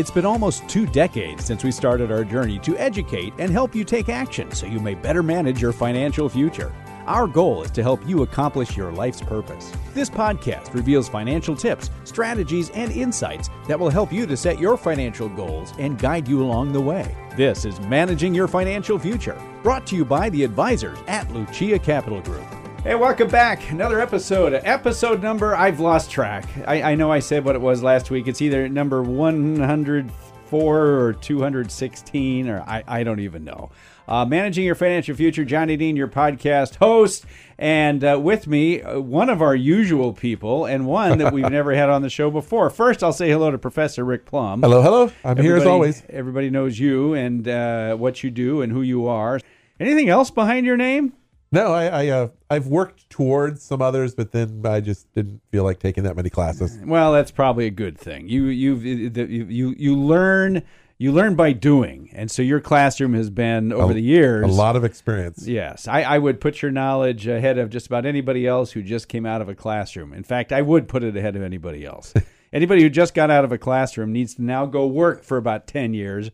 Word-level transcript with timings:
It's 0.00 0.10
been 0.10 0.24
almost 0.24 0.66
two 0.66 0.86
decades 0.86 1.44
since 1.44 1.62
we 1.62 1.70
started 1.70 2.10
our 2.10 2.24
journey 2.24 2.58
to 2.60 2.74
educate 2.78 3.34
and 3.36 3.50
help 3.50 3.74
you 3.74 3.84
take 3.84 4.08
action 4.08 4.50
so 4.50 4.64
you 4.64 4.80
may 4.80 4.94
better 4.94 5.22
manage 5.22 5.60
your 5.60 5.74
financial 5.74 6.26
future. 6.26 6.74
Our 7.06 7.26
goal 7.26 7.64
is 7.64 7.70
to 7.72 7.82
help 7.82 8.00
you 8.08 8.22
accomplish 8.22 8.78
your 8.78 8.90
life's 8.92 9.20
purpose. 9.20 9.70
This 9.92 10.08
podcast 10.08 10.72
reveals 10.72 11.06
financial 11.06 11.54
tips, 11.54 11.90
strategies, 12.04 12.70
and 12.70 12.90
insights 12.90 13.50
that 13.68 13.78
will 13.78 13.90
help 13.90 14.10
you 14.10 14.24
to 14.24 14.38
set 14.38 14.58
your 14.58 14.78
financial 14.78 15.28
goals 15.28 15.74
and 15.78 15.98
guide 15.98 16.26
you 16.26 16.42
along 16.42 16.72
the 16.72 16.80
way. 16.80 17.14
This 17.36 17.66
is 17.66 17.78
Managing 17.80 18.34
Your 18.34 18.48
Financial 18.48 18.98
Future, 18.98 19.38
brought 19.62 19.86
to 19.88 19.96
you 19.96 20.06
by 20.06 20.30
the 20.30 20.44
advisors 20.44 20.98
at 21.08 21.30
Lucia 21.30 21.78
Capital 21.78 22.22
Group. 22.22 22.59
Hey, 22.82 22.94
welcome 22.94 23.28
back. 23.28 23.70
Another 23.70 24.00
episode. 24.00 24.54
Episode 24.54 25.22
number, 25.22 25.54
I've 25.54 25.80
lost 25.80 26.10
track. 26.10 26.46
I, 26.66 26.82
I 26.82 26.94
know 26.94 27.12
I 27.12 27.18
said 27.18 27.44
what 27.44 27.54
it 27.54 27.60
was 27.60 27.82
last 27.82 28.10
week. 28.10 28.26
It's 28.26 28.40
either 28.40 28.70
number 28.70 29.02
104 29.02 30.76
or 30.78 31.12
216, 31.12 32.48
or 32.48 32.62
I, 32.62 32.82
I 32.88 33.02
don't 33.02 33.20
even 33.20 33.44
know. 33.44 33.70
Uh, 34.08 34.24
Managing 34.24 34.64
Your 34.64 34.74
Financial 34.74 35.14
Future, 35.14 35.44
Johnny 35.44 35.76
Dean, 35.76 35.94
your 35.94 36.08
podcast 36.08 36.76
host. 36.76 37.26
And 37.58 38.02
uh, 38.02 38.18
with 38.18 38.46
me, 38.46 38.80
uh, 38.80 38.98
one 38.98 39.28
of 39.28 39.42
our 39.42 39.54
usual 39.54 40.14
people, 40.14 40.64
and 40.64 40.86
one 40.86 41.18
that 41.18 41.34
we've 41.34 41.50
never 41.50 41.74
had 41.74 41.90
on 41.90 42.00
the 42.00 42.08
show 42.10 42.30
before. 42.30 42.70
First, 42.70 43.04
I'll 43.04 43.12
say 43.12 43.28
hello 43.28 43.50
to 43.50 43.58
Professor 43.58 44.06
Rick 44.06 44.24
Plum. 44.24 44.62
Hello, 44.62 44.80
hello. 44.80 45.12
I'm 45.22 45.36
here 45.36 45.56
as 45.56 45.66
always. 45.66 46.02
Everybody 46.08 46.48
knows 46.48 46.78
you 46.78 47.12
and 47.12 47.46
uh, 47.46 47.96
what 47.96 48.24
you 48.24 48.30
do 48.30 48.62
and 48.62 48.72
who 48.72 48.80
you 48.80 49.06
are. 49.06 49.38
Anything 49.78 50.08
else 50.08 50.30
behind 50.30 50.64
your 50.64 50.78
name? 50.78 51.12
No, 51.52 51.72
I, 51.72 51.86
I 51.86 52.08
uh, 52.08 52.28
I've 52.48 52.68
worked 52.68 53.10
towards 53.10 53.62
some 53.62 53.82
others, 53.82 54.14
but 54.14 54.30
then 54.30 54.62
I 54.64 54.80
just 54.80 55.12
didn't 55.14 55.40
feel 55.50 55.64
like 55.64 55.80
taking 55.80 56.04
that 56.04 56.14
many 56.14 56.30
classes. 56.30 56.78
Well, 56.84 57.12
that's 57.12 57.32
probably 57.32 57.66
a 57.66 57.70
good 57.70 57.98
thing. 57.98 58.28
You 58.28 58.44
you've 58.44 58.84
you 58.84 59.10
you, 59.26 59.74
you 59.76 59.96
learn 59.96 60.62
you 60.98 61.12
learn 61.12 61.34
by 61.34 61.52
doing, 61.52 62.10
and 62.12 62.30
so 62.30 62.42
your 62.42 62.60
classroom 62.60 63.14
has 63.14 63.30
been 63.30 63.72
over 63.72 63.92
A- 63.92 63.94
the 63.94 64.02
years 64.02 64.44
A 64.44 64.52
lot 64.52 64.76
of 64.76 64.84
experience. 64.84 65.48
Yes, 65.48 65.88
I, 65.88 66.02
I 66.02 66.18
would 66.18 66.40
put 66.40 66.62
your 66.62 66.70
knowledge 66.70 67.26
ahead 67.26 67.58
of 67.58 67.70
just 67.70 67.86
about 67.86 68.04
anybody 68.06 68.46
else 68.46 68.72
who 68.72 68.82
just 68.82 69.08
came 69.08 69.26
out 69.26 69.40
of 69.40 69.48
a 69.48 69.54
classroom. 69.54 70.12
In 70.12 70.22
fact, 70.22 70.52
I 70.52 70.60
would 70.62 70.88
put 70.88 71.02
it 71.02 71.16
ahead 71.16 71.36
of 71.36 71.42
anybody 71.42 71.84
else. 71.84 72.12
anybody 72.52 72.82
who 72.82 72.90
just 72.90 73.14
got 73.14 73.30
out 73.30 73.44
of 73.44 73.50
a 73.50 73.58
classroom 73.58 74.12
needs 74.12 74.34
to 74.34 74.42
now 74.42 74.66
go 74.66 74.86
work 74.86 75.24
for 75.24 75.36
about 75.38 75.66
10 75.66 75.94
years 75.94 76.30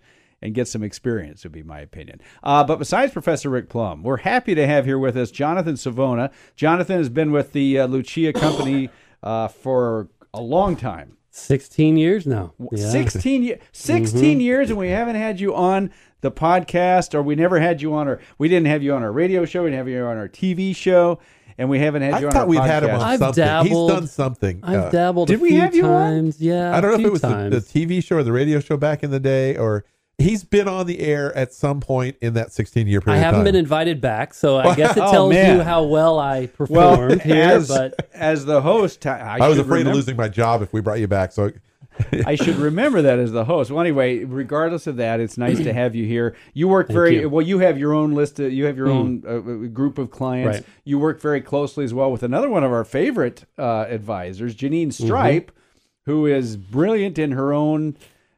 and 0.46 0.54
get 0.54 0.68
some 0.68 0.82
experience, 0.82 1.42
would 1.42 1.52
be 1.52 1.62
my 1.62 1.80
opinion. 1.80 2.20
Uh, 2.42 2.62
but 2.64 2.78
besides 2.78 3.12
Professor 3.12 3.50
Rick 3.50 3.68
Plum, 3.68 4.02
we're 4.02 4.18
happy 4.18 4.54
to 4.54 4.66
have 4.66 4.84
here 4.86 4.98
with 4.98 5.16
us 5.16 5.30
Jonathan 5.30 5.76
Savona. 5.76 6.30
Jonathan 6.54 6.96
has 6.98 7.08
been 7.08 7.32
with 7.32 7.52
the 7.52 7.78
uh, 7.80 7.86
Lucia 7.86 8.32
Company 8.32 8.88
uh, 9.22 9.48
for 9.48 10.08
a 10.32 10.40
long 10.40 10.76
time. 10.76 11.16
16 11.32 11.96
years 11.98 12.26
now. 12.26 12.54
Yeah. 12.72 12.88
16 12.88 13.42
years 13.42 13.60
16 13.72 14.40
years 14.40 14.70
and 14.70 14.78
we 14.78 14.88
haven't 14.88 15.16
had 15.16 15.38
you 15.38 15.54
on 15.54 15.90
the 16.22 16.30
podcast 16.30 17.12
or 17.14 17.22
we 17.22 17.34
never 17.34 17.60
had 17.60 17.82
you 17.82 17.92
on 17.92 18.08
our 18.08 18.20
we 18.38 18.48
didn't 18.48 18.68
have 18.68 18.82
you 18.82 18.94
on 18.94 19.02
our 19.02 19.12
radio 19.12 19.44
show 19.44 19.62
we 19.64 19.68
didn't 19.70 19.80
have 19.80 19.88
you 19.88 20.02
on 20.02 20.16
our 20.16 20.28
TV 20.30 20.74
show 20.74 21.18
and 21.58 21.68
we 21.68 21.78
haven't 21.78 22.00
had 22.02 22.14
I 22.14 22.20
you 22.20 22.26
on 22.28 22.30
I 22.30 22.34
thought 22.34 22.40
our 22.42 22.46
we'd 22.48 22.58
podcast. 22.60 22.66
had 22.66 22.82
him 22.84 22.90
on 22.94 23.00
I've 23.02 23.18
something. 23.18 23.44
dabbled. 23.44 23.90
He's 23.90 23.96
done 23.98 24.06
something. 24.06 24.60
I've 24.62 24.78
Uh, 24.84 24.90
dabbled 24.90 25.28
Did 25.28 25.40
a 25.40 25.42
we 25.42 25.48
few 25.50 25.60
have 25.60 25.74
you 25.74 25.84
on? 25.84 25.90
times. 26.14 26.40
Yeah. 26.40 26.74
I 26.74 26.80
don't 26.80 26.92
know 26.92 26.98
if 27.00 27.04
it 27.04 27.12
was 27.12 27.20
the, 27.20 27.48
the 27.50 27.60
TV 27.60 28.02
show 28.02 28.16
or 28.16 28.22
the 28.22 28.32
radio 28.32 28.58
show 28.60 28.76
back 28.78 29.02
in 29.02 29.10
the 29.10 29.20
day, 29.20 29.56
or 29.58 29.84
he's 30.18 30.44
been 30.44 30.66
on 30.68 30.86
the 30.86 31.00
air 31.00 31.36
at 31.36 31.52
some 31.52 31.80
point 31.80 32.16
in 32.20 32.34
that 32.34 32.52
16 32.52 32.86
year 32.86 33.00
period. 33.00 33.18
I 33.18 33.22
haven't 33.22 33.40
of 33.40 33.46
time. 33.46 33.52
been 33.52 33.60
invited 33.60 34.00
back, 34.00 34.34
so 34.34 34.56
I 34.58 34.74
guess 34.74 34.96
it 34.96 35.00
Oh, 35.02 35.10
tells 35.10 35.32
man. 35.32 35.56
you 35.58 35.62
how 35.62 35.84
well 35.84 36.18
I 36.18 36.48
well 36.58 36.96
performed 36.96 37.22
here. 37.22 37.42
as, 37.42 37.68
But 37.68 38.08
as 38.14 38.44
the 38.44 38.62
host 38.62 39.04
I, 39.06 39.38
I 39.40 39.48
was 39.48 39.58
afraid 39.58 39.86
remem- 39.86 39.90
of 39.90 39.94
losing 39.96 40.16
my 40.16 40.28
job 40.28 40.62
if 40.62 40.72
we 40.72 40.80
brought 40.80 41.00
you 41.00 41.06
back. 41.08 41.32
So 41.32 41.50
I 42.26 42.34
should 42.34 42.56
remember 42.56 43.00
that 43.02 43.18
as 43.18 43.32
the 43.32 43.44
host. 43.46 43.70
Well, 43.70 43.80
anyway, 43.80 44.24
regardless 44.24 44.86
of 44.86 44.96
that, 44.96 45.18
it's 45.18 45.38
nice 45.38 45.56
to 45.58 45.72
have 45.72 45.94
you 45.94 46.04
here. 46.04 46.36
You 46.52 46.68
work 46.68 46.88
very 46.88 47.20
you. 47.20 47.28
well. 47.30 47.40
You 47.40 47.58
have 47.60 47.78
your 47.78 47.94
own 47.94 48.12
list. 48.12 48.38
Of, 48.38 48.52
you 48.52 48.66
have 48.66 48.76
your 48.76 48.88
own 48.88 49.22
uh, 49.26 49.38
group 49.68 49.96
of 49.96 50.10
clients. 50.10 50.58
Right. 50.58 50.66
You 50.84 50.98
work 50.98 51.22
very 51.22 51.40
closely 51.40 51.84
as 51.86 51.94
well 51.94 52.12
with 52.12 52.22
another 52.22 52.50
one 52.50 52.64
of 52.64 52.70
our 52.72 52.84
favorite 52.84 53.44
uh, 53.58 53.86
advisors, 53.88 54.54
Janine 54.54 54.92
Stripe, 54.92 55.50
who 56.04 56.26
is 56.26 56.58
brilliant 56.58 57.18
in 57.18 57.32
her 57.32 57.54
own, 57.54 57.96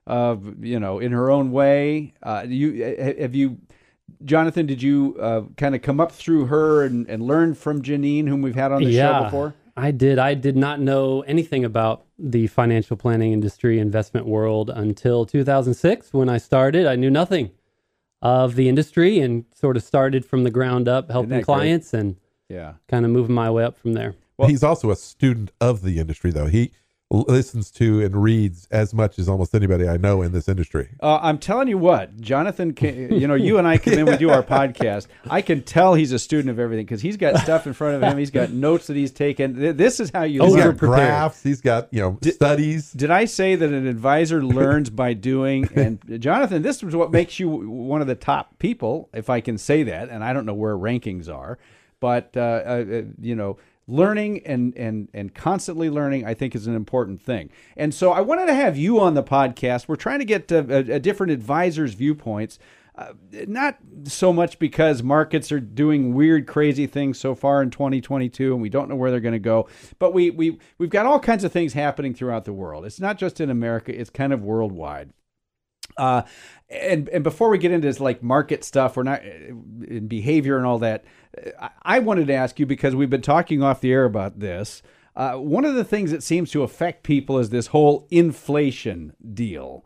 uh, 0.09 0.37
you 0.61 0.81
know, 0.81 0.99
in 0.99 1.13
her 1.13 1.31
own 1.31 1.53
way. 1.53 2.15
Uh, 2.23 2.45
you 2.49 2.83
have 3.21 3.35
you. 3.35 3.59
Jonathan, 4.25 4.67
did 4.67 4.83
you 4.83 5.17
uh, 5.21 5.43
kind 5.57 5.75
of 5.77 5.83
come 5.83 6.01
up 6.01 6.11
through 6.11 6.47
her 6.47 6.83
and, 6.85 7.09
and 7.09 7.23
learn 7.23 7.55
from 7.55 7.83
Janine, 7.83 8.27
whom 8.27 8.43
we've 8.43 8.55
had 8.57 8.73
on 8.73 8.83
the 8.83 8.91
yeah, 8.91 9.19
show 9.19 9.25
before? 9.25 9.55
I 9.77 9.93
did. 9.93 10.19
I 10.19 10.35
did 10.35 10.57
not 10.57 10.81
know 10.81 11.21
anything 11.23 11.65
about 11.65 12.05
the 12.19 12.49
financial 12.49 12.97
planning 12.97 13.33
industry, 13.33 13.79
investment 13.79 14.27
world 14.27 14.71
until 14.71 15.25
2006 15.25 16.13
when 16.13 16.29
I 16.29 16.39
started. 16.39 16.87
I 16.87 16.97
knew 16.97 17.11
nothing 17.11 17.53
of 18.21 18.57
the 18.57 18.69
industry 18.69 19.21
and 19.21 19.45
sort 19.55 19.77
of 19.77 19.85
started 19.85 20.25
from 20.25 20.43
the 20.43 20.51
ground 20.51 20.89
up, 20.89 21.11
helping 21.11 21.29
that 21.31 21.37
great? 21.37 21.45
clients 21.45 21.95
and 21.95 22.17
Yeah. 22.49 22.73
kind 22.89 23.05
of 23.05 23.13
moving 23.13 23.35
my 23.37 23.51
way 23.51 23.63
up 23.63 23.77
from 23.79 23.93
there. 23.93 24.15
Well, 24.37 24.49
he's 24.49 24.65
also 24.65 24.91
a 24.91 24.97
student 24.97 25.53
of 25.61 25.83
the 25.83 26.01
industry, 26.01 26.33
though. 26.33 26.47
He 26.47 26.63
l- 26.63 26.69
listens 27.11 27.71
to 27.71 28.05
and 28.05 28.23
reads 28.23 28.69
as 28.71 28.93
much 28.93 29.19
as 29.19 29.29
almost 29.29 29.55
anybody 29.55 29.89
I 29.89 29.97
know 29.97 30.21
in 30.21 30.33
this 30.33 30.49
industry. 30.49 30.91
Uh, 31.03 31.19
I'm 31.23 31.39
telling 31.39 31.69
you 31.69 31.79
what, 31.79 32.21
Jonathan. 32.21 32.75
Can, 32.75 33.13
you 33.15 33.27
know, 33.27 33.35
you 33.35 33.57
and 33.57 33.67
I 33.67 33.79
come 33.79 33.95
in, 33.95 34.05
we 34.05 34.17
do 34.19 34.29
our 34.31 34.43
podcast. 34.45 35.07
I 35.31 35.41
can 35.41 35.63
tell 35.63 35.95
he's 35.95 36.13
a 36.13 36.19
student 36.19 36.51
of 36.51 36.59
everything 36.59 36.85
because 36.85 37.01
he's 37.01 37.17
got 37.17 37.39
stuff 37.39 37.67
in 37.67 37.73
front 37.73 37.97
of 37.97 38.03
him. 38.03 38.19
He's 38.19 38.31
got 38.31 38.51
notes 38.51 38.89
that 38.89 38.97
he's 38.97 39.11
taken. 39.11 39.77
This 39.77 40.01
is 40.01 40.11
how 40.11 40.25
you 40.25 40.43
He's 40.45 40.55
learn. 40.55 40.73
got 40.73 40.77
graphs. 40.79 41.43
He's 41.43 41.61
got 41.63 41.89
you 41.93 42.01
know 42.01 42.19
studies. 42.23 42.93
Did 42.93 43.11
I 43.11 43.25
say 43.25 43.55
that 43.55 43.71
an 43.71 43.87
advisor 43.87 44.45
learns 44.45 44.91
by 44.91 45.15
doing? 45.15 45.69
And 45.75 46.21
Jonathan, 46.21 46.63
this 46.63 46.83
is 46.83 46.95
what 46.95 47.11
makes 47.11 47.41
you 47.41 47.49
one 47.49 48.03
of 48.03 48.07
the 48.07 48.15
top 48.15 48.59
people, 48.59 49.09
if 49.15 49.31
I 49.31 49.41
can 49.41 49.57
say 49.57 49.83
that. 49.85 50.11
And 50.11 50.23
I 50.23 50.33
don't 50.35 50.45
know 50.45 50.55
where 50.55 50.77
rankings 50.77 51.33
are, 51.35 51.59
but 52.01 52.37
uh, 52.37 52.41
uh, 52.41 53.03
you 53.21 53.35
know, 53.35 53.57
learning 53.89 54.43
and 54.47 54.77
and 54.77 55.09
and 55.13 55.35
constantly 55.35 55.91
learning, 55.91 56.25
I 56.25 56.35
think, 56.35 56.55
is 56.55 56.67
an 56.69 56.77
important 56.77 57.21
thing. 57.21 57.51
And 57.77 57.93
so, 57.93 58.13
I 58.13 58.21
wanted 58.21 58.47
to 58.47 58.55
have 58.55 58.77
you 58.77 59.01
on 59.01 59.15
the 59.15 59.25
podcast. 59.25 59.89
We're 59.89 59.97
trying 59.97 60.21
to 60.21 60.25
get 60.25 60.53
uh, 60.53 60.65
a, 60.69 60.77
a 60.93 61.01
different 61.01 61.33
advisors' 61.33 61.95
viewpoints. 61.95 62.59
Uh, 62.95 63.13
not 63.47 63.79
so 64.05 64.33
much 64.33 64.59
because 64.59 65.05
markets 65.05 65.53
are 65.53 65.61
doing 65.61 66.15
weird, 66.15 66.49
crazy 66.49 66.85
things 66.85 67.17
so 67.17 67.33
far 67.33 67.63
in 67.63 67.71
2022, 67.71 68.53
and 68.53 68.61
we 68.61 68.69
don't 68.69 68.89
know 68.89 68.97
where 68.97 69.13
they're 69.13 69.21
going 69.21 69.33
to 69.33 69.39
go. 69.39 69.69
But 69.99 70.13
we 70.13 70.31
we 70.31 70.59
we've 70.79 70.91
got 70.91 71.07
all 71.07 71.21
kinds 71.21 71.45
of 71.45 71.53
things 71.53 71.73
happening 71.73 72.13
throughout 72.13 72.45
the 72.45 72.53
world. 72.53 72.85
It's 72.85 73.01
not 73.01 73.17
just 73.17 73.41
in 73.41 73.51
America; 73.51 73.99
it's 73.99 74.11
kind 74.11 74.33
of 74.33 74.43
worldwide. 74.43 75.13
Uh, 75.97 76.23
and 76.69 77.09
and 77.09 77.25
before 77.25 77.49
we 77.49 77.59
get 77.59 77.73
into 77.73 77.87
this 77.87 78.01
like 78.01 78.23
market 78.23 78.65
stuff, 78.65 78.97
we're 78.97 79.03
not 79.03 79.23
in 79.23 80.07
behavior 80.07 80.57
and 80.57 80.67
all 80.67 80.79
that. 80.79 81.05
I, 81.83 81.99
wanted 81.99 82.27
to 82.29 82.35
ask 82.35 82.59
you 82.59 82.67
because 82.67 82.95
we've 82.95 83.11
been 83.11 83.23
talking 83.23 83.63
off 83.63 83.81
the 83.81 83.93
air 83.93 84.05
about 84.05 84.41
this. 84.41 84.83
Uh, 85.17 85.35
one 85.35 85.65
of 85.65 85.75
the 85.75 85.85
things 85.85 86.11
that 86.11 86.23
seems 86.23 86.51
to 86.53 86.63
affect 86.63 87.03
people 87.03 87.39
is 87.39 87.51
this 87.51 87.69
whole 87.69 88.07
inflation 88.11 89.15
deal. 89.35 89.85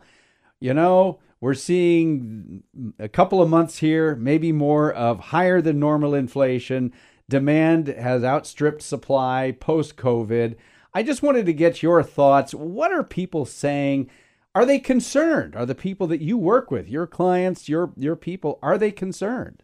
You 0.61 0.75
know, 0.75 1.21
we're 1.41 1.55
seeing 1.55 2.62
a 2.99 3.09
couple 3.09 3.43
of 3.43 3.49
months 3.49 3.79
here, 3.79 4.15
maybe 4.15 4.53
more, 4.53 4.93
of 4.93 5.19
higher 5.19 5.61
than 5.61 5.81
normal 5.81 6.15
inflation. 6.15 6.93
Demand 7.29 7.89
has 7.89 8.23
outstripped 8.23 8.83
supply 8.83 9.57
post 9.59 9.97
COVID. 9.97 10.57
I 10.95 11.03
just 11.03 11.23
wanted 11.23 11.47
to 11.47 11.53
get 11.53 11.83
your 11.83 12.03
thoughts. 12.03 12.55
What 12.55 12.93
are 12.93 13.03
people 13.03 13.47
saying? 13.47 14.11
Are 14.55 14.67
they 14.67 14.79
concerned? 14.79 15.57
Are 15.57 15.65
the 15.65 15.75
people 15.75 16.07
that 16.09 16.21
you 16.21 16.37
work 16.37 16.71
with, 16.71 16.89
your 16.89 17.07
clients, 17.07 17.69
your 17.69 17.93
your 17.97 18.17
people, 18.17 18.59
are 18.62 18.77
they 18.77 18.91
concerned? 18.91 19.62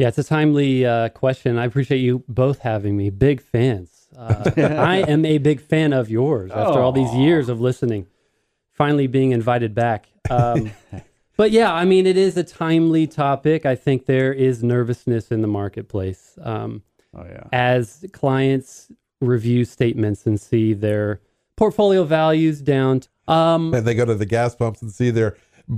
Yeah, 0.00 0.08
it's 0.08 0.16
a 0.16 0.24
timely 0.24 0.86
uh, 0.86 1.10
question. 1.10 1.58
I 1.58 1.66
appreciate 1.66 1.98
you 1.98 2.24
both 2.26 2.60
having 2.60 2.96
me. 2.96 3.10
Big 3.10 3.42
fans. 3.42 4.08
Uh, 4.16 4.50
I 4.56 5.04
am 5.06 5.26
a 5.26 5.36
big 5.36 5.60
fan 5.60 5.92
of 5.92 6.08
yours 6.08 6.50
after 6.50 6.80
all 6.80 6.90
these 6.90 7.12
years 7.12 7.50
of 7.50 7.60
listening. 7.60 8.06
Finally 8.72 9.08
being 9.08 9.32
invited 9.32 9.74
back. 9.74 10.08
Um, 10.30 10.70
but 11.36 11.50
yeah, 11.50 11.70
I 11.70 11.84
mean, 11.84 12.06
it 12.06 12.16
is 12.16 12.38
a 12.38 12.42
timely 12.42 13.06
topic. 13.06 13.66
I 13.66 13.74
think 13.74 14.06
there 14.06 14.32
is 14.32 14.62
nervousness 14.62 15.30
in 15.30 15.42
the 15.42 15.48
marketplace 15.48 16.38
um, 16.40 16.82
Oh 17.14 17.26
yeah. 17.26 17.44
as 17.52 18.02
clients 18.14 18.90
review 19.20 19.66
statements 19.66 20.24
and 20.24 20.40
see 20.40 20.72
their 20.72 21.20
portfolio 21.56 22.04
values 22.04 22.62
down. 22.62 23.02
Um, 23.28 23.74
And 23.74 23.86
they 23.86 23.94
go 23.94 24.06
to 24.06 24.14
the 24.14 24.24
gas 24.24 24.54
pumps 24.54 24.80
and 24.80 24.90
see 24.90 25.10
their 25.10 25.36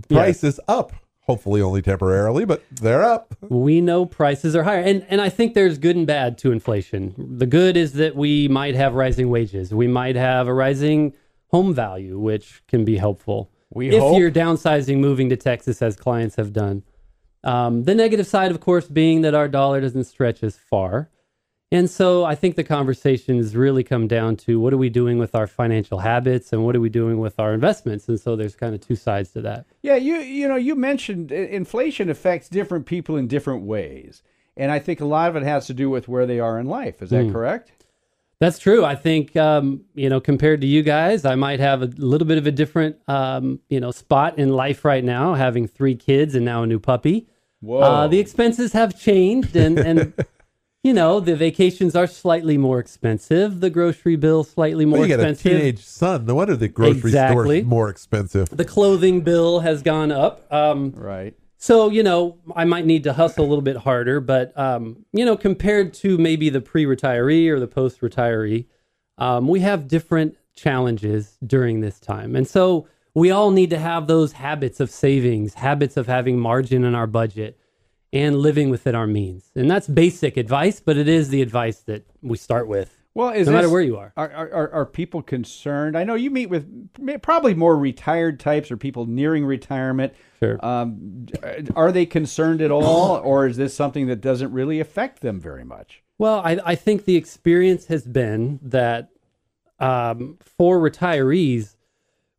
prices 0.08 0.60
up. 0.68 0.92
Hopefully, 1.26 1.62
only 1.62 1.82
temporarily, 1.82 2.44
but 2.44 2.64
they're 2.70 3.04
up. 3.04 3.36
we 3.48 3.80
know 3.80 4.04
prices 4.04 4.56
are 4.56 4.64
higher 4.64 4.80
and 4.80 5.06
and 5.08 5.20
I 5.20 5.28
think 5.28 5.54
there's 5.54 5.78
good 5.78 5.94
and 5.96 6.06
bad 6.06 6.36
to 6.38 6.50
inflation. 6.50 7.14
The 7.16 7.46
good 7.46 7.76
is 7.76 7.92
that 7.94 8.16
we 8.16 8.48
might 8.48 8.74
have 8.74 8.94
rising 8.94 9.30
wages. 9.30 9.72
We 9.72 9.86
might 9.86 10.16
have 10.16 10.48
a 10.48 10.52
rising 10.54 11.14
home 11.48 11.74
value 11.74 12.18
which 12.18 12.62
can 12.66 12.84
be 12.84 12.96
helpful. 12.96 13.50
We 13.70 13.90
if 13.90 14.00
hope. 14.00 14.18
you're 14.18 14.32
downsizing 14.32 14.98
moving 14.98 15.28
to 15.28 15.36
Texas 15.36 15.80
as 15.80 15.96
clients 15.96 16.36
have 16.36 16.52
done. 16.52 16.82
Um, 17.44 17.84
the 17.84 17.94
negative 17.94 18.26
side 18.26 18.50
of 18.50 18.60
course 18.60 18.88
being 18.88 19.22
that 19.22 19.34
our 19.34 19.48
dollar 19.48 19.80
doesn't 19.80 20.04
stretch 20.04 20.42
as 20.42 20.56
far 20.56 21.08
And 21.72 21.88
so 21.88 22.22
I 22.22 22.34
think 22.34 22.56
the 22.56 22.64
conversations 22.64 23.56
really 23.56 23.82
come 23.82 24.06
down 24.06 24.36
to 24.36 24.60
what 24.60 24.74
are 24.74 24.76
we 24.76 24.90
doing 24.90 25.16
with 25.16 25.34
our 25.34 25.46
financial 25.46 26.00
habits 26.00 26.52
and 26.52 26.66
what 26.66 26.76
are 26.76 26.80
we 26.80 26.90
doing 26.90 27.18
with 27.18 27.40
our 27.40 27.54
investments? 27.54 28.06
And 28.10 28.20
so 28.20 28.36
there's 28.36 28.54
kind 28.54 28.74
of 28.74 28.82
two 28.82 28.94
sides 28.94 29.30
to 29.30 29.40
that. 29.40 29.64
Yeah, 29.80 29.96
you 29.96 30.16
you 30.16 30.46
know, 30.48 30.56
you 30.56 30.74
mentioned 30.74 31.32
inflation 31.32 32.10
affects 32.10 32.50
different 32.50 32.84
people 32.84 33.16
in 33.16 33.26
different 33.26 33.62
ways. 33.62 34.22
And 34.54 34.70
I 34.70 34.80
think 34.80 35.00
a 35.00 35.06
lot 35.06 35.30
of 35.30 35.36
it 35.36 35.44
has 35.44 35.66
to 35.68 35.72
do 35.72 35.88
with 35.88 36.08
where 36.08 36.26
they 36.26 36.38
are 36.38 36.58
in 36.58 36.66
life. 36.66 37.00
Is 37.00 37.08
that 37.08 37.24
mm. 37.24 37.32
correct? 37.32 37.72
That's 38.38 38.58
true. 38.58 38.84
I 38.84 38.94
think 38.94 39.34
um, 39.34 39.86
you 39.94 40.10
know, 40.10 40.20
compared 40.20 40.60
to 40.60 40.66
you 40.66 40.82
guys, 40.82 41.24
I 41.24 41.36
might 41.36 41.60
have 41.60 41.80
a 41.80 41.86
little 41.86 42.26
bit 42.26 42.36
of 42.36 42.46
a 42.46 42.52
different 42.52 42.96
um, 43.08 43.60
you 43.70 43.80
know 43.80 43.92
spot 43.92 44.38
in 44.38 44.50
life 44.50 44.84
right 44.84 45.02
now, 45.02 45.32
having 45.32 45.66
three 45.66 45.94
kids 45.94 46.34
and 46.34 46.44
now 46.44 46.64
a 46.64 46.66
new 46.66 46.78
puppy. 46.78 47.28
Whoa! 47.60 47.80
Uh, 47.80 48.08
the 48.08 48.18
expenses 48.18 48.74
have 48.74 49.00
changed, 49.00 49.56
and 49.56 49.78
and 49.78 50.12
you 50.82 50.92
know, 50.92 51.20
the 51.20 51.36
vacations 51.36 51.94
are 51.94 52.08
slightly 52.08 52.58
more 52.58 52.80
expensive. 52.80 53.60
The 53.60 53.70
grocery 53.70 54.16
bill 54.16 54.42
slightly 54.42 54.84
more 54.84 55.00
well, 55.00 55.08
you 55.08 55.14
expensive. 55.14 55.44
got 55.44 55.50
a 55.52 55.58
teenage 55.58 55.84
son. 55.84 56.26
No 56.26 56.34
wonder 56.34 56.56
the 56.56 56.68
grocery 56.68 57.10
exactly. 57.10 57.44
store 57.44 57.54
is 57.54 57.64
more 57.64 57.88
expensive. 57.88 58.48
The 58.50 58.64
clothing 58.64 59.20
bill 59.20 59.60
has 59.60 59.82
gone 59.82 60.10
up. 60.10 60.52
Um, 60.52 60.92
right. 60.96 61.34
So 61.56 61.90
you 61.90 62.02
know, 62.02 62.38
I 62.56 62.64
might 62.64 62.84
need 62.84 63.04
to 63.04 63.12
hustle 63.12 63.44
a 63.44 63.48
little 63.48 63.62
bit 63.62 63.76
harder, 63.76 64.20
but 64.20 64.58
um, 64.58 65.04
you 65.12 65.24
know, 65.24 65.36
compared 65.36 65.94
to 65.94 66.18
maybe 66.18 66.50
the 66.50 66.60
pre-retiree 66.60 67.48
or 67.48 67.60
the 67.60 67.68
post-retiree, 67.68 68.66
um, 69.18 69.46
we 69.46 69.60
have 69.60 69.86
different 69.86 70.36
challenges 70.56 71.38
during 71.46 71.80
this 71.80 72.00
time, 72.00 72.34
and 72.34 72.48
so 72.48 72.88
we 73.14 73.30
all 73.30 73.52
need 73.52 73.70
to 73.70 73.78
have 73.78 74.08
those 74.08 74.32
habits 74.32 74.80
of 74.80 74.90
savings, 74.90 75.54
habits 75.54 75.96
of 75.96 76.08
having 76.08 76.40
margin 76.40 76.82
in 76.82 76.96
our 76.96 77.06
budget 77.06 77.58
and 78.12 78.36
living 78.36 78.70
within 78.70 78.94
our 78.94 79.06
means. 79.06 79.50
And 79.54 79.70
that's 79.70 79.88
basic 79.88 80.36
advice, 80.36 80.80
but 80.80 80.96
it 80.96 81.08
is 81.08 81.30
the 81.30 81.42
advice 81.42 81.80
that 81.80 82.06
we 82.20 82.36
start 82.36 82.68
with. 82.68 82.96
Well, 83.14 83.30
no 83.30 83.38
this, 83.38 83.48
matter 83.48 83.68
where 83.68 83.82
you 83.82 83.98
are. 83.98 84.12
Are, 84.16 84.30
are, 84.30 84.72
are 84.72 84.86
people 84.86 85.22
concerned? 85.22 85.98
I 85.98 86.04
know 86.04 86.14
you 86.14 86.30
meet 86.30 86.46
with 86.46 86.88
probably 87.20 87.52
more 87.52 87.76
retired 87.76 88.40
types 88.40 88.70
or 88.70 88.78
people 88.78 89.04
nearing 89.06 89.44
retirement. 89.44 90.14
Sure. 90.40 90.64
Um, 90.64 91.26
are 91.76 91.92
they 91.92 92.06
concerned 92.06 92.62
at 92.62 92.70
all, 92.70 93.16
or 93.16 93.46
is 93.46 93.58
this 93.58 93.74
something 93.74 94.06
that 94.06 94.22
doesn't 94.22 94.50
really 94.50 94.80
affect 94.80 95.20
them 95.20 95.40
very 95.40 95.64
much? 95.64 96.02
Well, 96.18 96.40
I, 96.42 96.58
I 96.64 96.74
think 96.74 97.04
the 97.04 97.16
experience 97.16 97.86
has 97.86 98.06
been 98.06 98.60
that 98.62 99.10
um, 99.78 100.38
for 100.40 100.78
retirees, 100.78 101.76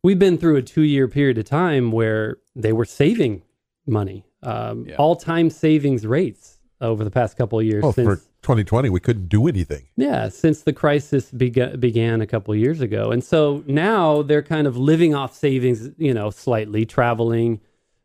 we've 0.02 0.18
been 0.18 0.38
through 0.38 0.56
a 0.56 0.62
two 0.62 0.82
year 0.82 1.06
period 1.06 1.38
of 1.38 1.44
time 1.44 1.92
where 1.92 2.38
they 2.56 2.72
were 2.72 2.84
saving 2.84 3.42
money 3.86 4.24
um, 4.44 4.86
yeah. 4.86 4.96
all 4.96 5.16
time 5.16 5.50
savings 5.50 6.06
rates 6.06 6.58
over 6.80 7.04
the 7.04 7.10
past 7.10 7.36
couple 7.36 7.58
of 7.58 7.64
years. 7.64 7.82
Well, 7.82 7.92
since, 7.92 8.06
for 8.06 8.16
2020, 8.42 8.90
we 8.90 9.00
couldn't 9.00 9.28
do 9.28 9.48
anything. 9.48 9.86
Yeah, 9.96 10.28
since 10.28 10.62
the 10.62 10.72
crisis 10.72 11.30
began, 11.30 11.80
began 11.80 12.20
a 12.20 12.26
couple 12.26 12.52
of 12.52 12.60
years 12.60 12.80
ago. 12.80 13.10
And 13.10 13.24
so 13.24 13.64
now 13.66 14.22
they're 14.22 14.42
kind 14.42 14.66
of 14.66 14.76
living 14.76 15.14
off 15.14 15.34
savings, 15.34 15.90
you 15.96 16.12
know, 16.12 16.30
slightly, 16.30 16.84
traveling, 16.84 17.60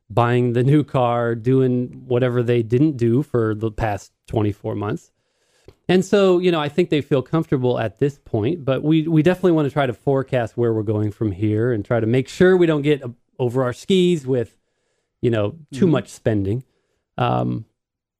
buying 0.09 0.53
the 0.53 0.63
new 0.63 0.83
car, 0.83 1.35
doing 1.35 2.03
whatever 2.07 2.41
they 2.41 2.63
didn't 2.63 2.97
do 2.97 3.21
for 3.21 3.53
the 3.53 3.71
past 3.71 4.11
24 4.27 4.75
months. 4.75 5.11
And 5.87 6.05
so, 6.05 6.37
you 6.37 6.51
know, 6.51 6.59
I 6.59 6.69
think 6.69 6.89
they 6.91 7.01
feel 7.01 7.23
comfortable 7.23 7.79
at 7.79 7.97
this 7.97 8.19
point, 8.19 8.63
but 8.63 8.83
we, 8.83 9.07
we 9.07 9.23
definitely 9.23 9.53
want 9.53 9.67
to 9.67 9.73
try 9.73 9.87
to 9.87 9.93
forecast 9.93 10.55
where 10.55 10.71
we're 10.71 10.83
going 10.83 11.11
from 11.11 11.31
here 11.31 11.73
and 11.73 11.83
try 11.83 11.99
to 11.99 12.05
make 12.05 12.29
sure 12.29 12.55
we 12.55 12.67
don't 12.67 12.83
get 12.83 13.01
over 13.39 13.63
our 13.63 13.73
skis 13.73 14.27
with 14.27 14.58
you 15.21 15.29
know, 15.29 15.55
too 15.73 15.85
mm-hmm. 15.85 15.91
much 15.91 16.09
spending. 16.09 16.63
Um, 17.17 17.65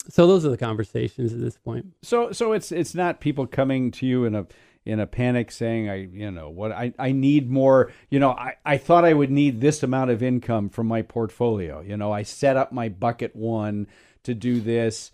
so 0.10 0.28
those 0.28 0.46
are 0.46 0.50
the 0.50 0.58
conversations 0.58 1.34
at 1.34 1.40
this 1.40 1.58
point. 1.58 1.86
So 2.02 2.32
so 2.32 2.54
it's 2.54 2.72
it's 2.72 2.96
not 2.96 3.20
people 3.20 3.48
coming 3.48 3.92
to 3.92 4.06
you 4.06 4.26
in 4.26 4.36
a 4.36 4.48
in 4.86 5.00
a 5.00 5.08
panic 5.08 5.52
saying 5.52 5.90
I 5.90 5.96
you 5.96 6.32
know 6.32 6.50
what 6.50 6.72
I, 6.72 6.94
I 6.98 7.12
need 7.12 7.50
more 7.50 7.92
you 8.10 8.20
know 8.20 8.32
I, 8.32 8.56
I 8.66 8.78
thought 8.78 9.06
I 9.06 9.14
would 9.14 9.30
need 9.30 9.62
this 9.62 9.84
amount 9.84 10.10
of 10.10 10.24
income 10.24 10.70
from 10.70 10.88
my 10.88 11.02
portfolio 11.02 11.82
you 11.82 11.98
know 11.98 12.12
I 12.12 12.24
set 12.24 12.58
up 12.58 12.72
my 12.72 12.90
bucket 12.90 13.36
one 13.36 13.88
to 14.24 14.34
do 14.34 14.62
this 14.62 15.12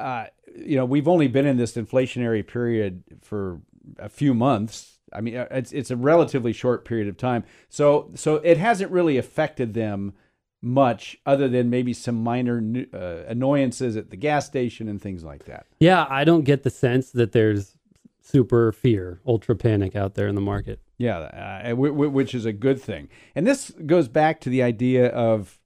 uh, 0.00 0.26
you 0.56 0.76
know 0.76 0.84
we've 0.84 1.08
only 1.08 1.28
been 1.28 1.46
in 1.46 1.56
this 1.56 1.74
inflationary 1.74 2.46
period 2.46 3.04
for 3.20 3.60
a 3.98 4.08
few 4.08 4.34
months 4.34 4.98
I 5.12 5.20
mean 5.20 5.36
uh, 5.36 5.46
it's 5.50 5.72
it's 5.72 5.90
a 5.90 5.96
relatively 5.96 6.52
short 6.52 6.84
period 6.84 7.06
of 7.06 7.16
time 7.16 7.44
so 7.68 8.10
so 8.14 8.36
it 8.36 8.56
hasn't 8.56 8.90
really 8.90 9.18
affected 9.18 9.74
them 9.74 10.14
much 10.62 11.18
other 11.26 11.48
than 11.48 11.68
maybe 11.68 11.92
some 11.92 12.22
minor 12.22 12.62
uh, 12.94 13.24
annoyances 13.28 13.96
at 13.96 14.10
the 14.10 14.16
gas 14.16 14.46
station 14.46 14.88
and 14.88 15.02
things 15.02 15.24
like 15.24 15.44
that. 15.44 15.66
Yeah, 15.80 16.06
I 16.08 16.24
don't 16.24 16.44
get 16.44 16.62
the 16.62 16.70
sense 16.70 17.10
that 17.10 17.32
there's 17.32 17.76
super 18.20 18.70
fear, 18.70 19.20
ultra 19.26 19.56
panic 19.56 19.96
out 19.96 20.14
there 20.14 20.28
in 20.28 20.36
the 20.36 20.40
market. 20.40 20.80
Yeah, 20.96 21.18
uh, 21.18 21.70
w- 21.70 21.92
w- 21.92 22.10
which 22.10 22.34
is 22.34 22.46
a 22.46 22.52
good 22.52 22.80
thing. 22.80 23.08
And 23.34 23.44
this 23.44 23.72
goes 23.84 24.06
back 24.06 24.40
to 24.42 24.48
the 24.48 24.62
idea 24.62 25.08
of 25.08 25.58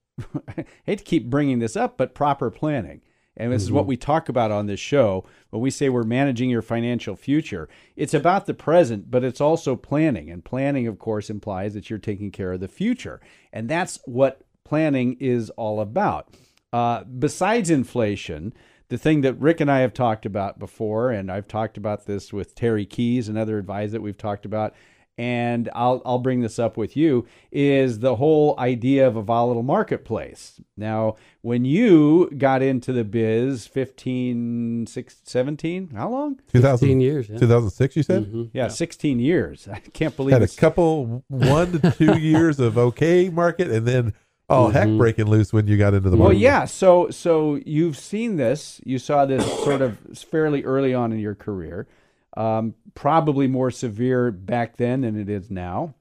I 0.49 0.65
hate 0.85 0.99
to 0.99 1.05
keep 1.05 1.29
bringing 1.29 1.59
this 1.59 1.77
up, 1.77 1.99
but 1.99 2.15
proper 2.15 2.51
planning. 2.51 3.03
And 3.37 3.53
this 3.53 3.63
mm-hmm. 3.63 3.69
is 3.69 3.73
what 3.73 3.83
mm-hmm. 3.83 3.89
we 3.91 3.97
talk 3.99 4.29
about 4.31 4.51
on 4.51 4.67
this 4.67 4.81
show 4.81 5.27
when 5.51 5.61
we 5.61 5.71
say 5.71 5.91
we're 5.91 6.05
managing 6.05 6.49
your 6.49 6.63
financial 6.63 7.17
future. 7.17 7.69
It's 7.95 8.15
about 8.15 8.47
the 8.47 8.55
present, 8.55 9.11
but 9.11 9.25
it's 9.25 9.43
also 9.43 9.77
planning. 9.77 10.31
And 10.31 10.43
planning, 10.43 10.87
of 10.87 10.99
course, 10.99 11.29
implies 11.29 11.75
that 11.75 11.91
you're 11.91 11.99
taking 11.99 12.31
care 12.31 12.53
of 12.53 12.61
the 12.61 12.69
future. 12.69 13.21
And 13.53 13.69
that's 13.69 13.99
what 14.07 14.41
planning 14.67 15.17
is 15.21 15.49
all 15.51 15.81
about. 15.81 16.29
Uh, 16.73 17.05
besides 17.05 17.71
inflation, 17.71 18.53
the 18.89 18.99
thing 18.99 19.21
that 19.21 19.39
Rick 19.39 19.61
and 19.61 19.71
I 19.71 19.79
have 19.79 19.95
talked 19.95 20.27
about 20.27 20.59
before, 20.59 21.11
and 21.11 21.31
I've 21.31 21.49
talked 21.49 21.77
about 21.77 22.07
this 22.07 22.33
with 22.33 22.55
Terry 22.55 22.85
Keys, 22.85 23.29
another 23.29 23.59
advisor 23.59 23.93
that 23.93 24.03
we've 24.03 24.19
talked 24.19 24.45
about, 24.45 24.75
and 25.19 25.71
I'll 25.75 26.03
I'll 26.05 26.19
bring 26.19 26.41
this 26.41 26.59
up 26.59 26.77
with 26.77 26.97
you 26.97 27.27
is 27.51 28.01
the 28.01 28.17
whole 28.17 28.55
idea 28.59 29.07
of 29.07 29.17
a 29.17 29.23
volatile 29.23 29.63
marketplace. 29.63 30.61
Now, 30.77 31.17
when 31.41 31.65
you 31.65 32.31
got 32.37 32.61
into 32.61 32.93
the 32.93 33.05
biz 33.05 33.67
15 33.67 34.87
16, 34.87 35.23
17, 35.25 35.91
how 35.95 36.11
long? 36.11 36.41
2000 36.53 37.01
years, 37.01 37.29
yeah. 37.31 37.39
2006 37.39 37.97
you 37.97 38.03
said? 38.03 38.25
Mm-hmm. 38.25 38.43
Yeah, 38.53 38.65
yeah, 38.65 38.69
16 38.69 39.19
years. 39.19 39.69
I 39.73 39.79
can't 39.79 40.15
believe 40.15 40.33
Had 40.33 40.43
a 40.43 40.49
couple 40.49 41.25
1 41.29 41.81
to 41.81 41.91
2 41.93 42.19
years 42.19 42.61
of 42.61 42.77
okay 42.77 43.31
market 43.31 43.71
and 43.71 43.87
then 43.87 44.13
Oh, 44.49 44.67
mm-hmm. 44.67 44.73
heck 44.73 44.99
breaking 44.99 45.27
loose 45.27 45.53
when 45.53 45.67
you 45.67 45.77
got 45.77 45.95
into 45.95 46.09
the 46.09 46.17
market. 46.17 46.35
Well, 46.35 46.39
yeah. 46.39 46.65
So, 46.67 47.11
so 47.11 47.59
you've 47.67 47.97
seen 47.97 48.37
this. 48.37 48.81
You 48.85 48.99
saw 48.99 49.27
this 49.27 49.45
sort 49.65 49.83
of 49.83 49.99
fairly 50.31 50.63
early 50.65 50.95
on 50.95 51.13
in 51.13 51.19
your 51.19 51.35
career. 51.35 51.89
Um, 52.37 52.75
probably 52.95 53.49
more 53.49 53.71
severe 53.71 54.31
back 54.31 54.77
then 54.77 55.01
than 55.01 55.19
it 55.19 55.29
is 55.29 55.51
now. 55.51 55.95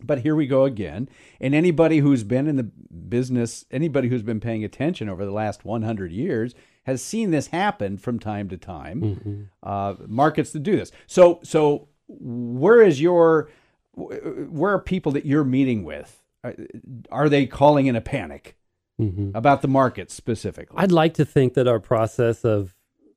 But 0.00 0.20
here 0.20 0.34
we 0.36 0.46
go 0.46 0.64
again. 0.64 1.08
And 1.40 1.54
anybody 1.54 1.98
who's 1.98 2.24
been 2.24 2.46
in 2.46 2.56
the 2.56 2.64
business, 2.64 3.64
anybody 3.70 4.08
who's 4.08 4.22
been 4.22 4.40
paying 4.40 4.64
attention 4.64 5.08
over 5.08 5.24
the 5.24 5.32
last 5.32 5.64
100 5.64 6.12
years, 6.12 6.54
has 6.84 7.02
seen 7.02 7.30
this 7.30 7.48
happen 7.48 7.96
from 7.96 8.18
time 8.18 8.48
to 8.48 8.56
time. 8.56 9.00
Mm-hmm. 9.00 9.42
Uh, 9.62 9.94
markets 10.06 10.50
that 10.52 10.62
do 10.62 10.76
this. 10.76 10.90
So, 11.06 11.40
so 11.42 11.88
where 12.08 12.82
is 12.82 13.00
your, 13.00 13.48
where 13.94 14.72
are 14.72 14.80
people 14.80 15.12
that 15.12 15.24
you're 15.24 15.44
meeting 15.44 15.84
with? 15.84 16.21
Uh, 16.44 16.52
are 17.10 17.28
they 17.28 17.46
calling 17.46 17.86
in 17.86 17.96
a 17.96 18.00
panic 18.00 18.56
mm-hmm. 19.00 19.30
about 19.34 19.62
the 19.62 19.68
market 19.68 20.10
specifically? 20.10 20.76
I'd 20.78 20.92
like 20.92 21.14
to 21.14 21.24
think 21.24 21.54
that 21.54 21.68
our 21.68 21.80
process 21.80 22.44
of 22.44 22.74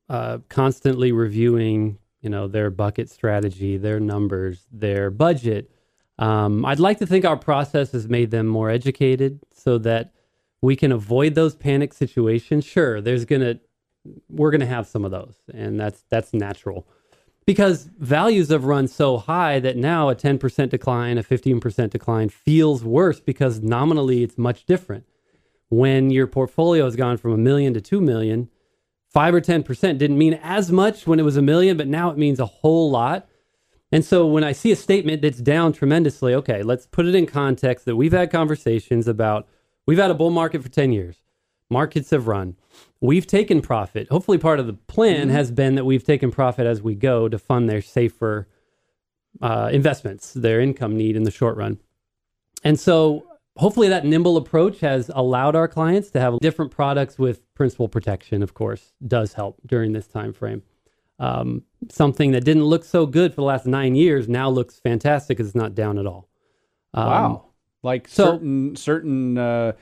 uh, 0.08 0.38
constantly 0.48 1.12
reviewing, 1.12 1.98
you 2.20 2.30
know, 2.30 2.46
their 2.46 2.70
bucket 2.70 3.10
strategy, 3.10 3.76
their 3.76 4.00
numbers, 4.00 4.66
their 4.70 5.10
budget. 5.10 5.70
Um, 6.18 6.64
I'd 6.64 6.80
like 6.80 6.98
to 7.00 7.06
think 7.06 7.24
our 7.24 7.36
process 7.36 7.92
has 7.92 8.08
made 8.08 8.30
them 8.30 8.46
more 8.46 8.70
educated 8.70 9.40
so 9.52 9.78
that 9.78 10.12
we 10.62 10.76
can 10.76 10.92
avoid 10.92 11.34
those 11.34 11.54
panic 11.54 11.92
situations. 11.92 12.64
Sure, 12.64 13.00
there's 13.00 13.24
gonna 13.24 13.58
we're 14.28 14.50
gonna 14.50 14.66
have 14.66 14.86
some 14.86 15.04
of 15.04 15.10
those, 15.10 15.34
and 15.52 15.78
that's 15.78 16.04
that's 16.08 16.32
natural 16.32 16.86
because 17.46 17.88
values 17.98 18.48
have 18.50 18.64
run 18.64 18.88
so 18.88 19.18
high 19.18 19.60
that 19.60 19.76
now 19.76 20.08
a 20.08 20.16
10% 20.16 20.68
decline, 20.68 21.16
a 21.16 21.22
15% 21.22 21.90
decline 21.90 22.28
feels 22.28 22.84
worse 22.84 23.20
because 23.20 23.62
nominally 23.62 24.24
it's 24.24 24.36
much 24.36 24.66
different. 24.66 25.06
When 25.68 26.10
your 26.10 26.26
portfolio 26.26 26.84
has 26.84 26.96
gone 26.96 27.16
from 27.16 27.32
a 27.32 27.38
million 27.38 27.72
to 27.74 27.80
2 27.80 28.00
million, 28.00 28.50
5 29.12 29.34
or 29.34 29.40
10% 29.40 29.98
didn't 29.98 30.18
mean 30.18 30.34
as 30.42 30.70
much 30.72 31.06
when 31.06 31.20
it 31.20 31.24
was 31.24 31.36
a 31.36 31.42
million, 31.42 31.76
but 31.76 31.86
now 31.86 32.10
it 32.10 32.18
means 32.18 32.40
a 32.40 32.46
whole 32.46 32.90
lot. 32.90 33.28
And 33.92 34.04
so 34.04 34.26
when 34.26 34.44
I 34.44 34.52
see 34.52 34.72
a 34.72 34.76
statement 34.76 35.22
that's 35.22 35.38
down 35.38 35.72
tremendously, 35.72 36.34
okay, 36.34 36.62
let's 36.62 36.86
put 36.86 37.06
it 37.06 37.14
in 37.14 37.26
context 37.26 37.84
that 37.86 37.96
we've 37.96 38.12
had 38.12 38.32
conversations 38.32 39.06
about 39.06 39.48
we've 39.86 39.98
had 39.98 40.10
a 40.10 40.14
bull 40.14 40.30
market 40.30 40.62
for 40.62 40.68
10 40.68 40.92
years. 40.92 41.22
Markets 41.70 42.10
have 42.10 42.26
run 42.26 42.56
we've 43.00 43.26
taken 43.26 43.60
profit. 43.60 44.08
Hopefully, 44.10 44.38
part 44.38 44.60
of 44.60 44.66
the 44.66 44.72
plan 44.74 45.22
mm-hmm. 45.22 45.30
has 45.30 45.50
been 45.50 45.74
that 45.74 45.84
we've 45.84 46.04
taken 46.04 46.30
profit 46.30 46.66
as 46.66 46.82
we 46.82 46.94
go 46.94 47.28
to 47.28 47.38
fund 47.38 47.68
their 47.68 47.82
safer 47.82 48.48
uh, 49.42 49.70
investments, 49.72 50.32
their 50.32 50.60
income 50.60 50.96
need 50.96 51.16
in 51.16 51.24
the 51.24 51.30
short 51.30 51.56
run. 51.56 51.78
And 52.64 52.78
so, 52.80 53.26
hopefully, 53.56 53.88
that 53.88 54.04
nimble 54.04 54.36
approach 54.36 54.80
has 54.80 55.10
allowed 55.14 55.54
our 55.54 55.68
clients 55.68 56.10
to 56.12 56.20
have 56.20 56.38
different 56.40 56.70
products 56.70 57.18
with 57.18 57.42
principal 57.54 57.88
protection. 57.88 58.42
Of 58.42 58.54
course, 58.54 58.92
does 59.06 59.34
help 59.34 59.60
during 59.66 59.92
this 59.92 60.06
time 60.06 60.32
frame. 60.32 60.62
Um, 61.18 61.62
something 61.90 62.32
that 62.32 62.44
didn't 62.44 62.64
look 62.64 62.84
so 62.84 63.06
good 63.06 63.32
for 63.32 63.36
the 63.36 63.46
last 63.46 63.66
nine 63.66 63.94
years 63.94 64.28
now 64.28 64.50
looks 64.50 64.78
fantastic 64.78 65.36
because 65.36 65.48
it's 65.48 65.56
not 65.56 65.74
down 65.74 65.98
at 65.98 66.06
all. 66.06 66.28
Um, 66.92 67.06
wow. 67.06 67.44
Like 67.82 68.08
so- 68.08 68.24
certain 68.24 68.76
certain 68.76 69.38
uh, 69.38 69.72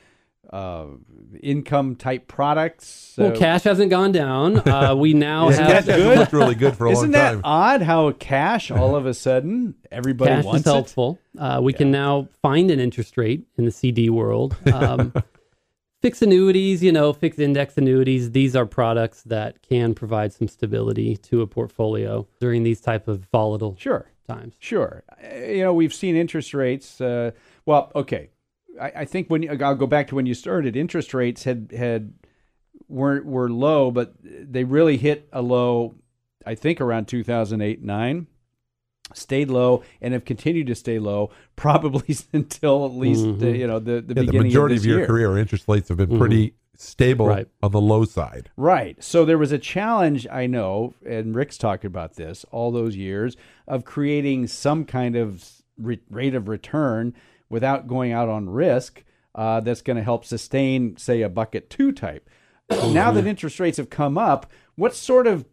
uh, 0.51 0.85
income 1.41 1.95
type 1.95 2.27
products. 2.27 3.13
Well, 3.17 3.31
uh, 3.31 3.35
cash 3.35 3.63
hasn't 3.63 3.89
gone 3.89 4.11
down. 4.11 4.57
Uh, 4.67 4.95
we 4.97 5.13
now 5.13 5.49
Yeah, 5.49 5.55
have 5.73 5.85
that 5.85 5.95
good? 5.97 6.17
looked 6.19 6.33
really 6.33 6.55
good 6.55 6.75
for 6.75 6.87
a 6.87 6.91
Isn't 6.91 7.11
long 7.11 7.11
that 7.11 7.41
odd 7.43 7.81
how 7.81 8.11
cash 8.11 8.71
all 8.71 8.95
of 8.95 9.05
a 9.05 9.13
sudden 9.13 9.75
everybody 9.91 10.31
cash 10.31 10.45
wants 10.45 10.61
is 10.61 10.65
helpful. 10.65 11.19
Uh, 11.37 11.59
we 11.61 11.73
can 11.73 11.91
now 11.91 12.27
find 12.41 12.71
an 12.71 12.79
interest 12.79 13.17
rate 13.17 13.45
in 13.57 13.65
the 13.65 13.71
CD 13.71 14.09
world. 14.09 14.55
Um, 14.71 15.13
fixed 16.01 16.21
annuities, 16.21 16.83
you 16.83 16.91
know, 16.91 17.11
fixed 17.13 17.39
index 17.39 17.77
annuities. 17.77 18.31
These 18.31 18.55
are 18.55 18.65
products 18.65 19.23
that 19.23 19.61
can 19.63 19.95
provide 19.95 20.33
some 20.33 20.47
stability 20.47 21.17
to 21.17 21.41
a 21.41 21.47
portfolio 21.47 22.27
during 22.39 22.63
these 22.63 22.79
type 22.81 23.07
of 23.07 23.25
volatile? 23.31 23.75
Sure. 23.79 24.05
times. 24.27 24.55
Sure. 24.59 25.03
Uh, 25.23 25.35
You 25.35 25.63
know, 25.63 25.73
we've 25.73 25.93
seen 25.93 26.15
interest 26.15 26.53
rates. 26.53 27.01
Uh, 27.01 27.31
well, 27.65 27.91
okay. 27.95 28.29
I, 28.81 28.91
I 28.97 29.05
think 29.05 29.29
when 29.29 29.43
you, 29.43 29.57
I'll 29.61 29.75
go 29.75 29.87
back 29.87 30.07
to 30.07 30.15
when 30.15 30.25
you 30.25 30.33
started, 30.33 30.75
interest 30.75 31.13
rates 31.13 31.43
had 31.43 31.71
had 31.75 32.13
were 32.87 33.21
were 33.23 33.49
low, 33.49 33.91
but 33.91 34.13
they 34.23 34.63
really 34.63 34.97
hit 34.97 35.27
a 35.31 35.41
low. 35.41 35.95
I 36.45 36.55
think 36.55 36.79
around 36.79 37.07
2008 37.07 37.83
nine, 37.83 38.27
stayed 39.13 39.49
low 39.49 39.83
and 40.01 40.13
have 40.13 40.25
continued 40.25 40.67
to 40.67 40.75
stay 40.75 40.99
low 40.99 41.31
probably 41.55 42.15
until 42.33 42.85
at 42.85 42.91
least 42.93 43.25
uh, 43.25 43.47
you 43.47 43.67
know 43.67 43.79
the 43.79 43.93
the 43.93 43.95
Yeah, 43.95 44.01
the 44.01 44.13
beginning 44.25 44.41
majority 44.43 44.75
of, 44.75 44.81
of, 44.81 44.85
your 44.85 44.97
year. 44.99 45.07
career 45.07 45.37
interest 45.37 45.65
rates 45.67 45.89
have 45.89 45.97
been 45.97 46.17
pretty 46.17 46.53
stable 46.77 47.27
Right. 47.27 47.47
on 47.63 47.71
the 47.71 47.79
low 47.81 48.03
side. 48.03 48.49
Right. 48.57 49.01
So 49.01 49.23
there 49.23 49.37
was 49.37 49.53
a 49.53 49.57
challenge, 49.57 50.27
I 50.29 50.45
know, 50.45 50.93
and 51.07 51.33
Rick's 51.33 51.57
talked 51.57 51.85
about 51.85 52.15
this 52.15 52.45
all 52.51 52.69
those 52.71 52.97
years 52.97 53.37
of 53.65 53.85
creating 53.85 54.47
some 54.47 54.83
kind 54.83 55.15
of 55.15 55.49
re- 55.77 56.01
rate 56.09 56.35
of 56.35 56.49
return 56.49 57.13
without 57.55 57.87
going 57.87 58.11
out 58.11 58.27
on 58.27 58.49
risk 58.49 59.01
uh, 59.33 59.61
that's 59.61 59.81
going 59.81 59.95
to 59.95 60.03
help 60.03 60.25
sustain, 60.25 60.97
say, 60.97 61.21
a 61.21 61.29
bucket 61.29 61.69
two 61.69 61.93
type. 61.93 62.29
now 62.69 63.13
that 63.13 63.25
interest 63.25 63.61
rates 63.61 63.77
have 63.77 63.89
come 63.89 64.17
up, 64.17 64.51
what 64.75 64.93
sort 64.93 65.25
of 65.25 65.45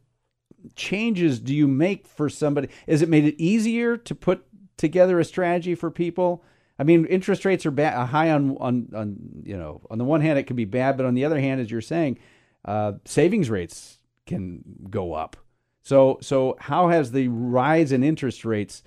changes 0.74 1.38
do 1.38 1.54
you 1.54 1.68
make 1.68 2.08
for 2.08 2.28
somebody? 2.28 2.66
Is 2.88 3.02
it 3.02 3.08
made 3.08 3.24
it 3.24 3.40
easier 3.40 3.96
to 3.96 4.14
put 4.16 4.44
together 4.76 5.20
a 5.20 5.24
strategy 5.24 5.76
for 5.76 5.92
people? 5.92 6.42
I 6.76 6.82
mean, 6.82 7.04
interest 7.04 7.44
rates 7.44 7.64
are 7.66 7.70
ba- 7.70 8.06
high 8.06 8.32
on, 8.32 8.56
on 8.58 8.88
on 8.92 9.16
you 9.44 9.56
know 9.56 9.80
on 9.88 9.98
the 9.98 10.04
one 10.04 10.22
hand 10.22 10.40
it 10.40 10.48
can 10.48 10.56
be 10.56 10.64
bad, 10.64 10.96
but 10.96 11.06
on 11.06 11.14
the 11.14 11.24
other 11.24 11.38
hand, 11.38 11.60
as 11.60 11.70
you're 11.70 11.80
saying, 11.80 12.18
uh, 12.64 12.94
savings 13.04 13.48
rates 13.48 13.98
can 14.26 14.64
go 14.90 15.12
up. 15.12 15.36
So 15.82 16.18
so 16.20 16.56
how 16.58 16.88
has 16.88 17.12
the 17.12 17.28
rise 17.28 17.92
in 17.92 18.02
interest 18.02 18.44
rates 18.44 18.82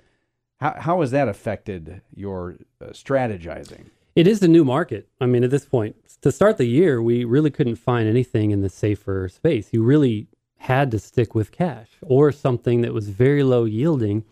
how 0.60 0.74
how 0.78 1.00
has 1.00 1.10
that 1.10 1.28
affected 1.28 2.00
your 2.14 2.56
uh, 2.80 2.86
strategizing? 2.86 3.86
It 4.14 4.26
is 4.26 4.42
a 4.42 4.48
new 4.48 4.64
market. 4.64 5.08
I 5.20 5.26
mean, 5.26 5.44
at 5.44 5.50
this 5.50 5.66
point, 5.66 5.96
to 6.22 6.32
start 6.32 6.56
the 6.56 6.64
year, 6.64 7.02
we 7.02 7.24
really 7.24 7.50
couldn't 7.50 7.76
find 7.76 8.08
anything 8.08 8.50
in 8.50 8.62
the 8.62 8.70
safer 8.70 9.28
space. 9.28 9.68
You 9.72 9.82
really 9.82 10.28
had 10.58 10.90
to 10.92 10.98
stick 10.98 11.34
with 11.34 11.52
cash 11.52 11.88
or 12.02 12.32
something 12.32 12.80
that 12.80 12.94
was 12.94 13.10
very 13.10 13.42
low 13.42 13.64
yielding. 13.64 14.24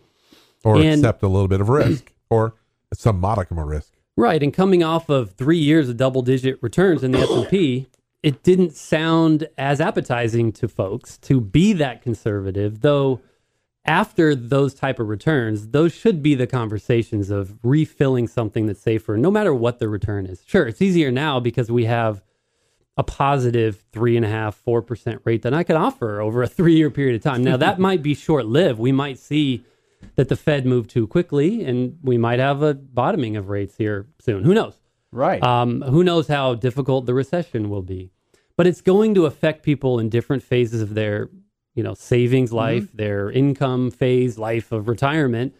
Or 0.63 0.75
And- 0.77 0.85
accept 1.01 1.21
a 1.21 1.27
little 1.27 1.47
bit 1.47 1.61
of 1.61 1.69
risk 1.69 2.11
or 2.29 2.55
some 2.93 3.19
modicum 3.19 3.59
of 3.59 3.67
risk. 3.67 3.93
Right, 4.17 4.41
and 4.41 4.53
coming 4.53 4.81
off 4.81 5.09
of 5.09 5.31
three 5.31 5.57
years 5.57 5.89
of 5.89 5.97
double-digit 5.97 6.63
returns 6.63 7.03
in 7.03 7.11
the 7.11 7.19
S 7.19 7.29
and 7.29 7.47
P, 7.49 7.87
it 8.23 8.41
didn't 8.43 8.73
sound 8.75 9.47
as 9.57 9.79
appetizing 9.81 10.51
to 10.53 10.67
folks 10.67 11.17
to 11.19 11.39
be 11.41 11.73
that 11.73 12.01
conservative. 12.01 12.81
Though, 12.81 13.21
after 13.85 14.35
those 14.35 14.73
type 14.73 14.99
of 14.99 15.07
returns, 15.07 15.69
those 15.69 15.93
should 15.93 16.23
be 16.23 16.35
the 16.35 16.47
conversations 16.47 17.29
of 17.29 17.57
refilling 17.63 18.27
something 18.27 18.65
that's 18.65 18.81
safer, 18.81 19.17
no 19.17 19.29
matter 19.29 19.53
what 19.53 19.79
the 19.79 19.87
return 19.87 20.25
is. 20.25 20.43
Sure, 20.45 20.67
it's 20.67 20.81
easier 20.81 21.11
now 21.11 21.39
because 21.39 21.71
we 21.71 21.85
have 21.85 22.23
a 22.97 23.03
positive 23.03 23.83
three 23.91 24.15
and 24.15 24.25
a 24.25 24.29
half, 24.29 24.55
four 24.55 24.81
percent 24.81 25.21
rate 25.25 25.41
that 25.41 25.53
I 25.53 25.63
could 25.63 25.75
offer 25.75 26.21
over 26.21 26.43
a 26.43 26.47
three-year 26.57 26.89
period 26.89 27.15
of 27.15 27.21
time. 27.21 27.43
Now 27.43 27.57
that 27.57 27.79
might 27.79 28.01
be 28.01 28.15
short-lived. 28.15 28.79
We 28.79 28.91
might 28.91 29.19
see 29.19 29.63
that 30.15 30.29
the 30.29 30.35
Fed 30.35 30.65
moved 30.65 30.89
too 30.89 31.07
quickly, 31.07 31.63
and 31.63 31.97
we 32.01 32.17
might 32.17 32.39
have 32.39 32.61
a 32.61 32.73
bottoming 32.73 33.35
of 33.35 33.49
rates 33.49 33.75
here 33.77 34.07
soon. 34.19 34.43
Who 34.43 34.53
knows? 34.53 34.75
Right. 35.11 35.41
Um, 35.41 35.81
who 35.81 36.03
knows 36.03 36.27
how 36.27 36.55
difficult 36.55 37.05
the 37.05 37.13
recession 37.13 37.69
will 37.69 37.81
be? 37.81 38.11
But 38.57 38.67
it's 38.67 38.81
going 38.81 39.15
to 39.15 39.25
affect 39.25 39.63
people 39.63 39.99
in 39.99 40.09
different 40.09 40.43
phases 40.43 40.81
of 40.81 40.93
their, 40.93 41.29
you 41.75 41.83
know, 41.83 41.93
savings 41.93 42.51
life, 42.51 42.91
their 42.93 43.29
income 43.29 43.91
phase, 43.91 44.37
life 44.39 44.71
of 44.71 44.87
retirement, 44.87 45.53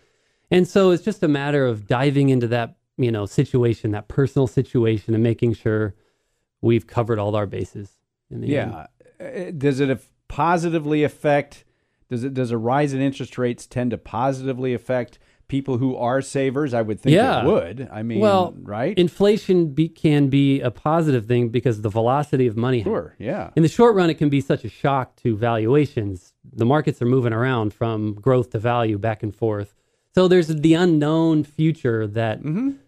and 0.50 0.68
so 0.68 0.92
it's 0.92 1.04
just 1.04 1.22
a 1.22 1.28
matter 1.28 1.66
of 1.66 1.88
diving 1.88 2.30
into 2.30 2.48
that, 2.48 2.78
you 2.98 3.12
know, 3.12 3.26
situation, 3.26 3.92
that 3.92 4.08
personal 4.08 4.48
situation, 4.48 5.14
and 5.14 5.22
making 5.22 5.54
sure 5.54 5.96
we've 6.62 6.88
covered 6.88 7.20
all 7.20 7.36
our 7.36 7.46
bases. 7.46 7.92
In 8.32 8.42
the 8.42 8.58
end. 8.58 8.72
yeah. 8.72 8.88
Uh, 9.24 9.52
Does 9.52 9.80
it 9.80 10.02
positively 10.28 11.04
affect? 11.04 11.64
Does 12.10 12.24
it 12.24 12.34
does 12.34 12.52
a 12.52 12.58
rise 12.58 12.94
in 12.94 13.02
interest 13.02 13.38
rates 13.38 13.66
tend 13.66 13.92
to 13.92 13.98
positively 13.98 14.74
affect 14.74 15.20
people 15.48 15.78
who 15.78 15.96
are 15.96 16.22
savers? 16.22 16.74
I 16.74 16.82
would 16.82 17.00
think 17.00 17.14
Yeah. 17.16 17.42
it 17.44 17.46
would. 17.46 17.90
I 17.92 18.04
mean, 18.04 18.20
Well, 18.20 18.54
right? 18.62 18.98
Inflation 18.98 19.68
be, 19.74 19.88
can 19.90 20.28
be 20.30 20.62
a 20.62 20.72
positive 20.72 21.26
thing 21.26 21.50
because 21.50 21.82
the 21.82 21.90
velocity 21.90 22.48
of 22.48 22.56
money. 22.58 22.84
sure. 22.84 23.16
Yeah. 23.20 23.52
In 23.56 23.64
the 23.64 23.70
short 23.70 23.96
run, 23.96 24.10
it 24.10 24.16
can 24.16 24.30
be 24.30 24.42
such 24.42 24.64
a 24.66 24.70
shock 24.70 25.16
to 25.18 25.36
valuations. 25.36 26.34
The 26.54 26.66
markets 26.66 27.02
are 27.02 27.06
moving 27.06 27.34
around 27.34 27.74
from 27.74 28.14
growth 28.16 28.50
to 28.52 28.60
value 28.60 28.98
back 28.98 29.24
and 29.24 29.36
forth. 29.36 29.76
So 30.14 30.28
there's 30.28 30.48
the 30.48 30.74
unknown 30.74 31.44
future 31.44 32.08
that 32.08 32.42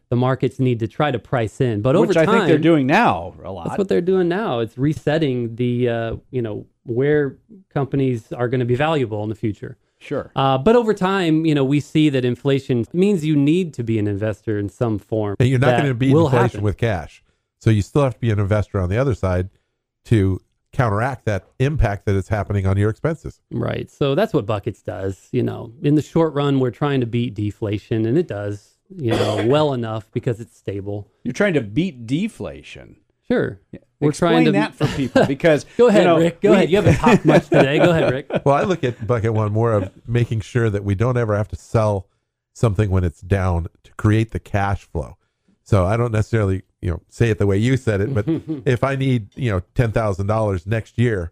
the 0.09 0.15
markets 0.15 0.59
need 0.59 0.79
to 0.79 0.87
try 0.87 1.11
to 1.11 1.19
price 1.19 1.59
in. 1.59 1.81
But 1.81 1.95
over 1.97 2.05
Mm-hmm. 2.05 2.07
Which 2.09 2.17
I 2.17 2.25
time, 2.25 2.35
think 2.35 2.47
they're 2.47 2.57
doing 2.57 2.87
now 2.87 3.33
a 3.43 3.51
lot. 3.51 3.65
that's 3.65 3.77
what 3.77 3.89
they're 3.89 3.99
doing 4.01 4.29
now. 4.29 4.59
It's 4.59 4.77
resetting 4.77 5.55
the 5.57 5.89
uh, 5.89 6.15
you 6.31 6.41
know 6.41 6.65
where 6.83 7.37
companies 7.73 8.31
are 8.31 8.47
going 8.47 8.61
to 8.61 8.65
be 8.65 8.75
valuable 8.75 9.21
in 9.23 9.29
the 9.29 9.35
future. 9.35 9.77
Sure. 9.99 10.31
Uh, 10.35 10.57
but 10.57 10.75
over 10.75 10.93
time, 10.93 11.45
you 11.45 11.55
know, 11.55 11.63
we 11.63 11.79
see 11.79 12.09
that 12.09 12.25
inflation 12.25 12.85
means 12.93 13.25
you 13.25 13.35
need 13.35 13.73
to 13.75 13.83
be 13.83 13.99
an 13.99 14.07
investor 14.07 14.57
in 14.57 14.69
some 14.69 14.99
form. 14.99 15.35
And 15.39 15.49
you're 15.49 15.59
not 15.59 15.77
going 15.77 15.89
to 15.89 15.93
beat 15.93 16.11
inflation 16.11 16.39
happen. 16.39 16.61
with 16.61 16.77
cash. 16.77 17.23
So 17.59 17.69
you 17.69 17.81
still 17.81 18.03
have 18.03 18.13
to 18.13 18.19
be 18.19 18.31
an 18.31 18.39
investor 18.39 18.79
on 18.79 18.89
the 18.89 18.97
other 18.97 19.15
side 19.15 19.49
to 20.05 20.41
counteract 20.71 21.25
that 21.25 21.47
impact 21.59 22.05
that 22.05 22.15
is 22.15 22.27
happening 22.27 22.67
on 22.67 22.77
your 22.77 22.89
expenses. 22.89 23.41
Right. 23.51 23.89
So 23.89 24.15
that's 24.15 24.33
what 24.33 24.45
buckets 24.45 24.81
does. 24.81 25.27
You 25.31 25.43
know, 25.43 25.73
in 25.81 25.95
the 25.95 26.01
short 26.01 26.33
run, 26.33 26.59
we're 26.59 26.71
trying 26.71 27.01
to 27.01 27.07
beat 27.07 27.33
deflation, 27.33 28.05
and 28.05 28.17
it 28.17 28.27
does. 28.27 28.77
You 28.95 29.11
know, 29.11 29.45
well 29.47 29.73
enough 29.73 30.09
because 30.11 30.39
it's 30.39 30.55
stable. 30.55 31.11
You're 31.23 31.33
trying 31.33 31.55
to 31.55 31.61
beat 31.61 32.05
deflation. 32.05 32.97
Sure. 33.29 33.59
We're 33.99 34.09
Explain 34.09 34.43
trying 34.43 34.45
to 34.45 34.49
explain 34.49 34.53
that 34.53 34.75
for 34.75 34.87
people 34.95 35.25
because 35.27 35.65
Go 35.77 35.87
ahead, 35.87 36.03
you 36.03 36.07
know, 36.07 36.17
Rick. 36.19 36.41
Go 36.41 36.51
we- 36.51 36.55
ahead. 36.57 36.69
You 36.69 36.75
haven't 36.77 36.95
talked 36.97 37.25
much 37.25 37.43
today. 37.49 37.77
Go 37.79 37.89
ahead, 37.89 38.11
Rick. 38.13 38.29
Well, 38.45 38.55
I 38.55 38.61
look 38.63 38.83
at 38.83 39.05
bucket 39.05 39.33
one 39.33 39.51
more 39.51 39.73
of 39.73 39.91
making 40.07 40.41
sure 40.41 40.69
that 40.69 40.83
we 40.83 40.95
don't 40.95 41.17
ever 41.17 41.35
have 41.35 41.47
to 41.49 41.55
sell 41.55 42.07
something 42.53 42.89
when 42.89 43.03
it's 43.03 43.21
down 43.21 43.67
to 43.83 43.91
create 43.93 44.31
the 44.31 44.39
cash 44.39 44.83
flow. 44.85 45.17
So 45.63 45.85
I 45.85 45.97
don't 45.97 46.11
necessarily, 46.11 46.61
you 46.81 46.91
know, 46.91 47.01
say 47.09 47.29
it 47.29 47.39
the 47.39 47.47
way 47.47 47.57
you 47.57 47.75
said 47.75 48.01
it, 48.01 48.13
but 48.13 48.25
if 48.65 48.83
I 48.83 48.95
need, 48.95 49.35
you 49.35 49.51
know, 49.51 49.61
ten 49.75 49.91
thousand 49.91 50.27
dollars 50.27 50.65
next 50.65 50.97
year, 50.97 51.31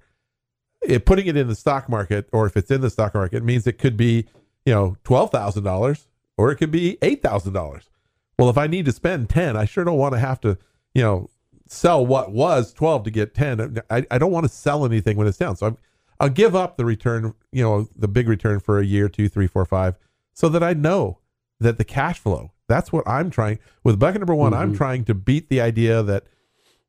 it, 0.81 1.05
putting 1.05 1.27
it 1.27 1.37
in 1.37 1.47
the 1.47 1.55
stock 1.55 1.87
market, 1.87 2.27
or 2.33 2.45
if 2.45 2.57
it's 2.57 2.69
in 2.71 2.81
the 2.81 2.89
stock 2.89 3.13
market, 3.13 3.43
means 3.43 3.65
it 3.65 3.77
could 3.77 3.95
be, 3.95 4.25
you 4.65 4.73
know, 4.73 4.97
twelve 5.03 5.31
thousand 5.31 5.63
dollars, 5.63 6.07
or 6.37 6.51
it 6.51 6.57
could 6.57 6.71
be 6.71 6.97
eight 7.01 7.21
thousand 7.23 7.53
dollars. 7.53 7.89
Well, 8.37 8.49
if 8.49 8.57
I 8.57 8.67
need 8.67 8.85
to 8.85 8.91
spend 8.91 9.29
ten, 9.29 9.55
I 9.55 9.65
sure 9.65 9.83
don't 9.83 9.97
want 9.97 10.13
to 10.13 10.19
have 10.19 10.41
to, 10.41 10.57
you 10.93 11.01
know, 11.03 11.29
sell 11.67 12.05
what 12.05 12.31
was 12.31 12.73
12 12.73 13.03
to 13.03 13.11
get 13.11 13.33
10. 13.33 13.81
I, 13.89 14.05
I 14.11 14.17
don't 14.17 14.31
want 14.31 14.45
to 14.45 14.49
sell 14.51 14.85
anything 14.85 15.17
when 15.17 15.27
it's 15.27 15.37
down. 15.37 15.55
So 15.55 15.67
I'm, 15.67 15.77
I'll 16.19 16.29
give 16.29 16.55
up 16.55 16.77
the 16.77 16.85
return, 16.85 17.33
you 17.51 17.63
know, 17.63 17.89
the 17.95 18.07
big 18.07 18.27
return 18.27 18.59
for 18.59 18.79
a 18.79 18.85
year, 18.85 19.09
two, 19.09 19.27
three, 19.27 19.47
four, 19.47 19.65
five, 19.65 19.95
so 20.33 20.49
that 20.49 20.63
I 20.63 20.73
know 20.73 21.19
that 21.59 21.77
the 21.77 21.83
cash 21.83 22.19
flow, 22.19 22.51
that's 22.67 22.91
what 22.91 23.07
I'm 23.07 23.29
trying 23.29 23.59
with 23.83 23.99
bucket 23.99 24.21
number 24.21 24.35
one. 24.35 24.53
I'm 24.53 24.75
trying 24.75 25.05
to 25.05 25.13
beat 25.13 25.49
the 25.49 25.61
idea 25.61 26.03
that 26.03 26.25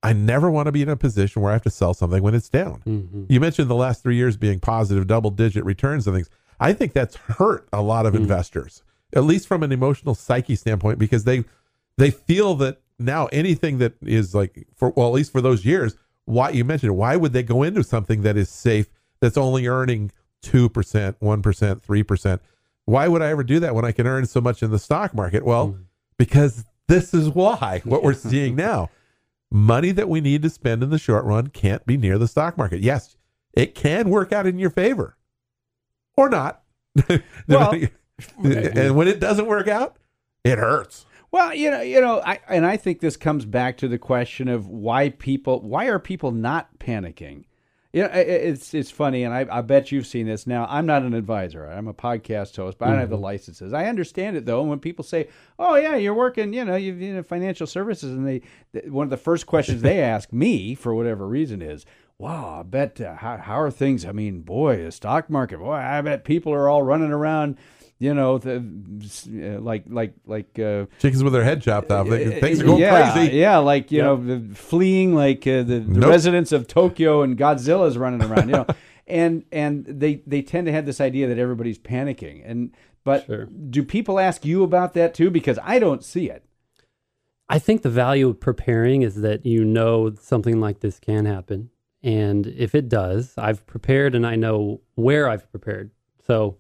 I 0.02 0.12
never 0.12 0.50
want 0.50 0.66
to 0.66 0.72
be 0.72 0.82
in 0.82 0.88
a 0.88 0.96
position 0.96 1.42
where 1.42 1.50
I 1.50 1.54
have 1.54 1.62
to 1.62 1.70
sell 1.70 1.94
something 1.94 2.22
when 2.22 2.34
it's 2.34 2.48
down. 2.48 2.82
Mm-hmm. 2.86 3.24
You 3.28 3.40
mentioned 3.40 3.68
the 3.68 3.74
last 3.74 4.02
three 4.02 4.16
years 4.16 4.36
being 4.36 4.60
positive 4.60 5.06
double 5.06 5.30
digit 5.30 5.64
returns 5.64 6.06
and 6.06 6.14
things. 6.14 6.30
I 6.60 6.72
think 6.72 6.92
that's 6.92 7.16
hurt 7.16 7.68
a 7.72 7.82
lot 7.82 8.06
of 8.06 8.14
investors, 8.14 8.82
at 9.14 9.24
least 9.24 9.46
from 9.46 9.62
an 9.62 9.72
emotional 9.72 10.14
psyche 10.14 10.56
standpoint, 10.56 10.98
because 10.98 11.24
they 11.24 11.44
they 11.98 12.10
feel 12.10 12.54
that 12.56 12.80
now 12.98 13.26
anything 13.26 13.78
that 13.78 13.94
is 14.02 14.34
like 14.34 14.66
for 14.74 14.90
well, 14.90 15.08
at 15.08 15.14
least 15.14 15.32
for 15.32 15.40
those 15.40 15.64
years, 15.64 15.96
why 16.24 16.50
you 16.50 16.64
mentioned 16.64 16.90
it, 16.90 16.96
why 16.96 17.16
would 17.16 17.32
they 17.32 17.42
go 17.42 17.62
into 17.62 17.82
something 17.82 18.22
that 18.22 18.36
is 18.36 18.48
safe 18.48 18.88
that's 19.20 19.36
only 19.36 19.66
earning 19.66 20.12
two 20.42 20.68
percent, 20.68 21.16
one 21.20 21.42
percent, 21.42 21.82
three 21.82 22.02
percent? 22.02 22.42
Why 22.84 23.08
would 23.08 23.22
I 23.22 23.30
ever 23.30 23.42
do 23.42 23.60
that 23.60 23.74
when 23.74 23.84
I 23.84 23.92
can 23.92 24.06
earn 24.06 24.26
so 24.26 24.40
much 24.40 24.62
in 24.62 24.70
the 24.70 24.78
stock 24.78 25.14
market? 25.14 25.44
Well, 25.44 25.68
hmm. 25.68 25.82
because 26.18 26.64
this 26.88 27.12
is 27.12 27.28
why 27.30 27.82
what 27.84 28.02
we're 28.02 28.14
seeing 28.14 28.56
now. 28.56 28.90
Money 29.48 29.92
that 29.92 30.08
we 30.08 30.20
need 30.20 30.42
to 30.42 30.50
spend 30.50 30.82
in 30.82 30.90
the 30.90 30.98
short 30.98 31.24
run 31.24 31.46
can't 31.46 31.86
be 31.86 31.96
near 31.96 32.18
the 32.18 32.26
stock 32.26 32.58
market. 32.58 32.80
Yes, 32.80 33.16
it 33.52 33.76
can 33.76 34.10
work 34.10 34.32
out 34.32 34.44
in 34.44 34.58
your 34.58 34.70
favor. 34.70 35.16
or 36.16 36.28
not. 36.28 36.62
Well- 37.46 37.74
and 38.42 38.96
when 38.96 39.08
it 39.08 39.20
doesn't 39.20 39.46
work 39.46 39.68
out, 39.68 39.96
it 40.44 40.58
hurts. 40.58 41.04
Well, 41.36 41.54
you 41.54 41.70
know, 41.70 41.82
you 41.82 42.00
know, 42.00 42.22
I 42.24 42.40
and 42.48 42.64
I 42.64 42.78
think 42.78 43.00
this 43.00 43.18
comes 43.18 43.44
back 43.44 43.76
to 43.76 43.88
the 43.88 43.98
question 43.98 44.48
of 44.48 44.68
why 44.68 45.10
people, 45.10 45.60
why 45.60 45.84
are 45.84 45.98
people 45.98 46.32
not 46.32 46.78
panicking? 46.78 47.44
You 47.92 48.04
know, 48.04 48.10
it's 48.14 48.72
it's 48.72 48.90
funny, 48.90 49.22
and 49.22 49.34
I, 49.34 49.46
I 49.50 49.60
bet 49.60 49.92
you've 49.92 50.06
seen 50.06 50.26
this. 50.26 50.46
Now, 50.46 50.66
I'm 50.70 50.86
not 50.86 51.02
an 51.02 51.12
advisor; 51.12 51.66
I'm 51.66 51.88
a 51.88 51.92
podcast 51.92 52.56
host, 52.56 52.78
but 52.78 52.86
I 52.86 52.92
don't 52.92 53.00
have 53.00 53.10
the 53.10 53.18
licenses. 53.18 53.74
I 53.74 53.84
understand 53.84 54.38
it 54.38 54.46
though. 54.46 54.62
And 54.62 54.70
when 54.70 54.78
people 54.78 55.04
say, 55.04 55.28
"Oh 55.58 55.74
yeah, 55.74 55.96
you're 55.96 56.14
working," 56.14 56.54
you 56.54 56.64
know, 56.64 56.76
you're 56.76 56.98
in 56.98 57.22
financial 57.22 57.66
services, 57.66 58.12
and 58.12 58.26
they, 58.26 58.40
th- 58.72 58.86
one 58.86 59.04
of 59.04 59.10
the 59.10 59.18
first 59.18 59.44
questions 59.44 59.82
they 59.82 60.00
ask 60.02 60.32
me 60.32 60.74
for 60.74 60.94
whatever 60.94 61.28
reason 61.28 61.60
is, 61.60 61.84
"Wow, 62.16 62.60
I 62.60 62.62
bet 62.62 62.98
uh, 62.98 63.14
how 63.16 63.36
how 63.36 63.60
are 63.60 63.70
things? 63.70 64.06
I 64.06 64.12
mean, 64.12 64.40
boy, 64.40 64.84
the 64.84 64.90
stock 64.90 65.28
market, 65.28 65.58
boy, 65.58 65.74
I 65.74 66.00
bet 66.00 66.24
people 66.24 66.54
are 66.54 66.70
all 66.70 66.82
running 66.82 67.12
around." 67.12 67.58
You 67.98 68.12
know, 68.12 68.36
the, 68.36 68.56
uh, 68.56 69.60
like 69.60 69.84
like 69.88 70.12
like 70.26 70.58
uh, 70.58 70.84
Chickens 70.98 71.24
with 71.24 71.32
their 71.32 71.44
head 71.44 71.62
chopped 71.62 71.90
off. 71.90 72.08
They- 72.08 72.40
Things 72.40 72.60
are 72.60 72.64
going 72.64 72.80
yeah, 72.80 73.12
crazy. 73.12 73.36
Yeah, 73.38 73.56
like 73.58 73.90
you 73.90 74.02
know, 74.02 74.16
the, 74.16 74.54
fleeing 74.54 75.14
like 75.14 75.46
uh, 75.46 75.62
the, 75.62 75.78
the 75.80 76.00
Nope. 76.00 76.10
residents 76.10 76.52
of 76.52 76.66
Tokyo 76.68 77.22
and 77.22 77.38
Godzilla's 77.38 77.96
running 77.96 78.22
around. 78.22 78.48
You 78.50 78.56
know, 78.56 78.66
and 79.06 79.44
and 79.50 79.86
they 79.86 80.16
they 80.26 80.42
tend 80.42 80.66
to 80.66 80.72
have 80.72 80.84
this 80.84 81.00
idea 81.00 81.26
that 81.28 81.38
everybody's 81.38 81.78
panicking. 81.78 82.42
And 82.44 82.72
but 83.02 83.24
Sure. 83.26 83.46
do 83.46 83.82
people 83.82 84.18
ask 84.20 84.44
you 84.44 84.62
about 84.62 84.92
that 84.94 85.14
too? 85.14 85.30
Because 85.30 85.58
I 85.62 85.78
don't 85.78 86.04
see 86.04 86.28
it. 86.28 86.44
I 87.48 87.58
think 87.58 87.82
the 87.82 87.88
value 87.90 88.28
of 88.28 88.40
preparing 88.40 89.02
is 89.02 89.22
that 89.22 89.46
you 89.46 89.64
know 89.64 90.12
something 90.20 90.60
like 90.60 90.80
this 90.80 90.98
can 91.00 91.24
happen. 91.24 91.70
And 92.02 92.46
if 92.46 92.74
it 92.74 92.88
does, 92.88 93.32
I've 93.38 93.64
prepared 93.66 94.14
and 94.14 94.26
I 94.26 94.36
know 94.36 94.80
where 94.96 95.28
I've 95.28 95.50
prepared. 95.50 95.92
So, 96.26 96.56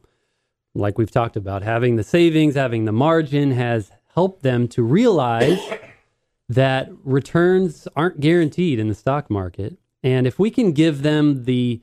like 0.76 0.98
we've 0.98 1.10
talked 1.10 1.36
about, 1.36 1.62
having 1.62 1.96
the 1.96 2.04
savings, 2.04 2.54
having 2.54 2.84
the 2.84 2.92
margin 2.92 3.52
has 3.52 3.90
helped 4.14 4.42
them 4.42 4.68
to 4.68 4.82
realize 4.82 5.58
that 6.48 6.88
returns 7.04 7.88
aren't 7.96 8.20
guaranteed 8.20 8.78
in 8.78 8.88
the 8.88 8.94
stock 8.94 9.30
market. 9.30 9.78
And 10.02 10.26
if 10.26 10.38
we 10.38 10.50
can 10.50 10.72
give 10.72 11.02
them 11.02 11.44
the 11.44 11.82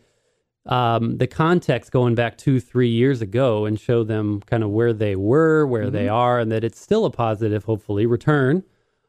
um, 0.66 1.18
the 1.18 1.28
context 1.28 1.92
going 1.92 2.16
back 2.16 2.38
two, 2.38 2.62
three 2.62 2.88
years 2.88 3.22
ago 3.22 3.66
and 3.66 3.78
show 3.78 4.06
them 4.06 4.40
kind 4.46 4.64
of 4.64 4.70
where 4.70 4.94
they 4.94 5.14
were, 5.14 5.68
where 5.68 5.90
they 5.90 6.08
are, 6.08 6.40
and 6.40 6.50
that 6.54 6.64
it's 6.64 6.80
still 6.80 7.04
a 7.04 7.12
positive, 7.12 7.66
hopefully, 7.66 8.06
return 8.06 8.64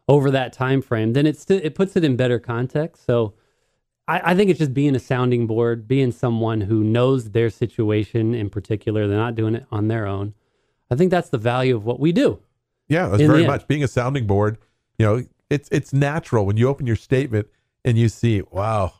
over 0.08 0.32
that 0.32 0.52
time 0.52 0.82
frame, 0.82 1.12
then 1.12 1.26
it 1.26 1.38
still 1.38 1.60
it 1.62 1.74
puts 1.74 1.96
it 1.96 2.04
in 2.04 2.16
better 2.16 2.38
context. 2.38 3.06
So 3.06 3.34
I, 4.06 4.32
I 4.32 4.34
think 4.34 4.50
it's 4.50 4.58
just 4.58 4.74
being 4.74 4.94
a 4.94 5.00
sounding 5.00 5.46
board, 5.46 5.88
being 5.88 6.12
someone 6.12 6.62
who 6.62 6.84
knows 6.84 7.30
their 7.30 7.50
situation 7.50 8.34
in 8.34 8.50
particular. 8.50 9.06
They're 9.06 9.16
not 9.16 9.34
doing 9.34 9.54
it 9.54 9.66
on 9.70 9.88
their 9.88 10.06
own. 10.06 10.34
I 10.90 10.96
think 10.96 11.10
that's 11.10 11.30
the 11.30 11.38
value 11.38 11.76
of 11.76 11.84
what 11.84 12.00
we 12.00 12.12
do. 12.12 12.40
Yeah, 12.88 13.08
that's 13.08 13.22
very 13.22 13.46
much 13.46 13.66
being 13.66 13.82
a 13.82 13.88
sounding 13.88 14.26
board. 14.26 14.58
You 14.98 15.06
know, 15.06 15.24
it's 15.48 15.68
it's 15.72 15.92
natural 15.92 16.44
when 16.44 16.56
you 16.56 16.68
open 16.68 16.86
your 16.86 16.96
statement 16.96 17.48
and 17.84 17.96
you 17.96 18.08
see, 18.08 18.42
wow, 18.50 18.92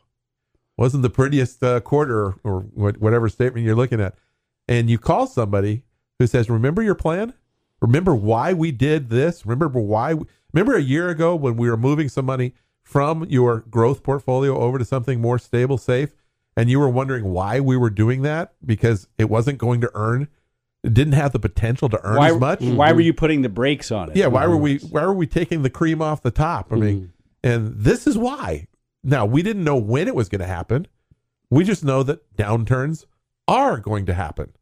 wasn't 0.77 1.03
the 1.03 1.09
prettiest 1.09 1.63
uh, 1.63 1.79
quarter 1.81 2.35
or 2.43 2.61
whatever 2.61 3.29
statement 3.29 3.65
you're 3.65 3.75
looking 3.75 4.01
at, 4.01 4.15
and 4.67 4.89
you 4.89 4.97
call 4.97 5.27
somebody 5.27 5.83
who 6.17 6.25
says, 6.25 6.49
"Remember 6.49 6.81
your 6.81 6.95
plan? 6.95 7.33
Remember 7.81 8.15
why 8.15 8.53
we 8.53 8.71
did 8.71 9.09
this? 9.09 9.45
Remember 9.45 9.79
why? 9.79 10.15
We, 10.15 10.25
remember 10.51 10.75
a 10.75 10.81
year 10.81 11.09
ago 11.09 11.35
when 11.35 11.55
we 11.55 11.69
were 11.69 11.77
moving 11.77 12.09
some 12.09 12.25
money 12.25 12.53
from 12.85 13.25
your 13.25 13.65
growth 13.69 14.01
portfolio 14.01 14.57
over 14.57 14.77
to 14.77 14.85
something 14.85 15.19
more 15.19 15.37
stable, 15.37 15.77
safe, 15.77 16.15
and 16.55 16.69
you 16.69 16.79
were 16.79 16.87
wondering 16.87 17.25
why 17.25 17.59
we 17.59 17.75
were 17.75 17.89
doing 17.89 18.21
that 18.21 18.53
because 18.65 19.09
it 19.17 19.29
wasn't 19.29 19.57
going 19.57 19.81
to 19.81 19.91
earn." 19.93 20.29
It 20.83 20.93
didn't 20.93 21.13
have 21.13 21.31
the 21.31 21.39
potential 21.39 21.89
to 21.89 21.99
earn 22.05 22.17
Why 22.17 22.29
as 22.29 22.37
much. 22.37 22.61
why 22.61 22.91
were 22.91 23.01
you 23.01 23.11
putting 23.11 23.41
the 23.41 23.49
brakes 23.49 23.91
on 23.91 24.11
it? 24.11 24.17
Yeah, 24.17 24.27
why 24.27 24.45
were 24.45 24.55
we 24.55 24.77
why 24.77 25.03
were 25.03 25.15
we 25.15 25.25
taking 25.25 25.63
the 25.63 25.69
cream 25.71 25.99
off 25.99 26.21
the 26.21 26.29
top? 26.29 26.71
I 26.71 26.75
mean, 26.75 26.95
mm-hmm. 26.95 27.07
and 27.43 27.75
this 27.75 28.05
is 28.05 28.19
why. 28.19 28.67
Now, 29.03 29.25
we 29.25 29.43
didn't 29.43 29.63
know 29.63 29.77
when 29.77 30.07
it 30.07 30.15
was 30.15 30.29
going 30.29 30.41
to 30.41 30.47
happen. 30.47 30.87
We 31.51 31.63
just 31.63 31.83
know 31.83 32.01
that 32.03 32.35
downturns 32.35 33.05
are 33.47 33.77
going 33.77 34.07
to 34.07 34.15
happen. 34.15 34.53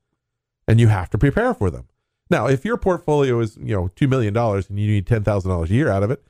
And 0.68 0.80
you 0.80 0.90
have 0.90 1.10
to 1.12 1.18
prepare 1.18 1.54
for 1.54 1.70
them. 1.70 1.88
Now, 2.30 2.48
if 2.48 2.66
your 2.66 2.78
portfolio 2.78 3.40
is, 3.40 3.58
you 3.58 3.74
know, 3.76 3.90
2 3.96 4.08
million 4.08 4.34
dollars 4.34 4.70
and 4.70 4.80
you 4.80 4.88
need 4.88 5.06
$10,000 5.06 5.64
a 5.64 5.74
year 5.74 5.90
out 5.90 6.04
of 6.04 6.12
it, 6.12 6.24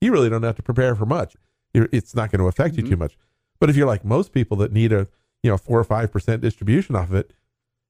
you 0.00 0.12
really 0.12 0.30
don't 0.30 0.42
have 0.42 0.56
to 0.56 0.62
prepare 0.62 0.94
for 0.94 1.06
much. 1.06 1.36
You're, 1.72 1.88
it's 1.92 2.14
not 2.14 2.30
going 2.30 2.40
to 2.40 2.46
affect 2.46 2.76
you 2.76 2.82
too 2.82 2.90
mm-hmm. 2.90 3.00
much. 3.00 3.16
But 3.58 3.70
if 3.70 3.76
you're 3.76 3.86
like 3.86 4.04
most 4.04 4.32
people 4.32 4.56
that 4.58 4.72
need 4.72 4.92
a, 4.92 5.06
you 5.42 5.50
know, 5.50 5.56
4 5.56 5.78
or 5.78 5.84
5% 5.84 6.40
distribution 6.40 6.96
off 6.96 7.08
of 7.08 7.14
it, 7.14 7.32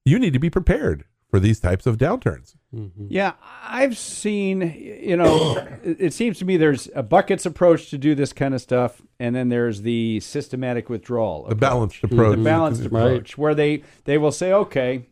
you 0.05 0.19
need 0.19 0.33
to 0.33 0.39
be 0.39 0.49
prepared 0.49 1.05
for 1.29 1.39
these 1.39 1.61
types 1.61 1.87
of 1.87 1.97
downturns. 1.97 2.55
Mm-hmm. 2.75 3.07
Yeah, 3.09 3.33
I've 3.63 3.97
seen, 3.97 4.61
you 5.01 5.15
know, 5.15 5.57
it 5.81 5.97
it 5.99 6.13
seems 6.13 6.37
to 6.39 6.45
me 6.45 6.57
there's 6.57 6.89
a 6.93 7.01
buckets 7.01 7.45
approach 7.45 7.89
to 7.89 7.97
do 7.97 8.13
this 8.13 8.33
kind 8.33 8.53
of 8.53 8.61
stuff, 8.61 9.01
and 9.17 9.33
then 9.33 9.47
there's 9.47 9.81
the 9.81 10.19
systematic 10.19 10.89
withdrawal. 10.89 11.45
The 11.47 11.55
balanced 11.55 12.03
approach. 12.03 12.37
the 12.37 12.43
balanced 12.43 12.81
Right. 12.81 12.87
approach 12.87 13.37
where 13.37 13.55
they 13.55 13.83
they 14.03 14.17
will 14.17 14.33
say 14.33 14.51
okay 14.51 15.05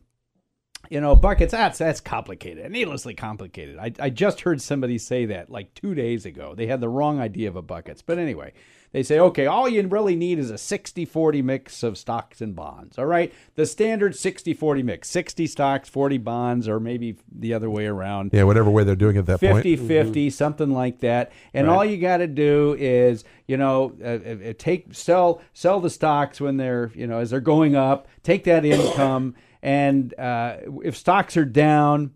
you 0.89 0.99
know 0.99 1.15
buckets 1.15 1.51
that's 1.51 1.77
that's 1.77 2.01
complicated 2.01 2.69
needlessly 2.71 3.13
complicated. 3.13 3.77
I, 3.77 3.93
I 3.99 4.09
just 4.09 4.41
heard 4.41 4.61
somebody 4.61 4.97
say 4.97 5.25
that 5.27 5.49
like 5.49 5.73
two 5.73 5.95
days 5.95 6.25
ago. 6.25 6.55
They 6.55 6.67
had 6.67 6.81
the 6.81 6.89
wrong 6.89 7.19
idea 7.19 7.47
of 7.47 7.55
a 7.55 7.61
buckets. 7.61 8.01
But 8.01 8.17
anyway 8.17 8.53
they 8.91 9.03
say 9.03 9.19
okay 9.19 9.45
all 9.45 9.69
you 9.69 9.85
really 9.87 10.15
need 10.15 10.39
is 10.39 10.49
a 10.49 10.55
60-40 10.55 11.43
mix 11.43 11.83
of 11.83 11.97
stocks 11.97 12.41
and 12.41 12.55
bonds 12.55 12.97
all 12.97 13.05
right? 13.05 13.33
The 13.55 13.65
standard 13.65 14.13
60-40 14.13 14.83
mix 14.83 15.09
60 15.09 15.47
stocks 15.47 15.89
40 15.89 16.17
bonds 16.17 16.67
or 16.67 16.79
maybe 16.79 17.17
the 17.31 17.53
other 17.53 17.69
way 17.69 17.85
around. 17.85 18.31
Yeah, 18.33 18.43
whatever 18.43 18.69
way 18.69 18.83
they're 18.83 18.95
doing 18.95 19.15
it 19.15 19.19
at 19.19 19.25
that 19.27 19.41
point. 19.41 19.63
50 19.63 19.75
50 19.75 20.29
something 20.29 20.71
like 20.71 20.99
that. 20.99 21.31
And 21.53 21.69
all 21.69 21.85
you 21.85 21.97
got 21.97 22.17
to 22.17 22.27
do 22.27 22.75
is 22.79 23.23
you 23.47 23.57
know 23.57 23.93
uh, 24.03 24.49
uh, 24.49 24.53
take 24.57 24.93
sell 24.93 25.41
sell 25.53 25.79
the 25.79 25.89
stocks 25.89 26.41
when 26.41 26.57
they're 26.57 26.91
you 26.95 27.07
know 27.07 27.19
as 27.19 27.29
they're 27.29 27.39
going 27.39 27.75
up. 27.75 28.07
Take 28.23 28.43
that 28.45 28.65
income 28.65 29.35
and 29.61 30.13
uh, 30.19 30.57
if 30.83 30.95
stocks 30.97 31.35
are 31.37 31.45
down 31.45 32.11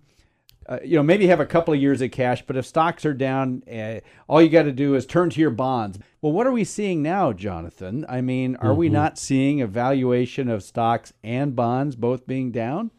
uh, 0.70 0.80
you 0.84 0.96
know 0.96 1.04
maybe 1.04 1.28
have 1.28 1.40
a 1.42 1.46
couple 1.46 1.74
of 1.74 1.80
years 1.82 2.02
of 2.02 2.10
cash 2.12 2.44
but 2.48 2.56
if 2.56 2.66
stocks 2.66 3.06
are 3.06 3.14
down 3.14 3.62
uh, 3.72 4.00
all 4.28 4.42
you 4.42 4.50
got 4.50 4.64
to 4.64 4.72
do 4.72 4.96
is 4.96 5.06
turn 5.06 5.30
to 5.30 5.42
your 5.42 5.50
bonds 5.50 6.00
well 6.22 6.32
what 6.32 6.48
are 6.48 6.52
we 6.54 6.64
seeing 6.64 7.02
now 7.02 7.34
jonathan 7.34 8.06
i 8.08 8.22
mean 8.22 8.56
are 8.58 8.74
we 8.74 8.88
not 8.88 9.18
seeing 9.18 9.62
a 9.62 9.68
valuation 9.68 10.48
of 10.50 10.64
stocks 10.64 11.12
and 11.24 11.56
bonds 11.56 11.96
both 11.98 12.26
being 12.26 12.52
down 12.52 12.92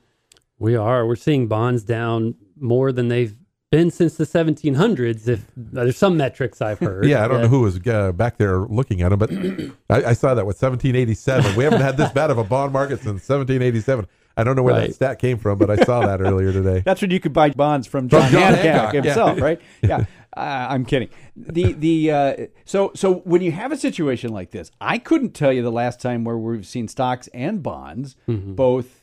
We 0.59 0.77
are. 0.77 1.07
We're 1.07 1.17
seeing 1.17 1.49
bonds 1.49 1.83
down 1.85 2.35
more 2.59 2.93
than 2.93 3.09
they've 3.09 3.35
been 3.71 3.91
since 3.91 4.17
the 4.17 4.25
1700s. 4.25 5.27
If 5.27 5.51
there's 5.57 5.97
some 5.97 6.17
metrics 6.17 6.63
I've 6.63 6.79
heard. 6.89 7.07
Yeah, 7.07 7.25
I 7.25 7.29
don't 7.29 7.43
know 7.43 7.49
who 7.49 7.63
was 7.63 7.85
uh, 7.87 8.13
back 8.13 8.37
there 8.39 8.61
looking 8.61 9.03
at 9.03 9.09
them, 9.09 9.19
but 9.19 9.31
I, 9.91 10.11
I 10.11 10.13
saw 10.13 10.35
that 10.35 10.47
with 10.47 10.63
1787. 10.63 11.57
We 11.57 11.65
haven't 11.65 11.81
had 11.81 11.97
this 11.97 12.13
bad 12.13 12.31
of 12.31 12.39
a 12.39 12.45
bond 12.45 12.73
market 12.73 12.99
since 12.99 13.29
1787. 13.29 14.07
I 14.37 14.44
don't 14.44 14.57
know 14.57 14.62
where 14.62 14.75
that 14.75 14.94
stat 14.94 15.18
came 15.18 15.38
from, 15.38 15.59
but 15.59 15.70
I 15.70 15.77
saw 15.85 16.07
that 16.07 16.20
earlier 16.20 16.53
today. 16.53 16.83
That's 16.85 17.01
when 17.01 17.11
you 17.11 17.20
could 17.20 17.33
buy 17.33 17.51
bonds 17.51 17.87
from 17.87 18.09
John, 18.09 18.31
John 18.31 18.55
Hancock, 18.55 18.64
Hancock, 18.64 18.94
yeah. 18.94 19.03
himself, 19.03 19.40
right? 19.40 19.61
Yeah, 19.83 20.05
uh, 20.37 20.66
I'm 20.70 20.85
kidding. 20.85 21.11
The 21.37 21.73
the 21.73 22.11
uh, 22.11 22.37
so 22.64 22.92
so 22.94 23.16
when 23.20 23.42
you 23.42 23.53
have 23.53 23.73
a 23.73 23.77
situation 23.77 24.33
like 24.33 24.51
this, 24.51 24.70
I 24.81 24.99
couldn't 24.99 25.35
tell 25.35 25.53
you 25.53 25.62
the 25.62 25.73
last 25.73 26.01
time 26.01 26.25
where 26.25 26.37
we've 26.37 26.66
seen 26.66 26.88
stocks 26.88 27.29
and 27.29 27.62
bonds 27.62 28.16
both. 28.27 29.03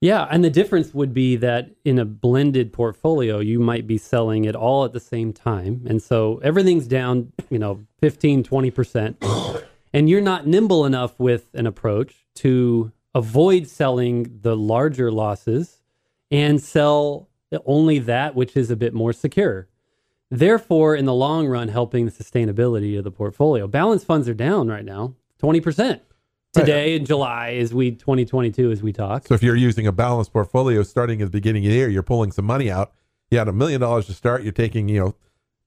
Yeah, 0.00 0.26
and 0.30 0.44
the 0.44 0.50
difference 0.50 0.92
would 0.92 1.14
be 1.14 1.36
that 1.36 1.70
in 1.82 1.98
a 1.98 2.04
blended 2.04 2.74
portfolio, 2.74 3.38
you 3.38 3.58
might 3.58 3.86
be 3.86 3.96
selling 3.96 4.44
it 4.44 4.54
all 4.54 4.84
at 4.84 4.92
the 4.92 5.00
same 5.00 5.32
time. 5.32 5.86
And 5.88 6.02
so 6.02 6.42
everything's 6.44 6.86
down, 6.86 7.32
you 7.48 7.58
know, 7.58 7.86
15, 8.00 8.44
20%. 8.44 9.62
and 9.94 10.10
you're 10.10 10.20
not 10.20 10.46
nimble 10.46 10.84
enough 10.84 11.18
with 11.18 11.46
an 11.54 11.66
approach 11.66 12.26
to 12.34 12.92
avoid 13.14 13.66
selling 13.68 14.38
the 14.42 14.56
larger 14.56 15.10
losses 15.12 15.82
and 16.30 16.60
sell 16.60 17.28
only 17.66 17.98
that 18.00 18.34
which 18.34 18.56
is 18.56 18.70
a 18.70 18.76
bit 18.76 18.92
more 18.94 19.12
secure. 19.12 19.68
Therefore, 20.30 20.96
in 20.96 21.04
the 21.04 21.14
long 21.14 21.46
run, 21.46 21.68
helping 21.68 22.06
the 22.06 22.10
sustainability 22.10 22.98
of 22.98 23.04
the 23.04 23.10
portfolio. 23.12 23.66
Balance 23.68 24.02
funds 24.04 24.28
are 24.28 24.34
down 24.34 24.68
right 24.68 24.84
now, 24.84 25.14
20%. 25.40 26.00
Today 26.52 26.94
in 26.94 27.04
July, 27.04 27.54
as 27.54 27.74
we 27.74 27.90
2022, 27.90 28.70
as 28.70 28.80
we 28.82 28.92
talk. 28.92 29.26
So 29.26 29.34
if 29.34 29.42
you're 29.42 29.56
using 29.56 29.88
a 29.88 29.92
balanced 29.92 30.32
portfolio 30.32 30.84
starting 30.84 31.20
at 31.20 31.26
the 31.26 31.30
beginning 31.32 31.64
of 31.66 31.70
the 31.70 31.76
year, 31.76 31.88
you're 31.88 32.04
pulling 32.04 32.30
some 32.30 32.44
money 32.44 32.70
out. 32.70 32.92
You 33.30 33.38
had 33.38 33.48
a 33.48 33.52
million 33.52 33.80
dollars 33.80 34.06
to 34.06 34.12
start. 34.12 34.44
You're 34.44 34.52
taking, 34.52 34.88
you 34.88 35.00
know, 35.00 35.14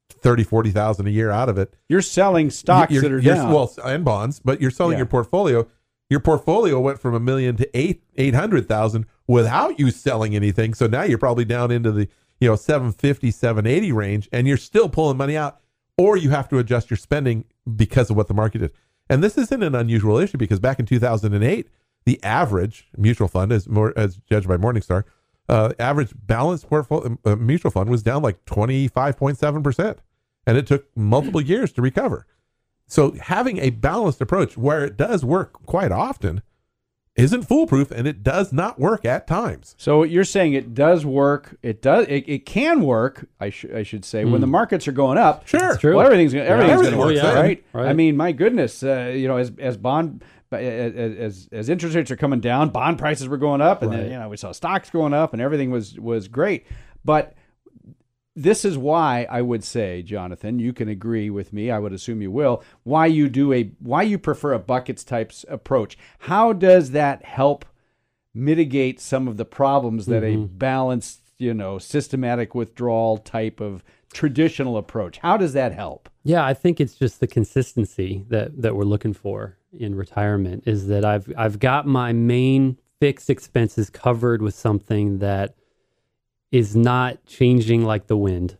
30, 0.10 0.46
40,000 0.46 1.06
a 1.06 1.10
year 1.10 1.30
out 1.30 1.50
of 1.50 1.58
it. 1.58 1.74
You're 1.90 2.02
selling 2.02 2.50
stocks 2.50 2.92
You're- 2.94 3.02
that 3.08 3.14
are 3.14 3.20
you're- 3.20 3.36
down. 3.36 3.52
Well, 3.54 3.74
and 3.84 4.06
bonds, 4.06 4.40
but 4.40 4.62
you're 4.62 4.72
selling 4.72 4.94
Yeah. 4.94 5.00
your 5.00 5.06
portfolio. 5.08 5.68
Your 6.10 6.20
portfolio 6.20 6.80
went 6.80 7.00
from 7.00 7.14
a 7.14 7.20
million 7.20 7.58
to 7.58 7.78
eight 7.78 8.04
eight 8.16 8.34
hundred 8.34 8.68
thousand 8.68 9.06
without 9.28 9.80
you 9.80 9.92
selling 9.92 10.36
anything. 10.36 10.74
So 10.74 10.88
now 10.88 11.04
you're 11.04 11.18
probably 11.18 11.46
down 11.46 11.72
into 11.72 11.92
the 11.92 12.08
you 12.40 12.48
know 12.50 12.56
750, 12.56 13.32
780 13.32 13.92
range, 13.92 14.30
and 14.32 14.48
you're 14.48 14.58
still 14.58 14.90
pulling 14.90 15.18
money 15.18 15.36
out, 15.36 15.60
or 15.98 16.16
you 16.16 16.30
have 16.30 16.48
to 16.50 16.60
adjust 16.60 16.90
your 16.90 16.98
spending 16.98 17.46
because 17.76 18.10
of 18.10 18.16
what 18.16 18.28
the 18.28 18.34
market 18.34 18.62
is. 18.62 18.72
And 19.10 19.24
this 19.24 19.38
isn't 19.38 19.64
an 19.64 19.76
unusual 19.76 20.18
issue 20.18 20.38
because 20.38 20.60
back 20.60 20.80
in 20.80 20.86
2008, 20.86 21.70
the 22.06 22.24
average 22.24 22.88
mutual 22.96 23.28
fund, 23.28 23.52
as 23.52 23.68
more 23.68 23.94
as 23.98 24.18
judged 24.30 24.48
by 24.48 24.58
Morningstar, 24.58 25.04
uh, 25.50 25.74
average 25.80 26.12
balanced 26.16 26.70
portfolio 26.70 27.18
uh, 27.26 27.36
mutual 27.36 27.72
fund 27.72 27.90
was 27.90 28.04
down 28.04 28.22
like 28.22 28.44
twenty 28.46 28.88
five 28.88 29.18
point 29.18 29.38
seven 29.38 29.64
percent, 29.64 30.00
and 30.46 30.58
it 30.58 30.68
took 30.68 30.88
multiple 30.96 31.42
years 31.42 31.72
to 31.74 31.82
recover. 31.82 32.26
So 32.88 33.12
having 33.22 33.58
a 33.58 33.70
balanced 33.70 34.22
approach 34.22 34.58
where 34.58 34.86
it 34.86 34.98
does 34.98 35.24
work 35.26 35.66
quite 35.66 35.92
often 35.92 36.42
isn't 37.18 37.44
foolproof, 37.44 37.90
and 37.90 38.08
it 38.08 38.24
does 38.24 38.54
not 38.54 38.80
work 38.80 39.04
at 39.04 39.26
times. 39.26 39.76
So 39.78 40.04
you're 40.04 40.24
saying 40.24 40.54
it 40.54 40.76
does 40.76 41.04
work. 41.04 41.58
It 41.64 41.82
does. 41.82 42.06
It, 42.08 42.30
it 42.30 42.46
can 42.46 42.82
work. 42.82 43.28
I, 43.40 43.50
sh- 43.50 43.66
I 43.76 43.82
should 43.82 44.06
say 44.06 44.24
when 44.24 44.40
the 44.40 44.48
hmm. 44.48 44.52
markets 44.52 44.88
are 44.88 44.92
going 44.92 45.18
up. 45.18 45.48
Sure. 45.48 45.60
That's 45.60 45.80
true. 45.80 45.96
Well, 45.96 46.06
everything's 46.06 46.34
gonna, 46.34 46.46
everything's 46.46 46.74
everything 46.74 47.00
going 47.00 47.16
to 47.16 47.22
work, 47.22 47.34
then. 47.34 47.44
right? 47.44 47.66
Right. 47.74 47.88
I 47.88 47.94
mean, 47.94 48.16
my 48.16 48.32
goodness, 48.32 48.84
uh, 48.84 49.12
you 49.16 49.28
know, 49.28 49.38
as 49.38 49.52
as 49.58 49.78
bond 49.78 50.24
as, 50.52 50.94
as 51.18 51.50
as 51.52 51.70
interest 51.70 51.96
rates 51.96 52.12
are 52.12 52.16
coming 52.16 52.40
down, 52.40 52.70
bond 52.70 53.00
prices 53.00 53.28
were 53.28 53.38
going 53.38 53.62
up, 53.62 53.82
and 53.82 53.92
then 53.92 54.12
you 54.12 54.18
know 54.18 54.30
we 54.30 54.38
saw 54.38 54.52
stocks 54.52 54.92
going 54.92 55.14
up, 55.14 55.34
and 55.34 55.42
everything 55.42 55.72
was 55.72 56.00
was 56.00 56.28
great. 56.28 56.68
But 57.04 57.36
this 58.38 58.64
is 58.64 58.78
why 58.78 59.26
I 59.32 59.42
would 59.42 59.64
say, 59.64 60.04
Jonathan, 60.04 60.60
you 60.60 60.72
can 60.72 60.88
agree 60.88 61.32
with 61.32 61.52
me. 61.52 61.72
I 61.72 61.80
would 61.80 61.92
assume 61.92 62.22
you 62.22 62.30
will. 62.30 62.64
Why 62.84 63.08
you 63.08 63.30
do 63.30 63.52
a 63.52 63.72
why 63.80 64.04
you 64.04 64.20
prefer 64.20 64.54
a 64.54 64.60
buckets 64.60 65.04
types 65.04 65.44
approach? 65.50 65.98
How 66.20 66.54
does 66.54 66.92
that 66.92 67.26
help 67.26 67.66
mitigate 68.36 69.00
some 69.00 69.28
of 69.28 69.38
the 69.38 69.46
problems 69.46 70.06
that 70.06 70.24
a 70.24 70.28
mm-hmm. 70.28 70.56
balanced, 70.56 71.22
you 71.40 71.52
know, 71.52 71.80
systematic 71.80 72.54
withdrawal 72.54 73.18
type 73.18 73.60
of 73.60 73.84
traditional 74.14 74.78
approach? 74.78 75.18
How 75.18 75.36
does 75.36 75.54
that 75.54 75.74
help? 75.74 76.08
Yeah, 76.24 76.46
I 76.46 76.54
think 76.54 76.80
it's 76.80 76.94
just 76.94 77.20
the 77.20 77.28
consistency 77.28 78.24
that 78.30 78.62
that 78.62 78.76
we're 78.76 78.84
looking 78.84 79.14
for 79.14 79.58
in 79.74 79.96
retirement 79.96 80.64
is 80.68 80.88
that 80.90 81.04
I've 81.04 81.34
I've 81.36 81.58
got 81.58 81.88
my 81.88 82.14
main 82.14 82.78
fixed 83.00 83.32
expenses 83.32 83.90
covered 83.90 84.44
with 84.44 84.54
something 84.54 85.18
that 85.20 85.56
is 86.52 86.76
not 86.76 87.24
changing 87.26 87.84
like 87.84 88.08
the 88.08 88.18
wind. 88.18 88.58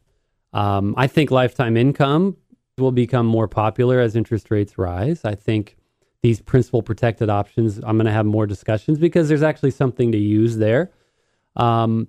Um, 0.54 0.94
I 0.98 1.08
think 1.08 1.32
lifetime 1.32 1.78
income 1.78 2.38
will 2.78 2.92
become 2.92 3.26
more 3.26 3.48
popular 3.48 4.00
as 4.00 4.16
interest 4.16 4.52
rates 4.52 4.78
rise. 4.78 5.24
I 5.26 5.36
think 5.36 5.78
these 6.22 6.42
principal 6.42 6.82
protected 6.82 7.30
options, 7.30 7.78
I'm 7.78 7.98
going 7.98 8.06
to 8.06 8.12
have 8.12 8.26
more 8.26 8.46
discussions 8.48 8.98
because 9.00 9.30
there's 9.30 9.44
actually 9.44 9.72
something 9.72 10.12
to 10.12 10.18
use 10.18 10.58
there. 10.58 10.92
Um, 11.56 12.08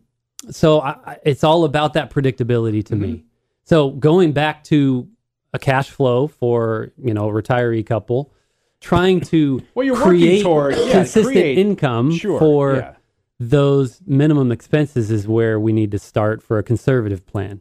so 0.51 0.81
I, 0.81 1.19
it's 1.25 1.43
all 1.45 1.65
about 1.65 1.95
that 1.95 2.11
predictability 2.11 2.85
to 2.87 2.97
me. 2.97 3.25
So 3.65 3.91
going 3.91 4.33
back 4.33 4.65
to 4.65 5.09
a 5.53 5.59
cash 5.59 5.91
flow 5.91 6.27
for 6.27 6.93
you 7.03 7.13
know 7.15 7.29
a 7.29 7.33
retiree 7.33 7.85
couple, 7.85 8.33
trying 8.81 9.21
to 9.23 9.63
Well, 9.75 9.85
you're 9.87 9.95
working 9.95 10.09
create 10.11 10.43
toward- 10.43 10.77
yeah, 10.77 10.93
consistent 10.93 11.35
create- 11.35 11.59
income 11.59 12.13
Sure. 12.13 12.39
for 12.39 12.77
yeah. 12.77 12.95
Those 13.41 14.01
minimum 14.07 14.51
expenses 14.51 15.11
is 15.11 15.29
where 15.29 15.59
we 15.61 15.73
need 15.73 15.91
to 15.93 15.99
start 15.99 16.43
for 16.43 16.59
a 16.59 16.63
conservative 16.63 17.27
plan. 17.27 17.61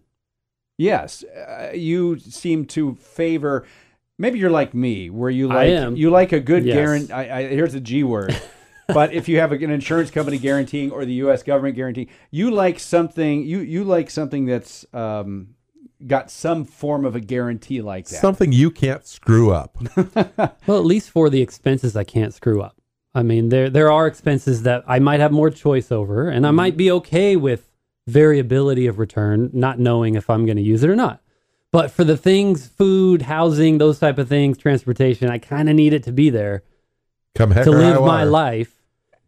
Yes, 0.77 1.23
uh, 1.23 1.71
you 1.73 2.19
seem 2.19 2.65
to 2.65 2.95
favor. 2.95 3.65
Maybe 4.19 4.39
you're 4.39 4.49
like 4.51 4.73
me, 4.73 5.09
where 5.09 5.29
you 5.29 5.49
I 5.51 5.55
like 5.55 5.69
am. 5.69 5.95
you 5.95 6.09
like 6.09 6.31
a 6.31 6.39
good 6.39 6.65
Yes. 6.65 6.75
guarantee. 6.75 7.13
I, 7.13 7.37
I, 7.39 7.47
here's 7.47 7.73
the 7.73 7.79
G 7.79 8.03
word. 8.03 8.35
but 8.87 9.11
if 9.13 9.27
you 9.27 9.39
have 9.39 9.51
an 9.51 9.69
insurance 9.69 10.11
company 10.11 10.37
guaranteeing 10.37 10.91
or 10.91 11.05
the 11.05 11.13
U.S. 11.15 11.43
government 11.43 11.75
guaranteeing, 11.75 12.09
you 12.31 12.51
like 12.51 12.79
something. 12.79 13.43
You 13.43 13.59
you 13.59 13.83
like 13.83 14.09
something 14.09 14.45
that's 14.45 14.85
um, 14.93 15.49
got 16.05 16.29
some 16.31 16.63
form 16.65 17.05
of 17.05 17.15
a 17.15 17.19
guarantee 17.19 17.81
like 17.81 18.07
that. 18.07 18.15
Something 18.21 18.51
you 18.51 18.69
can't 18.71 19.05
screw 19.05 19.51
up. 19.51 19.77
Well, 20.67 20.79
at 20.79 20.85
least 20.85 21.09
for 21.11 21.29
the 21.29 21.41
expenses 21.41 21.95
I 21.95 22.03
can't 22.03 22.33
screw 22.33 22.61
up. 22.61 22.76
I 23.17 23.23
mean, 23.23 23.49
there 23.49 23.69
there 23.69 23.91
are 23.91 24.06
expenses 24.08 24.63
that 24.63 24.84
I 24.88 24.99
might 24.99 25.19
have 25.19 25.32
more 25.32 25.49
choice 25.49 25.91
over, 25.91 26.30
and 26.30 26.45
I 26.45 26.51
might 26.51 26.77
be 26.77 26.91
okay 26.91 27.36
with 27.36 27.62
variability 28.08 28.88
of 28.88 28.99
return, 28.99 29.49
not 29.53 29.80
knowing 29.80 30.15
if 30.15 30.30
I'm 30.30 30.45
going 30.45 30.58
to 30.58 30.63
use 30.63 30.84
it 30.84 30.89
or 30.89 30.95
not. 30.95 31.21
But 31.71 31.91
for 31.91 32.03
the 32.03 32.15
things, 32.17 32.67
food, 32.67 33.23
housing, 33.23 33.77
those 33.77 33.99
type 33.99 34.17
of 34.17 34.30
things, 34.30 34.58
transportation, 34.58 35.30
I 35.30 35.38
kind 35.38 35.67
of 35.69 35.75
need 35.75 35.93
it 35.93 36.03
to 36.03 36.12
be 36.13 36.30
there 36.30 36.63
Come 37.36 37.51
heck 37.51 37.65
to 37.65 37.71
or 37.71 37.77
high 37.77 37.89
live 37.91 38.01
my 38.01 38.19
water. 38.19 38.30
life. 38.30 38.73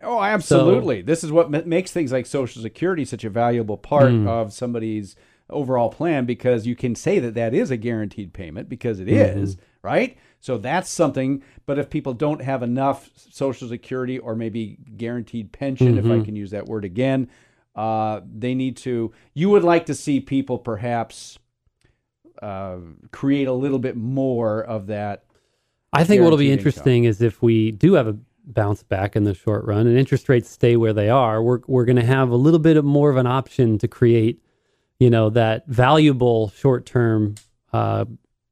Oh, 0.02 0.22
absolutely. 0.22 1.02
this 1.02 1.24
is 1.26 1.32
what 1.32 1.52
ma- 1.52 1.62
makes 1.66 1.92
things 1.92 2.14
like 2.14 2.26
Social 2.26 2.62
Security 2.62 3.04
such 3.04 3.26
a 3.26 3.30
valuable 3.30 3.78
part 3.78 4.12
Hmm. 4.12 4.28
of 4.28 4.54
somebody's 4.54 5.16
overall 5.50 5.90
plan 5.90 6.26
because 6.26 6.66
you 6.66 6.76
can 6.76 6.96
say 6.96 7.20
that 7.20 7.34
that 7.34 7.54
is 7.54 7.70
a 7.72 7.76
guaranteed 7.78 8.32
payment 8.34 8.70
because 8.70 9.00
it 9.02 9.08
Mm-hmm. 9.10 9.40
is, 9.44 9.58
right? 9.84 10.16
So 10.40 10.58
that's 10.58 10.90
something. 10.90 11.44
But 11.66 11.80
if 11.80 11.90
people 11.90 12.14
don't 12.14 12.42
have 12.42 12.64
enough 12.64 13.10
Social 13.16 13.68
Security 13.68 14.18
or 14.18 14.36
maybe 14.36 14.78
guaranteed 14.98 15.52
pension, 15.52 15.98
if 15.98 16.06
Mm-hmm. 16.06 16.22
I 16.22 16.26
can 16.26 16.36
use 16.36 16.52
that 16.52 16.66
word 16.66 16.86
again, 16.86 17.30
uh, 17.76 18.22
they 18.26 18.56
need 18.56 18.78
to. 18.78 19.12
You 19.34 19.50
would 19.50 19.64
like 19.64 19.86
to 19.88 19.96
see 19.96 20.20
people 20.20 20.58
perhaps 20.58 21.38
uh, 22.42 22.78
create 23.12 23.48
a 23.48 23.54
little 23.54 23.80
bit 23.80 23.98
more 23.98 24.64
of 24.64 24.88
that. 24.88 25.26
I 25.92 26.04
think 26.04 26.22
what'll 26.22 26.38
be 26.38 26.52
interesting 26.52 27.06
is 27.06 27.22
if 27.22 27.42
we 27.42 27.72
do 27.72 27.94
have 27.94 28.08
a 28.08 28.18
bounce 28.46 28.84
back 28.84 29.16
in 29.16 29.24
the 29.26 29.34
short 29.34 29.66
run 29.66 29.88
and 29.88 29.98
interest 29.98 30.30
rates 30.30 30.50
stay 30.50 30.76
where 30.76 30.94
they 30.94 31.10
are, 31.10 31.42
we're 31.42 31.60
we're 31.68 31.86
going 31.86 31.96
to 31.96 32.06
have 32.06 32.30
a 32.30 32.36
little 32.36 32.60
bit 32.60 32.78
of 32.78 32.86
more 32.86 33.10
of 33.10 33.18
an 33.18 33.28
option 33.28 33.78
to 33.80 33.88
create, 33.88 34.42
you 35.00 35.10
know, 35.10 35.30
that 35.32 35.68
valuable 35.68 36.50
short 36.50 36.86
term, 36.86 37.36
uh, 37.74 38.06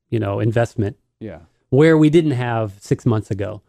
you 0.10 0.19
know, 0.19 0.39
investment 0.39 0.97
Yeah. 1.19 1.39
Where 1.69 1.97
we 1.97 2.10
didn't 2.10 2.32
have 2.32 2.73
six 2.80 3.06
months 3.06 3.32
ago. 3.32 3.62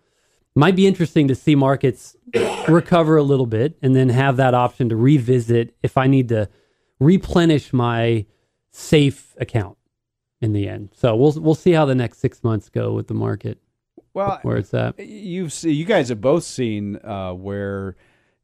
Might 0.55 0.77
be 0.77 0.87
interesting 0.87 1.29
to 1.29 1.35
see 1.35 1.55
markets 1.55 2.17
recover 2.69 3.17
a 3.17 3.23
little 3.23 3.47
bit 3.47 3.77
and 3.83 3.95
then 3.95 4.09
have 4.09 4.37
that 4.39 4.55
option 4.55 4.89
to 4.89 4.97
revisit 4.97 5.75
if 5.83 5.97
I 5.97 6.07
need 6.07 6.29
to 6.31 6.49
replenish 6.99 7.73
my 7.73 8.27
safe 8.71 9.35
account 9.39 9.77
in 10.41 10.53
the 10.53 10.69
end. 10.69 10.91
So 10.95 11.15
we'll 11.17 11.33
we'll 11.33 11.55
see 11.55 11.73
how 11.73 11.85
the 11.85 11.95
next 11.95 12.19
six 12.19 12.43
months 12.43 12.69
go 12.69 12.93
with 12.93 13.09
the 13.09 13.15
market 13.15 13.59
Well, 14.15 14.39
where 14.43 14.57
it's 14.57 14.75
at. 14.75 14.99
you've 14.99 15.53
se- 15.53 15.71
you 15.71 15.85
guys 15.85 16.09
have 16.09 16.21
both 16.21 16.45
seen 16.45 16.97
uh, 17.05 17.33
where 17.35 17.97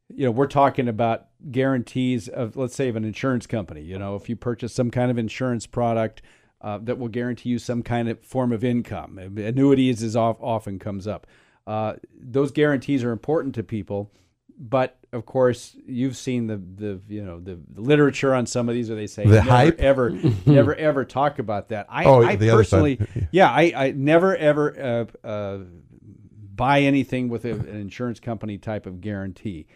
you 0.08 0.24
know 0.24 0.30
we're 0.30 0.46
talking 0.46 0.88
about 0.88 1.26
guarantees 1.50 2.28
of 2.28 2.56
let's 2.56 2.74
say 2.74 2.88
of 2.88 2.96
an 2.96 3.04
insurance 3.04 3.46
company 3.46 3.80
you 3.82 3.98
know 3.98 4.16
if 4.16 4.28
you 4.28 4.36
purchase 4.36 4.72
some 4.72 4.90
kind 4.90 5.10
of 5.10 5.18
insurance 5.18 5.66
product 5.66 6.20
uh, 6.64 6.78
that 6.82 6.98
will 6.98 7.08
guarantee 7.08 7.50
you 7.50 7.58
some 7.58 7.82
kind 7.82 8.08
of 8.08 8.18
form 8.24 8.50
of 8.52 8.64
income 8.64 9.18
annuities 9.18 10.02
is 10.02 10.16
off, 10.16 10.36
often 10.40 10.78
comes 10.78 11.06
up 11.06 11.26
uh, 11.66 11.94
those 12.18 12.50
guarantees 12.50 13.04
are 13.04 13.12
important 13.12 13.54
to 13.54 13.62
people 13.62 14.10
but 14.58 14.96
of 15.12 15.26
course 15.26 15.76
you've 15.86 16.16
seen 16.16 16.46
the 16.46 16.56
the 16.56 17.00
you 17.08 17.22
know 17.24 17.40
the, 17.40 17.58
the 17.74 17.80
literature 17.80 18.32
on 18.34 18.46
some 18.46 18.68
of 18.68 18.74
these 18.74 18.88
where 18.88 18.96
they 18.96 19.06
say 19.06 19.24
The 19.24 19.36
never 19.36 19.50
hype? 19.50 19.80
ever 19.80 20.10
never 20.46 20.74
ever 20.76 21.04
talk 21.04 21.38
about 21.38 21.68
that 21.68 21.86
i, 21.88 22.04
Oh, 22.04 22.22
I 22.22 22.36
the 22.36 22.50
other 22.50 22.60
personally 22.60 22.98
yeah, 23.32 23.50
I, 23.50 23.72
I 23.76 23.90
never 23.90 24.36
ever 24.36 25.08
uh, 25.24 25.26
uh, 25.26 25.58
buy 26.54 26.82
anything 26.82 27.28
with 27.28 27.44
a, 27.44 27.52
an 27.52 27.80
insurance 27.80 28.20
company 28.20 28.58
type 28.58 28.86
of 28.86 29.00
guarantee. 29.00 29.66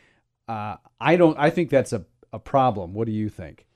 Uh, 0.47 0.77
I 1.01 1.17
don't. 1.17 1.37
I 1.39 1.51
think 1.51 1.71
that's 1.71 1.93
a, 1.93 2.05
a 2.33 2.39
problem. 2.39 2.95
What 2.95 3.07
do 3.07 3.13
you 3.13 3.29
think? 3.29 3.67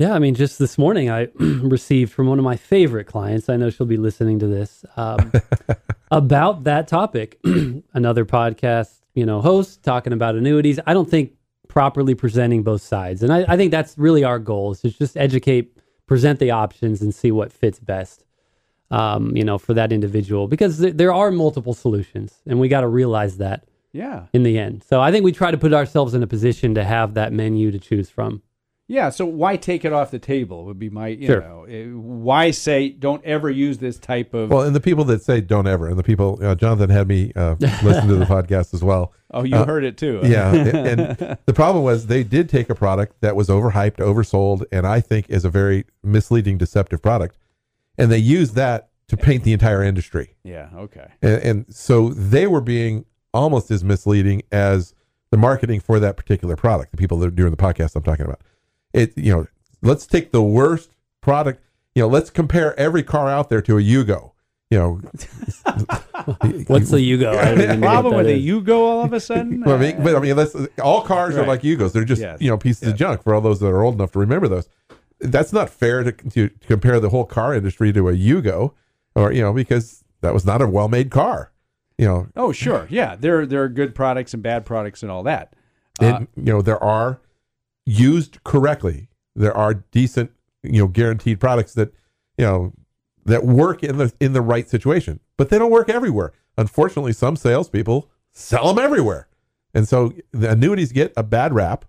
Yeah, 0.00 0.14
I 0.14 0.18
mean, 0.18 0.34
just 0.34 0.58
this 0.58 0.78
morning 0.78 1.10
I 1.10 1.28
received 1.38 2.10
from 2.10 2.26
one 2.26 2.38
of 2.38 2.44
my 2.44 2.56
favorite 2.56 3.04
clients. 3.04 3.50
I 3.50 3.56
know 3.56 3.68
she'll 3.68 3.86
be 3.86 3.98
listening 3.98 4.38
to 4.38 4.46
this 4.46 4.82
um, 4.96 5.30
about 6.10 6.64
that 6.64 6.88
topic. 6.88 7.38
Another 7.92 8.24
podcast, 8.24 9.02
you 9.12 9.26
know, 9.26 9.42
host 9.42 9.82
talking 9.82 10.14
about 10.14 10.36
annuities. 10.36 10.80
I 10.86 10.94
don't 10.94 11.10
think 11.10 11.34
properly 11.68 12.14
presenting 12.14 12.62
both 12.62 12.80
sides, 12.80 13.22
and 13.22 13.30
I, 13.30 13.44
I 13.46 13.58
think 13.58 13.72
that's 13.72 13.98
really 13.98 14.24
our 14.24 14.38
goal 14.38 14.70
is 14.70 14.80
to 14.80 14.90
just 14.90 15.18
educate, 15.18 15.76
present 16.06 16.38
the 16.38 16.50
options, 16.50 17.02
and 17.02 17.14
see 17.14 17.30
what 17.30 17.52
fits 17.52 17.78
best. 17.78 18.24
Um, 18.90 19.36
you 19.36 19.44
know, 19.44 19.58
for 19.58 19.74
that 19.74 19.92
individual, 19.92 20.48
because 20.48 20.78
th- 20.78 20.94
there 20.94 21.12
are 21.12 21.30
multiple 21.30 21.74
solutions, 21.74 22.40
and 22.46 22.58
we 22.58 22.68
got 22.68 22.80
to 22.80 22.88
realize 22.88 23.36
that 23.36 23.66
Yeah, 23.92 24.28
in 24.32 24.44
the 24.44 24.58
end. 24.58 24.82
So 24.82 25.02
I 25.02 25.12
think 25.12 25.26
we 25.26 25.32
try 25.32 25.50
to 25.50 25.58
put 25.58 25.74
ourselves 25.74 26.14
in 26.14 26.22
a 26.22 26.26
position 26.26 26.74
to 26.76 26.84
have 26.84 27.12
that 27.14 27.34
menu 27.34 27.70
to 27.70 27.78
choose 27.78 28.08
from. 28.08 28.40
Yeah. 28.90 29.08
So 29.08 29.24
why 29.24 29.56
take 29.56 29.84
it 29.84 29.92
off 29.92 30.10
the 30.10 30.18
table? 30.18 30.64
Would 30.64 30.78
be 30.78 30.90
my 30.90 31.08
you 31.08 31.26
Sure. 31.26 31.40
know 31.40 31.64
eh, 31.64 31.86
why 31.86 32.50
say 32.50 32.88
don't 32.88 33.24
ever 33.24 33.48
use 33.48 33.78
this 33.78 33.98
type 33.98 34.34
of. 34.34 34.50
Well, 34.50 34.62
and 34.62 34.74
the 34.74 34.80
people 34.80 35.04
that 35.04 35.22
say 35.22 35.40
don't 35.40 35.68
ever, 35.68 35.88
and 35.88 35.96
the 35.96 36.02
people, 36.02 36.38
uh, 36.42 36.56
Jonathan 36.56 36.90
had 36.90 37.06
me 37.06 37.32
uh, 37.36 37.54
listen 37.60 38.08
to 38.08 38.16
the 38.16 38.24
podcast 38.24 38.74
as 38.74 38.82
well. 38.82 39.12
oh, 39.30 39.44
you 39.44 39.56
heard 39.64 39.84
it 39.84 39.96
too. 39.96 40.20
Yeah, 40.24 40.52
and, 40.52 41.00
and 41.18 41.38
the 41.46 41.54
problem 41.54 41.84
was 41.84 42.08
they 42.08 42.24
did 42.24 42.48
take 42.48 42.68
a 42.68 42.74
product 42.74 43.20
that 43.20 43.36
was 43.36 43.48
overhyped, 43.48 43.96
oversold, 43.98 44.64
and 44.72 44.86
I 44.86 45.00
think 45.00 45.30
is 45.30 45.44
a 45.44 45.50
very 45.50 45.84
misleading, 46.02 46.58
deceptive 46.58 47.00
product, 47.00 47.38
and 47.96 48.10
they 48.10 48.18
used 48.18 48.56
that 48.56 48.88
to 49.06 49.16
paint 49.16 49.44
the 49.44 49.52
entire 49.52 49.82
industry, 49.84 50.34
yeah. 50.42 50.68
Okay. 50.74 51.06
and, 51.22 51.42
and 51.42 51.74
so 51.74 52.10
they 52.10 52.46
were 52.46 52.60
being 52.60 53.04
almost 53.32 53.70
as 53.70 53.84
misleading 53.84 54.42
as 54.50 54.94
the 55.30 55.36
marketing 55.36 55.78
for 55.80 56.00
that 56.00 56.16
particular 56.16 56.56
product. 56.56 56.90
The 56.90 56.96
people 56.96 57.18
that 57.20 57.28
are 57.28 57.30
doing 57.30 57.50
the 57.52 57.56
podcast 57.56 57.94
I'm 57.94 58.02
talking 58.02 58.24
about, 58.26 58.40
it 58.92 59.16
you 59.16 59.32
know, 59.32 59.46
let's 59.82 60.06
take 60.06 60.32
the 60.32 60.42
worst 60.42 60.90
product, 61.20 61.62
you 61.94 62.02
know, 62.02 62.08
let's 62.08 62.30
compare 62.30 62.78
every 62.78 63.02
car 63.02 63.28
out 63.28 63.48
there 63.50 63.62
to 63.62 63.78
a 63.78 63.80
Yugo, 63.82 64.32
you 64.70 64.78
know, 64.78 65.00
What's 66.66 66.90
the 66.90 66.98
Yugo? 66.98 67.36
I 67.36 67.44
don't 67.46 67.60
even 67.62 67.80
know 67.80 67.86
Problem 67.86 68.12
that 68.12 68.18
with 68.18 68.26
a 68.26 68.34
is. 68.36 68.44
Yugo 68.44 68.76
all 68.78 69.04
of 69.04 69.12
a 69.12 69.20
sudden? 69.20 69.62
Well, 69.66 69.76
I 69.76 69.78
mean, 69.78 70.02
but 70.02 70.14
I 70.14 70.20
mean, 70.20 70.36
that's 70.36 70.54
all 70.82 71.02
cars 71.02 71.34
are 71.36 71.40
Right. 71.40 71.48
like 71.48 71.62
Yugos. 71.62 71.92
They're 71.92 72.04
just 72.04 72.20
Yes. 72.20 72.40
you 72.40 72.48
know 72.50 72.56
pieces 72.58 72.88
of 72.88 72.96
junk 72.96 73.22
for 73.22 73.34
all 73.34 73.40
those 73.40 73.60
that 73.60 73.68
are 73.68 73.82
old 73.82 73.94
enough 73.94 74.12
to 74.12 74.18
remember 74.18 74.48
those. 74.48 74.68
That's 75.20 75.52
not 75.52 75.68
fair 75.70 76.02
to, 76.04 76.12
to 76.12 76.50
compare 76.66 76.98
the 77.00 77.10
whole 77.10 77.24
car 77.24 77.54
industry 77.54 77.92
to 77.92 78.08
a 78.08 78.12
Yugo, 78.12 78.72
or 79.14 79.32
you 79.32 79.42
know, 79.42 79.52
because 79.52 80.04
that 80.22 80.32
was 80.34 80.44
not 80.46 80.62
a 80.62 80.66
well-made 80.68 81.10
car. 81.10 81.50
You 81.98 82.06
know, 82.06 82.26
oh, 82.36 82.52
sure. 82.52 82.86
Yeah. 82.90 83.16
There, 83.16 83.44
there 83.44 83.62
are 83.62 83.68
good 83.68 83.94
products 83.94 84.32
and 84.32 84.42
bad 84.42 84.64
products 84.64 85.02
and 85.02 85.10
all 85.12 85.22
that. 85.24 85.54
and 86.00 86.14
uh, 86.14 86.20
you 86.36 86.52
know 86.52 86.62
there 86.62 86.82
are 86.82 87.20
used 87.90 88.42
correctly. 88.44 89.08
There 89.34 89.56
are 89.56 89.74
decent, 89.90 90.30
you 90.62 90.80
know, 90.82 90.86
guaranteed 90.88 91.40
products 91.40 91.74
that 91.74 91.92
you 92.38 92.44
know 92.44 92.72
that 93.24 93.44
work 93.44 93.82
in 93.82 93.98
the 93.98 94.12
in 94.20 94.32
the 94.32 94.40
right 94.42 94.68
situation, 94.68 95.20
but 95.36 95.50
they 95.50 95.58
don't 95.58 95.70
work 95.70 95.88
everywhere. 95.88 96.32
Unfortunately, 96.56 97.12
some 97.12 97.36
salespeople 97.36 98.10
sell 98.32 98.72
them 98.72 98.84
everywhere, 98.84 99.28
and 99.74 99.86
so 99.88 100.12
the 100.32 100.50
annuities 100.50 100.92
get 100.92 101.12
a 101.16 101.22
bad 101.22 101.52
rap. 101.54 101.84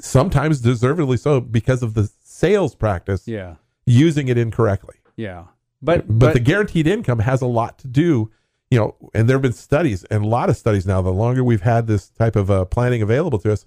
Sometimes 0.00 0.60
deservedly 0.60 1.16
so 1.16 1.40
because 1.40 1.82
of 1.82 1.94
the 1.94 2.08
sales 2.22 2.74
practice 2.76 3.26
Yeah. 3.26 3.56
using 3.84 4.28
it 4.28 4.38
incorrectly. 4.38 4.96
Yeah. 5.16 5.44
But, 5.82 6.04
But, 6.18 6.34
the 6.34 6.40
guaranteed 6.40 6.86
income 6.86 7.20
has 7.20 7.40
a 7.42 7.46
lot 7.46 7.78
to 7.80 7.88
do, 7.88 8.30
you 8.70 8.78
know, 8.78 8.94
and 9.14 9.28
there 9.28 9.34
have 9.36 9.42
been 9.42 9.52
studies 9.52 10.04
and 10.04 10.24
a 10.24 10.28
lot 10.28 10.50
of 10.50 10.56
studies 10.56 10.86
now. 10.86 11.02
The 11.02 11.10
longer 11.12 11.42
we've 11.42 11.62
had 11.62 11.86
this 11.88 12.08
type 12.10 12.36
of 12.36 12.48
uh, 12.50 12.64
planning 12.66 13.02
available 13.02 13.38
to 13.40 13.52
us, 13.52 13.64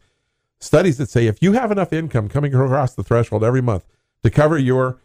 studies 0.62 0.98
that 0.98 1.10
say 1.10 1.28
if 1.28 1.42
you 1.42 1.54
have 1.54 1.72
enough 1.72 1.92
income 1.92 2.30
coming 2.30 2.54
across 2.54 2.96
the 2.96 3.04
threshold 3.04 3.44
every 3.44 3.62
month 3.62 3.86
to 4.24 4.30
cover 4.30 4.58
your, 4.58 5.00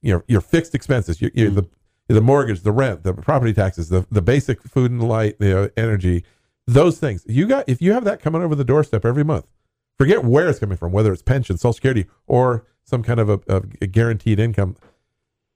you 0.00 0.12
know, 0.12 0.22
your 0.26 0.40
fixed 0.40 0.74
expenses, 0.74 1.20
your, 1.20 1.30
your, 1.34 1.50
mm-hmm. 1.50 1.56
the 1.56 1.68
the 2.08 2.20
mortgage, 2.20 2.62
the 2.62 2.72
rent, 2.72 3.04
the 3.04 3.14
property 3.14 3.52
taxes, 3.52 3.88
the 3.88 4.06
the 4.10 4.22
basic 4.22 4.62
food 4.62 4.90
and 4.90 5.02
light, 5.02 5.38
the 5.38 5.64
uh, 5.64 5.68
energy, 5.76 6.24
those 6.66 6.98
things. 6.98 7.24
You 7.28 7.46
got 7.46 7.68
if 7.68 7.80
you 7.80 7.92
have 7.92 8.04
that 8.04 8.20
coming 8.20 8.42
over 8.42 8.54
the 8.54 8.64
doorstep 8.64 9.04
every 9.04 9.24
month, 9.24 9.50
forget 9.96 10.24
where 10.24 10.48
it's 10.48 10.58
coming 10.58 10.76
from, 10.76 10.92
whether 10.92 11.12
it's 11.12 11.22
pension, 11.22 11.56
Social 11.56 11.74
Security, 11.74 12.06
or 12.26 12.66
some 12.84 13.02
kind 13.04 13.20
of 13.20 13.30
a, 13.30 13.40
a, 13.48 13.62
a 13.82 13.86
guaranteed 13.86 14.40
income 14.40 14.76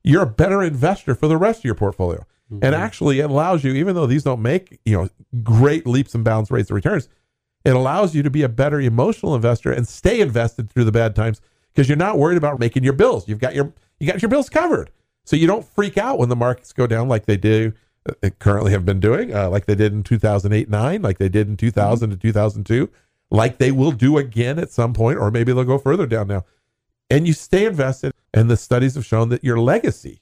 you're 0.07 0.23
a 0.23 0.27
better 0.27 0.63
investor 0.63 1.15
for 1.17 1.27
the 1.27 1.37
rest 1.37 1.61
of 1.61 1.65
your 1.65 1.75
portfolio. 1.75 2.25
And 2.49 2.61
mm-hmm. 2.63 2.75
actually, 2.75 3.19
it 3.19 3.29
allows 3.29 3.65
you, 3.65 3.73
even 3.73 3.97
though 3.97 4.07
these 4.07 4.23
don't 4.23 4.41
make 4.41 4.79
you 4.85 4.97
know 4.97 5.09
great 5.43 5.85
leaps 5.85 6.15
and 6.15 6.25
bounds 6.25 6.49
rates 6.49 6.71
of 6.71 6.77
returns, 6.77 7.09
it 7.67 7.75
allows 7.75 8.15
you 8.15 8.23
to 8.23 8.31
be 8.31 8.43
a 8.43 8.49
better 8.49 8.81
emotional 8.81 9.35
investor 9.35 9.73
and 9.73 9.87
stay 9.87 10.21
invested 10.21 10.71
through 10.71 10.85
the 10.85 10.93
bad 10.93 11.15
times 11.15 11.41
because 11.75 11.89
you're 11.89 11.97
not 11.97 12.19
worried 12.19 12.39
about 12.39 12.59
making 12.59 12.85
your 12.85 12.93
bills. 12.93 13.29
You've 13.29 13.41
got 13.41 13.55
your 13.55 13.73
you 14.01 14.07
got 14.07 14.23
your 14.23 14.29
bills 14.29 14.49
covered, 14.49 14.91
so 15.25 15.37
you 15.37 15.47
don't 15.47 15.65
freak 15.65 15.99
out 15.99 16.19
when 16.19 16.29
the 16.29 16.37
markets 16.37 16.73
go 16.73 16.87
down 16.87 17.09
like 17.09 17.27
they 17.27 17.37
do 17.37 17.73
uh, 18.09 18.31
currently 18.39 18.73
have 18.73 18.85
been 18.85 19.01
doing, 19.01 19.35
uh, 19.35 19.51
like 19.51 19.67
they 19.67 19.75
did 19.75 19.93
in 19.93 20.03
2008 20.03 20.71
nine, 20.71 21.03
like 21.03 21.19
they 21.19 21.29
did 21.29 21.49
in 21.49 21.57
2000 21.57 22.11
to 22.11 22.17
2002, 22.17 22.89
like 23.31 23.59
they 23.59 23.73
will 23.73 23.93
do 23.93 24.17
again 24.17 24.59
at 24.59 24.71
some 24.71 24.95
point, 24.95 25.19
or 25.19 25.31
maybe 25.31 25.53
they'll 25.53 25.65
go 25.65 25.79
further 25.79 26.07
down 26.07 26.29
now 26.29 26.45
and 27.11 27.27
you 27.27 27.33
stay 27.33 27.65
invested. 27.65 28.13
And 28.35 28.51
the 28.51 28.57
studies 28.57 28.97
have 28.97 29.07
shown 29.07 29.31
that 29.31 29.43
your 29.43 29.59
legacy 29.59 30.21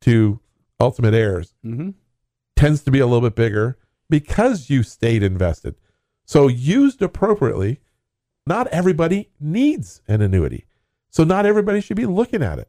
to 0.00 0.40
ultimate 0.80 1.14
heirs 1.14 1.54
hmm 1.62 1.90
tends 2.56 2.82
to 2.82 2.90
be 2.90 3.00
a 3.00 3.06
little 3.06 3.20
bit 3.20 3.34
bigger 3.34 3.76
because 4.08 4.70
you 4.70 4.84
stayed 4.84 5.24
invested. 5.24 5.74
So, 6.24 6.48
used 6.48 7.02
appropriately, 7.02 7.80
not 8.46 8.66
everybody 8.68 9.30
needs 9.40 10.00
an 10.08 10.22
annuity. 10.22 10.66
So, 11.10 11.24
not 11.24 11.46
everybody 11.46 11.80
should 11.80 11.96
be 11.96 12.06
looking 12.06 12.42
at 12.42 12.58
it. 12.58 12.68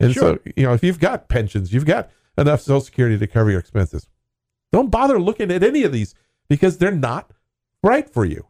And 0.00 0.12
Sure. 0.12 0.34
so, 0.44 0.52
you 0.56 0.64
know, 0.64 0.72
if 0.74 0.82
you've 0.82 1.00
got 1.00 1.28
pensions, 1.28 1.72
you've 1.72 1.86
got 1.86 2.10
enough 2.36 2.60
Social 2.60 2.80
Security 2.80 3.18
to 3.18 3.26
cover 3.26 3.50
your 3.50 3.60
expenses, 3.60 4.08
don't 4.72 4.90
bother 4.90 5.20
looking 5.20 5.50
at 5.52 5.62
any 5.62 5.82
of 5.84 5.92
these 5.92 6.14
because 6.48 6.78
they're 6.78 6.90
not 6.90 7.30
right 7.82 8.08
for 8.08 8.24
you. 8.24 8.46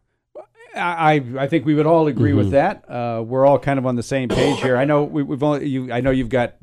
I 0.76 1.22
I 1.38 1.46
think 1.46 1.66
we 1.66 1.74
would 1.74 1.86
all 1.86 2.08
agree 2.08 2.32
with 2.32 2.48
Mhm. 2.48 2.52
that. 2.52 2.90
Uh, 2.90 3.22
we're 3.22 3.46
all 3.46 3.58
kind 3.60 3.78
of 3.78 3.86
on 3.86 3.94
the 3.94 4.02
same 4.02 4.28
page 4.28 4.60
here. 4.60 4.76
I 4.76 4.84
know 4.84 5.04
we, 5.04 5.22
we've 5.22 5.42
only 5.42 5.68
you. 5.68 5.92
I 5.92 6.00
know 6.00 6.10
you've 6.10 6.28
got 6.30 6.54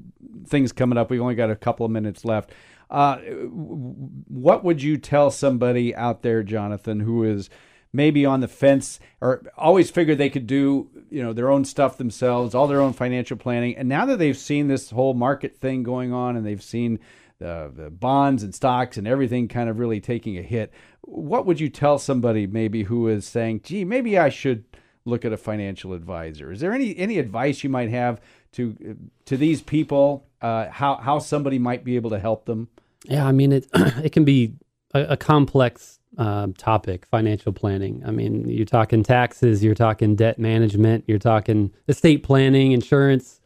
things 0.48 0.74
coming 0.74 0.98
up. 0.98 1.10
We've 1.10 1.22
only 1.22 1.36
got 1.36 1.50
a 1.50 1.56
couple 1.56 1.86
of 1.86 1.92
minutes 1.94 2.26
left. 2.26 2.52
Uh, 2.90 3.18
what 3.20 4.66
would 4.66 4.82
you 4.84 4.98
tell 4.98 5.32
somebody 5.32 5.96
out 5.96 6.24
there, 6.24 6.44
Jonathan, 6.44 7.00
who 7.02 7.24
is 7.24 7.50
maybe 7.94 8.26
on 8.26 8.40
the 8.40 8.48
fence 8.48 9.00
or 9.20 9.44
always 9.58 9.92
figured 9.92 10.18
they 10.18 10.30
could 10.30 10.48
do 10.48 10.90
you 11.10 11.22
know 11.22 11.34
their 11.34 11.50
own 11.50 11.66
stuff 11.66 11.98
themselves, 11.98 12.56
all 12.56 12.68
their 12.68 12.82
own 12.82 12.94
financial 12.94 13.38
planning, 13.38 13.76
and 13.76 13.90
now 13.90 14.06
that 14.06 14.20
they've 14.20 14.38
seen 14.38 14.68
this 14.68 14.92
whole 14.92 15.14
market 15.14 15.58
thing 15.58 15.84
going 15.84 16.14
on 16.14 16.36
and 16.36 16.46
they've 16.46 16.64
seen 16.64 17.00
the, 17.40 17.72
the 17.76 17.90
bonds 17.90 18.44
and 18.44 18.54
stocks 18.54 18.98
and 18.98 19.08
everything 19.08 19.48
kind 19.48 19.68
of 19.68 19.80
really 19.80 20.00
taking 20.00 20.38
a 20.38 20.44
hit, 20.44 20.72
what 21.02 21.46
would 21.46 21.60
you 21.60 21.70
tell 21.70 21.98
somebody 21.98 22.46
maybe 22.46 22.84
who 22.84 23.08
is 23.08 23.26
saying, 23.26 23.62
"Gee, 23.64 23.84
maybe 23.84 24.18
I 24.18 24.30
should 24.30 24.64
look 25.06 25.26
at 25.26 25.34
a 25.34 25.38
financial 25.38 25.94
advisor"? 25.94 26.52
Is 26.52 26.60
there 26.60 26.74
any 26.74 26.96
any 26.98 27.18
advice 27.18 27.64
you 27.64 27.70
might 27.70 27.90
have 27.90 28.22
to 28.54 28.98
to 29.26 29.38
these 29.38 29.62
people? 29.62 30.28
Uh, 30.42 30.70
how 30.70 30.96
how 30.98 31.20
somebody 31.20 31.60
might 31.60 31.84
be 31.84 31.96
able 31.96 32.12
to 32.12 32.20
help 32.20 32.46
them? 32.46 32.70
Yeah, 33.06 33.26
I 33.28 33.32
mean 33.32 33.52
it. 33.52 33.68
It 34.04 34.12
can 34.12 34.24
be 34.24 34.54
a, 34.94 35.02
a 35.02 35.18
complex 35.18 36.00
um, 36.18 36.54
topic, 36.54 37.06
financial 37.06 37.54
planning. 37.54 38.04
I 38.06 38.12
mean, 38.12 38.48
you're 38.50 38.66
talking 38.66 39.04
taxes, 39.04 39.64
you're 39.64 39.76
talking 39.76 40.16
debt 40.16 40.40
management, 40.40 41.06
you're 41.08 41.20
talking 41.20 41.74
estate 41.88 42.24
planning, 42.24 42.74
insurance. 42.74 43.40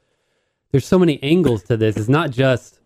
There's 0.72 0.86
so 0.86 1.00
many 1.00 1.22
angles 1.24 1.64
to 1.64 1.78
this. 1.78 1.96
It's 1.96 2.10
not 2.10 2.32
just 2.32 2.80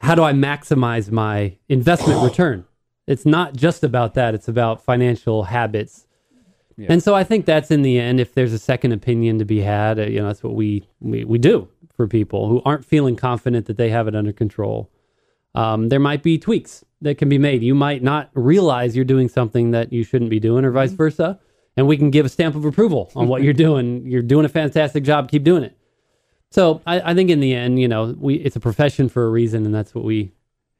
how 0.00 0.14
do 0.14 0.22
I 0.22 0.32
maximize 0.32 1.10
my 1.10 1.56
investment 1.68 2.22
return. 2.28 2.64
It's 3.06 3.26
not 3.26 3.54
just 3.54 3.84
about 3.84 4.14
that. 4.14 4.34
It's 4.34 4.48
about 4.48 4.82
financial 4.82 5.44
habits. 5.44 6.06
Yeah. 6.76 6.88
And 6.90 7.02
so 7.02 7.14
I 7.14 7.22
think 7.22 7.44
that's 7.44 7.70
in 7.70 7.82
the 7.82 8.00
end. 8.00 8.18
If 8.18 8.34
there's 8.34 8.52
a 8.52 8.58
second 8.58 8.92
opinion 8.92 9.38
to 9.38 9.44
be 9.44 9.60
had, 9.60 9.98
uh, 9.98 10.06
you 10.06 10.20
know, 10.20 10.26
that's 10.26 10.42
what 10.42 10.54
we, 10.54 10.88
we 11.00 11.24
we 11.24 11.38
do 11.38 11.68
for 11.94 12.08
people 12.08 12.48
who 12.48 12.60
aren't 12.64 12.84
feeling 12.84 13.14
confident 13.14 13.66
that 13.66 13.76
they 13.76 13.90
have 13.90 14.08
it 14.08 14.16
under 14.16 14.32
control 14.32 14.90
um, 15.54 15.88
there 15.88 16.00
might 16.00 16.22
be 16.22 16.38
tweaks 16.38 16.84
that 17.00 17.18
can 17.18 17.28
be 17.28 17.38
made. 17.38 17.62
You 17.62 17.74
might 17.74 18.02
not 18.02 18.30
realize 18.34 18.96
you're 18.96 19.04
doing 19.04 19.28
something 19.28 19.70
that 19.72 19.92
you 19.92 20.04
shouldn't 20.04 20.30
be 20.30 20.40
doing, 20.40 20.64
or 20.64 20.70
vice 20.70 20.92
versa. 20.92 21.38
And 21.76 21.88
we 21.88 21.96
can 21.96 22.10
give 22.10 22.24
a 22.24 22.28
stamp 22.28 22.54
of 22.54 22.64
approval 22.64 23.10
on 23.16 23.28
what 23.28 23.42
you're 23.42 23.52
doing. 23.68 24.06
You're 24.06 24.22
doing 24.22 24.44
a 24.44 24.48
fantastic 24.48 25.04
job. 25.04 25.30
Keep 25.30 25.44
doing 25.44 25.64
it. 25.64 25.76
So 26.50 26.82
I, 26.86 27.10
I 27.10 27.14
think 27.14 27.30
in 27.30 27.40
the 27.40 27.52
end, 27.54 27.80
you 27.80 27.88
know, 27.88 28.14
we 28.16 28.36
it's 28.36 28.56
a 28.56 28.60
profession 28.60 29.08
for 29.08 29.26
a 29.26 29.28
reason, 29.28 29.66
and 29.66 29.74
that's 29.74 29.94
what 29.94 30.04
we 30.04 30.32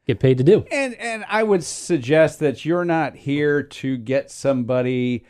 get 0.07 0.19
paid 0.19 0.37
to 0.37 0.43
do. 0.43 0.65
And 0.71 0.95
and 0.95 1.25
I 1.27 1.43
would 1.43 1.63
suggest 1.63 2.39
that 2.39 2.63
you're 2.63 2.85
not 2.85 3.15
here 3.15 3.61
to 3.61 3.97
get 3.97 4.31
somebody 4.31 5.25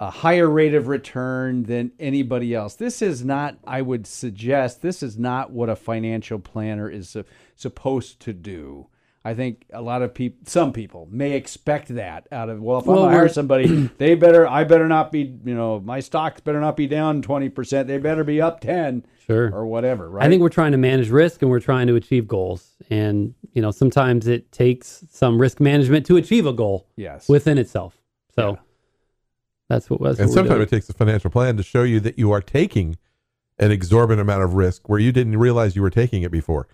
a 0.00 0.10
higher 0.10 0.48
rate 0.48 0.74
of 0.74 0.88
return 0.88 1.64
than 1.64 1.92
anybody 2.00 2.54
else. 2.54 2.74
This 2.74 3.02
is 3.02 3.22
not 3.24 3.58
I 3.66 3.82
would 3.82 4.06
suggest 4.06 4.80
this 4.82 5.02
is 5.02 5.18
not 5.18 5.50
what 5.52 5.68
a 5.68 5.76
financial 5.76 6.38
planner 6.38 6.88
is 6.88 7.10
su- 7.10 7.24
supposed 7.54 8.18
to 8.20 8.32
do. 8.32 8.86
I 9.22 9.34
think 9.34 9.66
a 9.70 9.82
lot 9.82 10.00
of 10.00 10.14
people 10.14 10.38
some 10.46 10.72
people 10.72 11.06
may 11.10 11.32
expect 11.32 11.88
that 11.88 12.26
out 12.32 12.48
of 12.48 12.62
well 12.62 12.78
if 12.78 12.86
Well, 12.86 13.02
gonna 13.04 13.14
hire 13.14 13.28
somebody 13.28 13.66
they 13.98 14.14
better 14.14 14.48
I 14.48 14.64
better 14.64 14.88
not 14.88 15.12
be 15.12 15.36
you 15.44 15.54
know 15.54 15.78
my 15.78 16.00
stocks 16.00 16.40
better 16.40 16.58
not 16.58 16.74
be 16.78 16.86
down 16.86 17.20
20% 17.22 17.86
they 17.86 17.98
better 17.98 18.24
be 18.24 18.40
up 18.40 18.60
10 18.60 19.04
Sure. 19.26 19.50
or 19.54 19.66
whatever 19.66 20.08
right 20.08 20.24
I 20.24 20.30
think 20.30 20.40
we're 20.40 20.48
trying 20.48 20.72
to 20.72 20.78
manage 20.78 21.10
risk 21.10 21.42
and 21.42 21.50
we're 21.50 21.60
trying 21.60 21.86
to 21.88 21.94
achieve 21.96 22.26
goals. 22.26 22.74
And 22.88 23.34
you 23.52 23.60
know, 23.60 23.70
sometimes 23.72 24.26
it 24.26 24.50
takes 24.52 25.04
some 25.10 25.38
risk 25.38 25.60
management 25.60 26.06
to 26.06 26.16
achieve 26.16 26.46
a 26.46 26.54
goal 26.54 26.86
yes 26.96 27.28
within 27.28 27.58
itself. 27.58 28.00
So 28.34 28.52
Yeah. 28.52 28.56
That's 29.70 29.88
what. 29.88 30.00
That's 30.02 30.18
And 30.20 30.30
sometimes 30.30 30.60
it 30.60 30.68
takes 30.68 30.88
a 30.90 30.92
financial 30.92 31.30
plan 31.30 31.56
to 31.56 31.62
show 31.62 31.82
you 31.84 32.00
that 32.00 32.18
you 32.18 32.30
are 32.32 32.42
taking 32.42 32.98
an 33.58 33.70
exorbitant 33.70 34.20
amount 34.20 34.42
of 34.42 34.54
risk 34.54 34.88
where 34.88 34.98
you 34.98 35.12
didn't 35.12 35.38
realize 35.38 35.76
you 35.76 35.82
were 35.82 35.90
taking 35.90 36.22
it 36.22 36.30
before. 36.30 36.66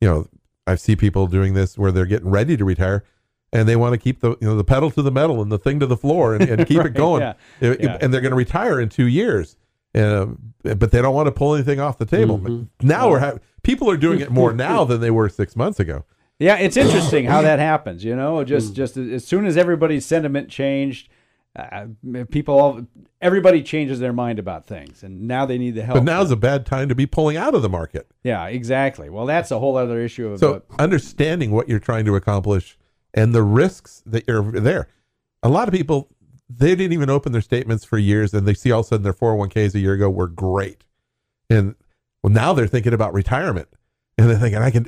You 0.00 0.08
know, 0.08 0.28
I 0.66 0.74
see 0.76 0.94
people 0.94 1.26
doing 1.26 1.54
this 1.54 1.76
where 1.78 1.90
they're 1.90 2.06
getting 2.06 2.30
ready 2.30 2.56
to 2.56 2.64
retire 2.64 3.04
and 3.52 3.68
they 3.68 3.76
want 3.76 3.92
to 3.94 3.98
keep 3.98 4.20
the 4.20 4.30
you 4.40 4.46
know 4.48 4.56
the 4.56 4.64
pedal 4.64 4.90
to 4.92 5.02
the 5.02 5.10
metal 5.10 5.40
and 5.42 5.50
the 5.50 5.58
thing 5.58 5.80
to 5.80 5.86
the 5.86 5.96
floor 5.96 6.34
and, 6.34 6.48
and 6.48 6.66
keep 6.66 6.78
Right, 6.78 6.86
it 6.86 6.94
going. 6.94 7.22
yeah, 7.22 7.34
It- 7.60 7.80
yeah. 7.82 7.98
And 8.00 8.12
they're 8.12 8.20
going 8.20 8.30
to 8.32 8.36
retire 8.36 8.80
in 8.80 8.88
two 8.88 9.06
years. 9.06 9.56
Uh, 9.94 10.26
but 10.62 10.90
they 10.90 11.02
don't 11.02 11.14
want 11.14 11.26
to 11.26 11.32
pull 11.32 11.54
anything 11.54 11.78
off 11.78 11.98
the 11.98 12.06
table. 12.06 12.38
Mhm. 12.38 12.68
Now 12.80 13.10
we're 13.10 13.18
ha- 13.18 13.34
people 13.62 13.90
are 13.90 13.96
doing 13.98 14.20
it 14.20 14.30
more 14.30 14.52
now 14.68 14.84
than 14.84 15.00
they 15.02 15.10
were 15.10 15.28
six 15.28 15.54
months 15.54 15.78
ago. 15.78 16.04
Yeah, 16.38 16.56
it's 16.56 16.76
interesting 16.78 17.26
how 17.26 17.42
that 17.42 17.58
happens. 17.58 18.02
You 18.02 18.16
know, 18.16 18.42
just 18.42 18.74
just 18.74 18.96
as 18.96 19.24
soon 19.24 19.44
as 19.46 19.56
everybody's 19.58 20.06
sentiment 20.06 20.48
changed, 20.48 21.08
uh, 21.54 21.86
people 22.30 22.58
all 22.58 22.86
everybody 23.20 23.62
changes 23.62 24.00
their 24.00 24.12
mind 24.12 24.38
about 24.38 24.66
things, 24.66 25.02
and 25.02 25.28
now 25.28 25.44
they 25.44 25.58
need 25.58 25.74
the 25.74 25.82
help. 25.82 25.96
But 25.96 26.04
now's 26.04 26.30
a 26.30 26.36
bad 26.36 26.64
time 26.64 26.88
to 26.88 26.94
be 26.94 27.06
pulling 27.06 27.36
out 27.36 27.54
of 27.54 27.62
the 27.62 27.68
market. 27.68 28.10
yeah, 28.24 28.46
exactly. 28.46 29.10
Well, 29.10 29.26
that's 29.26 29.50
a 29.50 29.58
whole 29.58 29.76
other 29.76 30.00
issue. 30.00 30.28
Of 30.28 30.40
So 30.40 30.54
uh, 30.54 30.60
understanding 30.78 31.50
what 31.50 31.68
you're 31.68 31.78
trying 31.78 32.06
to 32.06 32.16
accomplish 32.16 32.78
and 33.14 33.34
the 33.34 33.42
risks 33.42 34.02
that 34.06 34.24
you're 34.26 34.60
there. 34.60 34.88
A 35.42 35.48
lot 35.48 35.68
of 35.68 35.74
people 35.74 36.08
they 36.48 36.74
didn't 36.74 36.92
even 36.92 37.08
open 37.08 37.32
their 37.32 37.40
statements 37.40 37.84
for 37.84 37.98
years 37.98 38.34
and 38.34 38.46
they 38.46 38.54
see 38.54 38.70
all 38.70 38.80
of 38.80 38.86
a 38.86 38.88
sudden 38.88 39.04
their 39.04 39.14
401ks 39.14 39.74
a 39.74 39.78
year 39.78 39.94
ago 39.94 40.10
were 40.10 40.26
great. 40.26 40.84
And 41.48 41.74
well 42.22 42.32
now 42.32 42.52
they're 42.52 42.66
thinking 42.66 42.92
about 42.92 43.12
retirement. 43.12 43.68
And 44.18 44.28
they're 44.28 44.38
thinking 44.38 44.60
I 44.60 44.70
can 44.70 44.86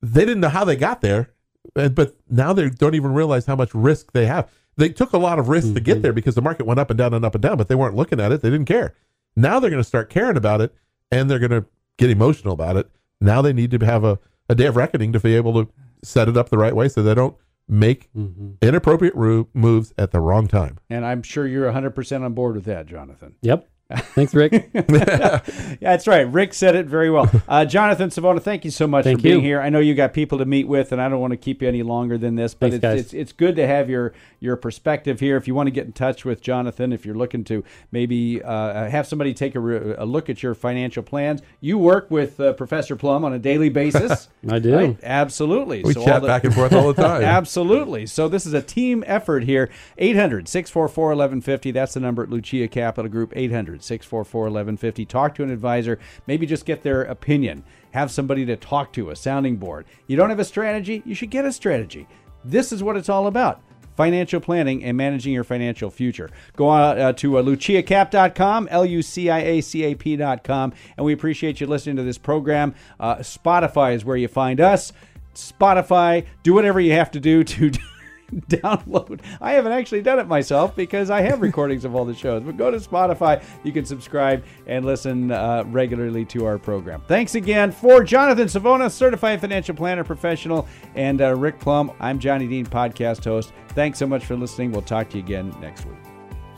they 0.00 0.24
didn't 0.24 0.40
know 0.40 0.48
how 0.48 0.64
they 0.64 0.76
got 0.76 1.00
there, 1.00 1.30
but 1.74 2.16
now 2.28 2.52
they 2.52 2.70
don't 2.70 2.94
even 2.94 3.14
realize 3.14 3.46
how 3.46 3.56
much 3.56 3.72
risk 3.74 4.12
they 4.12 4.26
have. 4.26 4.50
They 4.76 4.88
took 4.88 5.12
a 5.12 5.18
lot 5.18 5.38
of 5.38 5.48
risk 5.48 5.74
to 5.74 5.80
get 5.80 5.94
mm-hmm. 5.94 6.02
there 6.02 6.12
because 6.12 6.34
the 6.34 6.42
market 6.42 6.66
went 6.66 6.80
up 6.80 6.90
and 6.90 6.98
down 6.98 7.12
and 7.14 7.24
up 7.24 7.34
and 7.34 7.42
down, 7.42 7.58
but 7.58 7.68
they 7.68 7.74
weren't 7.74 7.96
looking 7.96 8.20
at 8.20 8.32
it. 8.32 8.40
They 8.40 8.50
didn't 8.50 8.66
care. 8.66 8.94
Now 9.36 9.60
they're 9.60 9.70
going 9.70 9.82
to 9.82 9.88
start 9.88 10.10
caring 10.10 10.36
about 10.36 10.60
it 10.60 10.74
and 11.10 11.30
they're 11.30 11.38
going 11.38 11.50
to 11.50 11.66
get 11.98 12.10
emotional 12.10 12.54
about 12.54 12.76
it. 12.76 12.90
Now 13.20 13.42
they 13.42 13.52
need 13.52 13.70
to 13.72 13.84
have 13.84 14.04
a, 14.04 14.18
a 14.48 14.54
day 14.54 14.66
of 14.66 14.76
reckoning 14.76 15.12
to 15.12 15.20
be 15.20 15.36
able 15.36 15.52
to 15.54 15.70
set 16.02 16.28
it 16.28 16.36
up 16.36 16.48
the 16.48 16.58
right 16.58 16.74
way 16.74 16.88
so 16.88 17.02
they 17.02 17.14
don't 17.14 17.36
make 17.68 18.12
mm-hmm. 18.14 18.52
inappropriate 18.60 19.14
ru- 19.14 19.48
moves 19.54 19.92
at 19.96 20.10
the 20.10 20.20
wrong 20.20 20.48
time. 20.48 20.78
And 20.90 21.04
I'm 21.04 21.22
sure 21.22 21.46
you're 21.46 21.70
100% 21.70 22.24
on 22.24 22.34
board 22.34 22.54
with 22.54 22.64
that, 22.64 22.86
Jonathan. 22.86 23.36
Yep. 23.42 23.68
Thanks, 23.96 24.34
Rick. 24.34 24.70
Yeah, 24.74 25.40
that's 25.80 26.06
right. 26.06 26.22
Rick 26.30 26.54
said 26.54 26.74
it 26.76 26.86
very 26.86 27.10
well. 27.10 27.30
Uh, 27.48 27.64
Jonathan 27.64 28.10
Savona, 28.10 28.40
thank 28.40 28.64
you 28.64 28.70
so 28.70 28.86
much 28.86 29.04
Thank 29.04 29.18
for 29.18 29.22
being 29.22 29.36
you. 29.36 29.40
here. 29.40 29.60
I 29.60 29.68
know 29.68 29.78
you 29.78 29.94
got 29.94 30.12
people 30.12 30.38
to 30.38 30.44
meet 30.44 30.68
with, 30.68 30.92
and 30.92 31.00
I 31.00 31.08
don't 31.08 31.20
want 31.20 31.32
to 31.32 31.36
keep 31.36 31.62
you 31.62 31.68
any 31.68 31.82
longer 31.82 32.18
than 32.18 32.34
this, 32.36 32.54
but 32.54 32.70
Thanks, 32.70 32.84
it's, 32.84 33.02
it's 33.02 33.14
it's 33.14 33.32
good 33.32 33.56
to 33.56 33.66
have 33.66 33.88
your 33.90 34.12
your 34.40 34.56
perspective 34.56 35.20
here. 35.20 35.36
If 35.36 35.46
you 35.48 35.54
want 35.54 35.66
to 35.68 35.70
get 35.70 35.86
in 35.86 35.92
touch 35.92 36.24
with 36.24 36.40
Jonathan, 36.40 36.92
if 36.92 37.06
you're 37.06 37.14
looking 37.14 37.44
to 37.44 37.64
maybe 37.90 38.42
uh, 38.42 38.88
have 38.88 39.06
somebody 39.06 39.32
take 39.34 39.54
a, 39.54 39.60
re- 39.60 39.94
a 39.96 40.04
look 40.04 40.28
at 40.28 40.42
your 40.42 40.54
financial 40.54 41.02
plans, 41.02 41.42
you 41.60 41.78
work 41.78 42.10
with 42.10 42.40
uh, 42.40 42.52
Professor 42.54 42.96
Plum 42.96 43.24
on 43.24 43.32
a 43.32 43.38
daily 43.38 43.68
basis. 43.82 44.28
I 44.48 44.58
do. 44.58 44.74
Right? 44.74 44.98
Absolutely. 45.02 45.82
We 45.84 45.92
So 45.92 46.00
all 46.00 46.06
chat 46.06 46.22
the- 46.22 46.28
back 46.28 46.44
and 46.44 46.54
forth 46.54 46.72
all 46.72 46.92
the 46.92 47.00
time. 47.02 47.22
Absolutely. 47.22 48.06
So 48.06 48.28
this 48.28 48.46
is 48.46 48.52
a 48.52 48.62
team 48.62 49.04
effort 49.06 49.44
here. 49.44 49.70
800 49.98 50.48
644 50.48 51.04
1150. 51.06 51.70
That's 51.70 51.94
the 51.94 52.00
number 52.00 52.22
at 52.22 52.30
Lucia 52.30 52.68
Capital 52.68 53.10
Group. 53.10 53.32
800 53.36 53.81
644 53.82 54.42
1150. 54.42 55.04
Talk 55.06 55.34
to 55.34 55.42
an 55.42 55.50
advisor. 55.50 55.98
Maybe 56.26 56.46
just 56.46 56.66
get 56.66 56.82
their 56.82 57.02
opinion. 57.02 57.64
Have 57.92 58.10
somebody 58.10 58.44
to 58.46 58.56
talk 58.56 58.92
to, 58.94 59.10
a 59.10 59.16
sounding 59.16 59.56
board. 59.56 59.86
You 60.06 60.16
don't 60.16 60.30
have 60.30 60.38
a 60.38 60.44
strategy? 60.44 61.02
You 61.04 61.14
should 61.14 61.30
get 61.30 61.44
a 61.44 61.52
strategy. 61.52 62.06
This 62.44 62.72
is 62.72 62.82
what 62.82 62.96
it's 62.96 63.08
all 63.08 63.26
about. 63.26 63.62
Financial 63.96 64.40
planning 64.40 64.82
and 64.84 64.96
managing 64.96 65.34
your 65.34 65.44
financial 65.44 65.90
future. 65.90 66.30
Go 66.56 66.68
on 66.68 66.98
uh, 66.98 67.12
to 67.14 67.38
uh, 67.38 67.42
luciacap.com, 67.42 68.68
L 68.70 68.86
U 68.86 69.02
C 69.02 69.28
I 69.28 69.40
A 69.40 69.60
C 69.60 69.84
A 69.84 69.94
P.com, 69.94 70.72
and 70.96 71.04
we 71.04 71.12
appreciate 71.12 71.60
you 71.60 71.66
listening 71.66 71.96
to 71.96 72.02
this 72.02 72.16
program. 72.16 72.74
Uh, 72.98 73.16
Spotify 73.16 73.94
is 73.94 74.04
where 74.04 74.16
you 74.16 74.28
find 74.28 74.60
us. 74.60 74.92
Spotify, 75.34 76.26
do 76.42 76.54
whatever 76.54 76.80
you 76.80 76.92
have 76.92 77.10
to 77.10 77.20
do 77.20 77.44
to 77.44 77.70
download. 78.48 79.20
I 79.40 79.52
haven't 79.52 79.72
actually 79.72 80.02
done 80.02 80.18
it 80.18 80.26
myself 80.26 80.74
because 80.74 81.10
I 81.10 81.20
have 81.22 81.40
recordings 81.40 81.84
of 81.84 81.94
all 81.94 82.04
the 82.04 82.14
shows. 82.14 82.42
But 82.42 82.56
go 82.56 82.70
to 82.70 82.78
Spotify, 82.78 83.42
you 83.62 83.72
can 83.72 83.84
subscribe 83.84 84.44
and 84.66 84.84
listen 84.84 85.30
uh, 85.30 85.64
regularly 85.66 86.24
to 86.26 86.46
our 86.46 86.58
program. 86.58 87.02
Thanks 87.06 87.34
again 87.34 87.72
for 87.72 88.02
Jonathan 88.02 88.48
Savona, 88.48 88.88
certified 88.90 89.40
financial 89.40 89.74
planner 89.74 90.04
professional, 90.04 90.66
and 90.94 91.20
uh, 91.20 91.34
Rick 91.34 91.60
Plum. 91.60 91.92
I'm 92.00 92.18
Johnny 92.18 92.46
Dean, 92.46 92.66
podcast 92.66 93.24
host. 93.24 93.52
Thanks 93.70 93.98
so 93.98 94.06
much 94.06 94.24
for 94.24 94.36
listening. 94.36 94.72
We'll 94.72 94.82
talk 94.82 95.10
to 95.10 95.18
you 95.18 95.24
again 95.24 95.54
next 95.60 95.86
week. 95.86 96.11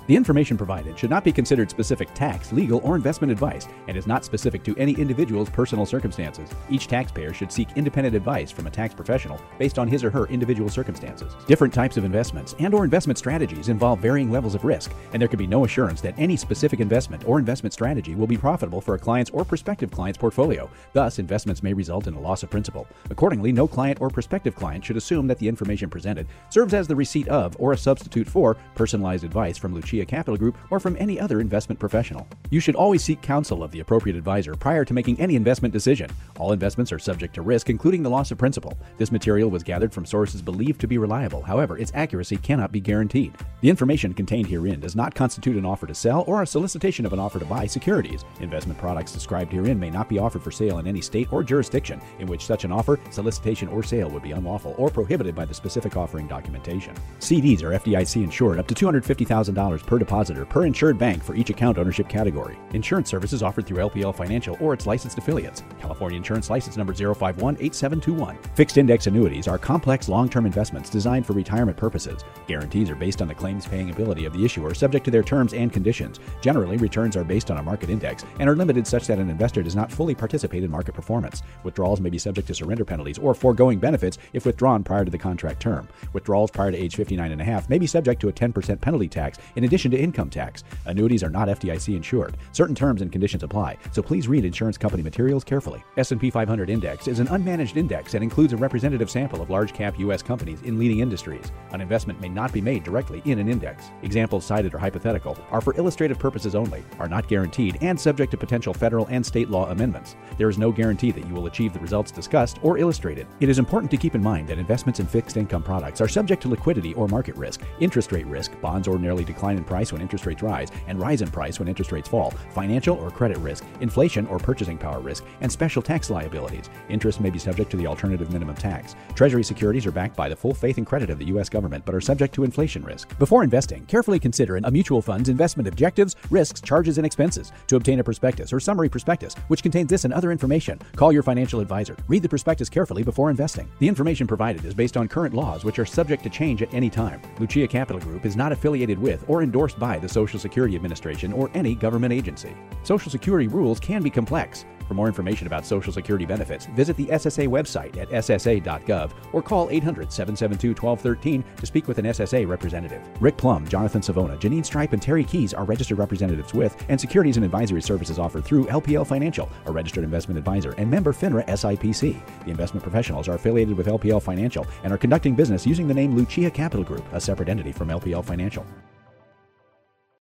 The 0.07 0.15
information 0.17 0.59
provided 0.59 0.99
should 0.99 1.09
not 1.09 1.25
be 1.25 1.33
considered 1.33 1.71
specific 1.71 2.13
tax, 2.13 2.53
legal, 2.53 2.81
or 2.85 2.95
investment 2.95 3.31
advice 3.31 3.67
and 3.89 3.97
is 3.97 4.07
not 4.07 4.23
specific 4.23 4.63
to 4.65 4.77
any 4.77 4.93
individual's 4.93 5.49
personal 5.49 5.87
circumstances. 5.87 6.51
Each 6.69 6.87
taxpayer 6.87 7.33
should 7.33 7.51
seek 7.51 7.69
independent 7.75 8.15
advice 8.15 8.51
from 8.51 8.67
a 8.67 8.71
tax 8.71 8.93
professional 8.93 9.41
based 9.59 9.79
on 9.79 9.89
his 9.89 10.05
or 10.05 10.11
her 10.11 10.27
individual 10.27 10.69
circumstances. 10.69 11.35
Different 11.47 11.73
types 11.73 11.97
of 11.97 12.05
investments 12.05 12.55
and 12.59 12.75
or 12.75 12.85
investment 12.85 13.19
strategies 13.19 13.71
involve 13.71 14.01
varying 14.01 14.31
levels 14.31 14.55
of 14.55 14.65
risk, 14.65 14.93
and 15.15 15.23
there 15.23 15.29
can 15.29 15.39
be 15.39 15.47
no 15.47 15.65
assurance 15.65 16.03
that 16.03 16.15
any 16.19 16.37
specific 16.37 16.81
investment 16.81 17.27
or 17.27 17.39
investment 17.39 17.73
strategy 17.73 18.15
will 18.15 18.27
be 18.27 18.37
profitable 18.37 18.83
for 18.83 18.95
a 18.95 18.99
client's 18.99 19.31
or 19.31 19.43
prospective 19.43 19.91
client's 19.91 20.19
portfolio. 20.19 20.69
Thus, 20.93 21.19
investments 21.19 21.63
may 21.63 21.73
result 21.73 22.09
in 22.09 22.15
a 22.15 22.21
loss 22.21 22.43
of 22.43 22.51
principal. 22.51 22.87
Accordingly, 23.09 23.53
no 23.53 23.67
client 23.67 24.03
or 24.03 24.11
prospective 24.11 24.55
client 24.55 24.85
should 24.85 24.99
assume 24.99 25.27
that 25.29 25.39
the 25.39 25.49
information 25.49 25.89
presented 25.89 26.27
serves 26.51 26.75
as 26.75 26.87
the 26.87 26.97
receipt 26.97 27.29
of 27.29 27.57
or 27.59 27.73
a 27.73 27.79
substitute 27.79 28.29
for 28.29 28.59
personalized 28.75 29.25
advice 29.25 29.57
from 29.57 29.73
Lucia 29.75 29.94
A 30.01 30.07
capital 30.07 30.37
Group 30.37 30.57
or 30.71 30.81
from 30.81 30.97
any 30.99 31.21
other 31.21 31.41
investment 31.41 31.79
professional. 31.79 32.27
You 32.51 32.61
should 32.61 32.75
always 32.75 33.05
seek 33.05 33.21
counsel 33.23 33.63
of 33.63 33.71
the 33.71 33.81
appropriate 33.81 34.17
advisor 34.17 34.55
prior 34.55 34.85
to 34.85 34.95
making 34.95 35.21
any 35.21 35.37
investment 35.37 35.73
decision. 35.73 36.11
All 36.39 36.53
investments 36.53 36.93
are 36.93 36.99
subject 36.99 37.35
to 37.35 37.43
risk, 37.43 37.71
including 37.71 38.03
the 38.03 38.11
loss 38.11 38.31
of 38.31 38.39
principal. 38.39 38.77
This 38.99 39.13
material 39.13 39.51
was 39.51 39.63
gathered 39.63 39.93
from 39.93 40.07
sources 40.07 40.43
believed 40.43 40.81
to 40.81 40.89
be 40.89 40.99
reliable. 40.99 41.43
However, 41.43 41.79
its 41.79 41.93
accuracy 41.95 42.37
cannot 42.37 42.73
be 42.73 42.81
guaranteed. 42.81 43.35
The 43.61 43.71
information 43.71 44.15
contained 44.15 44.47
herein 44.47 44.81
does 44.81 44.97
not 44.97 45.15
constitute 45.15 45.57
an 45.57 45.65
offer 45.65 45.87
to 45.87 45.95
sell 45.95 46.25
or 46.27 46.43
a 46.43 46.47
solicitation 46.47 47.07
of 47.07 47.13
an 47.13 47.19
offer 47.19 47.39
to 47.39 47.45
buy 47.45 47.67
securities. 47.67 48.25
Investment 48.41 48.79
products 48.79 49.13
described 49.13 49.53
herein 49.53 49.79
may 49.79 49.91
not 49.91 50.09
be 50.09 50.19
offered 50.19 50.43
for 50.43 50.51
sale 50.51 50.79
in 50.79 50.87
any 50.87 51.01
state 51.01 51.33
or 51.33 51.43
jurisdiction 51.43 52.01
in 52.19 52.27
which 52.27 52.47
such 52.47 52.65
an 52.65 52.73
offer, 52.73 52.99
solicitation, 53.11 53.69
or 53.69 53.83
sale 53.83 54.11
would 54.11 54.23
be 54.23 54.33
unlawful 54.33 54.75
or 54.79 54.91
prohibited 54.91 55.35
by 55.35 55.45
the 55.45 55.55
specific 55.55 55.97
offering 55.97 56.27
documentation. 56.27 56.95
CDs 57.21 57.63
are 57.63 57.79
FDIC 57.79 58.23
insured 58.23 58.59
up 58.59 58.67
to 58.67 58.75
$250,000 58.75 59.84
per 59.85 59.99
depositor 59.99 60.45
per 60.45 60.65
insured 60.65 60.99
bank 60.99 61.23
for 61.23 61.35
each 61.35 61.51
account 61.51 61.79
ownership 61.79 62.09
category. 62.09 62.59
Insurance 62.73 63.09
services 63.09 63.43
offered 63.43 63.67
through 63.67 63.79
LPL 63.79 64.15
Financial 64.15 64.57
or 64.61 64.75
its 64.75 64.87
licensed 64.87 65.19
affiliates. 65.19 65.63
California 65.81 66.17
Insurance 66.17 66.51
License 66.51 66.77
Number 66.77 66.93
0518721. 66.93 68.37
Fixed 68.57 68.79
index 68.79 69.07
annuities 69.07 69.49
are 69.49 69.59
complex 69.59 70.09
long-term 70.09 70.47
investments 70.47 70.91
designed 70.91 71.27
for 71.27 71.33
retirement 71.33 71.77
purposes. 71.77 72.25
Guarantees 72.47 72.91
are 72.91 72.95
based 72.95 73.23
on 73.23 73.29
the 73.29 73.35
claims 73.35 73.67
paying 73.67 73.91
ability 73.91 74.25
of 74.25 74.33
the 74.33 74.45
issuer 74.45 74.75
subject 74.75 75.05
to 75.05 75.11
their 75.11 75.23
terms 75.23 75.55
and 75.55 75.73
conditions. 75.73 76.21
Generally, 76.41 76.79
returns 76.79 77.17
are 77.17 77.25
based 77.25 77.51
on 77.51 77.59
a 77.59 77.63
market 77.63 77.91
index 77.91 78.25
and 78.41 78.49
are 78.49 78.57
limited 78.57 78.87
such 78.87 79.07
that 79.07 79.19
an 79.19 79.31
investor 79.31 79.63
does 79.63 79.77
not 79.77 79.93
fully 79.93 80.15
participate 80.15 80.65
in 80.65 80.71
market 80.71 80.95
performance. 80.95 81.43
Withdrawals 81.63 82.01
may 82.01 82.11
be 82.11 82.19
subject 82.19 82.49
to 82.49 82.55
surrender 82.55 82.85
penalties 82.85 83.19
or 83.19 83.35
foregoing 83.35 83.79
benefits 83.79 84.19
if 84.33 84.47
withdrawn 84.47 84.83
prior 84.83 85.05
to 85.05 85.11
the 85.11 85.19
contract 85.19 85.61
term. 85.61 85.89
Withdrawals 86.13 86.51
prior 86.51 86.71
to 86.71 86.77
age 86.77 86.97
59 86.97 87.33
and 87.33 87.41
a 87.41 87.45
half 87.45 87.69
may 87.69 87.79
be 87.79 87.87
subject 87.87 88.21
to 88.21 88.29
a 88.29 88.33
10% 88.33 88.81
penalty 88.81 89.09
tax 89.09 89.39
in 89.57 89.65
addition 89.65 89.74
to 89.75 89.99
income 89.99 90.31
tax. 90.31 90.63
Annuities 90.87 91.23
are 91.23 91.31
not 91.31 91.49
FDIC 91.49 91.97
insured. 91.97 92.37
Certain 92.53 92.75
terms 92.75 93.03
and 93.03 93.11
conditions 93.11 93.43
apply, 93.43 93.77
so 93.93 94.03
please 94.03 94.29
read 94.29 94.45
insurance 94.45 94.79
company 94.79 95.03
materials 95.03 95.43
carefully. 95.43 95.83
S&P 95.97 96.31
500 96.31 96.71
Index 96.71 97.09
is 97.09 97.19
an 97.19 97.27
unmanaged 97.27 97.77
index 97.77 98.15
and 98.15 98.23
includes 98.23 98.53
a 98.53 98.57
representative 98.57 99.11
sample 99.11 99.43
of 99.43 99.51
large 99.51 99.73
cap 99.73 99.99
US 99.99 100.23
companies 100.23 100.63
in 100.63 100.79
leading 100.79 101.01
industries. 101.01 101.51
An 101.73 101.81
investment 101.81 102.21
may 102.21 102.29
not 102.29 102.53
be 102.53 102.61
made 102.61 102.85
directly 102.85 103.21
in 103.25 103.39
an 103.39 103.49
index. 103.49 103.91
Examples 104.03 104.45
cited 104.45 104.75
are 104.75 104.79
hypothetical, 104.79 105.37
are 105.51 105.61
for 105.61 105.77
illustrative 105.77 106.19
purposes 106.19 106.55
only, 106.55 106.85
are 106.99 107.09
not 107.09 107.27
guaranteed, 107.27 107.79
and 107.81 107.99
subject 107.99 108.31
to 108.31 108.37
potential 108.37 108.73
federal 108.73 109.07
and 109.07 109.27
state 109.27 109.51
law 109.51 109.71
amendments. 109.71 110.15
There 110.39 110.49
is 110.49 110.59
no 110.59 110.71
guarantee 110.71 111.11
that 111.11 111.27
you 111.27 111.35
will 111.35 111.47
achieve 111.47 111.73
the 111.73 111.81
results 111.81 112.11
discussed 112.11 112.59
or 112.63 112.79
illustrated. 112.79 113.27
It 113.41 113.49
is 113.49 113.59
important 113.59 113.91
to 113.91 113.97
keep 113.97 114.15
in 114.15 114.23
mind 114.23 114.49
that 114.49 114.59
investments 114.59 115.01
in 115.01 115.07
fixed 115.07 115.37
income 115.37 115.63
products 115.63 116.01
are 116.01 116.09
subject 116.09 116.43
to 116.43 116.49
liquidity 116.49 116.95
or 116.95 117.09
market 117.09 117.37
risk, 117.37 117.63
interest 117.81 118.13
rate 118.13 118.27
risk, 118.27 118.59
bonds 118.61 118.89
ordinarily 118.89 119.25
decline 119.25 119.57
in 119.57 119.64
price 119.65 119.93
when 119.93 120.03
interest 120.03 120.27
rates 120.27 120.43
rise 120.43 120.71
and 120.87 120.99
rise 121.01 121.23
in 121.23 121.31
price 121.31 121.59
when 121.59 121.69
interest 121.69 121.93
rates 121.93 122.09
fall, 122.09 122.31
financial 122.51 122.97
or 122.97 123.11
credit 123.11 123.39
risk, 123.39 123.65
inflation 123.81 124.27
or 124.27 124.39
purchasing 124.39 124.79
power 124.79 125.01
risk, 125.01 125.25
and 125.41 125.51
special 125.51 125.83
tax 125.83 126.11
liabilities. 126.11 126.71
Interest 126.89 127.21
may 127.21 127.31
be 127.31 127.39
subject 127.39 127.71
to 127.71 127.77
the 127.77 127.87
alternative 127.87 128.33
minimum 128.33 128.57
tax. 128.57 128.95
Treasury 129.15 129.45
securities 129.45 129.87
are 129.87 129.93
backed 129.93 130.17
by 130.17 130.29
the 130.29 130.37
full 130.37 130.55
faith 130.55 130.79
and 130.79 130.87
credit 130.87 131.11
of 131.11 131.19
the 131.19 131.27
U.S. 131.27 131.49
government 131.49 131.85
but 131.85 131.95
are 131.95 132.01
subject 132.01 132.35
to 132.35 132.45
inflation 132.45 132.85
risk. 132.85 133.19
Before 133.19 133.43
investing, 133.45 133.85
carefully 133.87 134.19
consider 134.19 134.57
a 134.57 134.71
mutual 134.71 135.03
fund's 135.03 135.29
investment 135.29 135.69
objectives, 135.69 136.17
risks, 136.31 136.61
charges, 136.61 136.99
and 136.99 137.07
expenses. 137.07 137.53
To 137.69 137.77
obtain 137.77 138.01
a 138.01 138.05
prospectus 138.05 138.53
or 138.53 138.61
summary 138.61 138.89
prospectus, 138.89 139.35
which 139.49 139.63
contains 139.63 139.91
this 139.91 140.05
and 140.05 140.15
other 140.15 140.33
information, 140.33 140.79
call 140.97 141.13
your 141.13 141.23
financial 141.23 141.61
advisor. 141.61 141.97
Read 142.09 142.23
the 142.23 142.29
prospectus 142.29 142.69
carefully 142.69 143.03
before 143.03 143.31
investing. 143.31 143.69
The 143.79 143.89
information 143.89 144.27
provided 144.27 144.65
is 144.65 144.75
based 144.75 144.97
on 144.97 145.09
current 145.09 145.35
laws, 145.35 145.65
which 145.65 145.79
are 145.79 145.87
subject 145.87 146.23
to 146.25 146.31
change 146.31 146.63
at 146.63 146.73
any 146.73 146.91
time. 146.91 147.21
Lucia 147.39 147.67
Capital 147.67 148.01
Group 148.01 148.27
is 148.27 148.37
not 148.37 148.53
affiliated 148.53 148.99
with 148.99 149.25
or 149.29 149.43
endorsed 149.55 149.79
by 149.79 150.01
the 150.01 150.09
Social 150.09 150.41
Security 150.41 150.75
Administration 150.75 151.33
or 151.33 151.49
any 151.55 151.77
government 151.77 152.13
agency. 152.13 152.57
Social 152.83 153.09
Security 153.09 153.47
rules 153.47 153.79
can 153.79 154.03
be 154.03 154.11
complex. 154.11 154.65
For 154.89 154.95
more 154.95 155.07
information 155.07 155.47
about 155.47 155.65
Social 155.65 155.93
Security 155.93 156.27
benefits, 156.27 156.67
visit 156.67 156.97
the 156.97 157.07
SSA 157.07 157.47
website 157.47 157.97
at 157.97 158.11
ssa.gov 158.11 159.13
or 159.33 159.43
call 159.43 159.71
800 159.71 160.13
772 160.13 160.71
1213 160.71 161.45
to 161.57 161.67
speak 161.67 161.87
with 161.87 161.99
an 161.99 162.07
SSA 162.07 162.49
representative. 162.49 163.01
Rick 163.21 163.37
Plum, 163.37 163.67
Jonathan 163.69 164.03
Savona, 164.03 164.37
Janine 164.37 164.67
Stripe, 164.67 164.93
and 164.93 165.01
Terry 165.01 165.23
Keys 165.23 165.55
are 165.55 165.65
registered 165.65 165.99
representatives 165.99 166.53
with 166.53 166.77
and 166.89 167.01
securities 167.01 167.37
and 167.37 167.47
advisory 167.47 167.81
services 167.81 168.19
offered 168.19 168.45
through 168.45 168.67
LPL 168.67 169.07
Financial, 169.07 169.49
a 169.67 169.73
registered 169.73 170.03
investment 170.03 170.37
advisor, 170.37 170.73
and 170.73 170.91
member 170.91 171.13
FINRA 171.13 171.47
SIPC. 171.47 172.21
The 172.45 172.51
investment 172.51 172.83
professionals 172.83 173.29
are 173.29 173.37
affiliated 173.37 173.77
with 173.77 173.87
LPL 173.87 174.21
Financial 174.21 174.67
and 174.83 174.93
are 174.93 174.99
conducting 174.99 175.37
business 175.37 175.65
using 175.65 175.87
the 175.87 175.95
name 175.95 176.17
Lucia 176.17 176.51
Capital 176.51 176.85
Group, 176.85 177.05
a 177.13 177.21
separate 177.21 177.49
entity 177.49 177.71
from 177.71 177.89
LPL 177.89 178.25
Financial. 178.25 178.67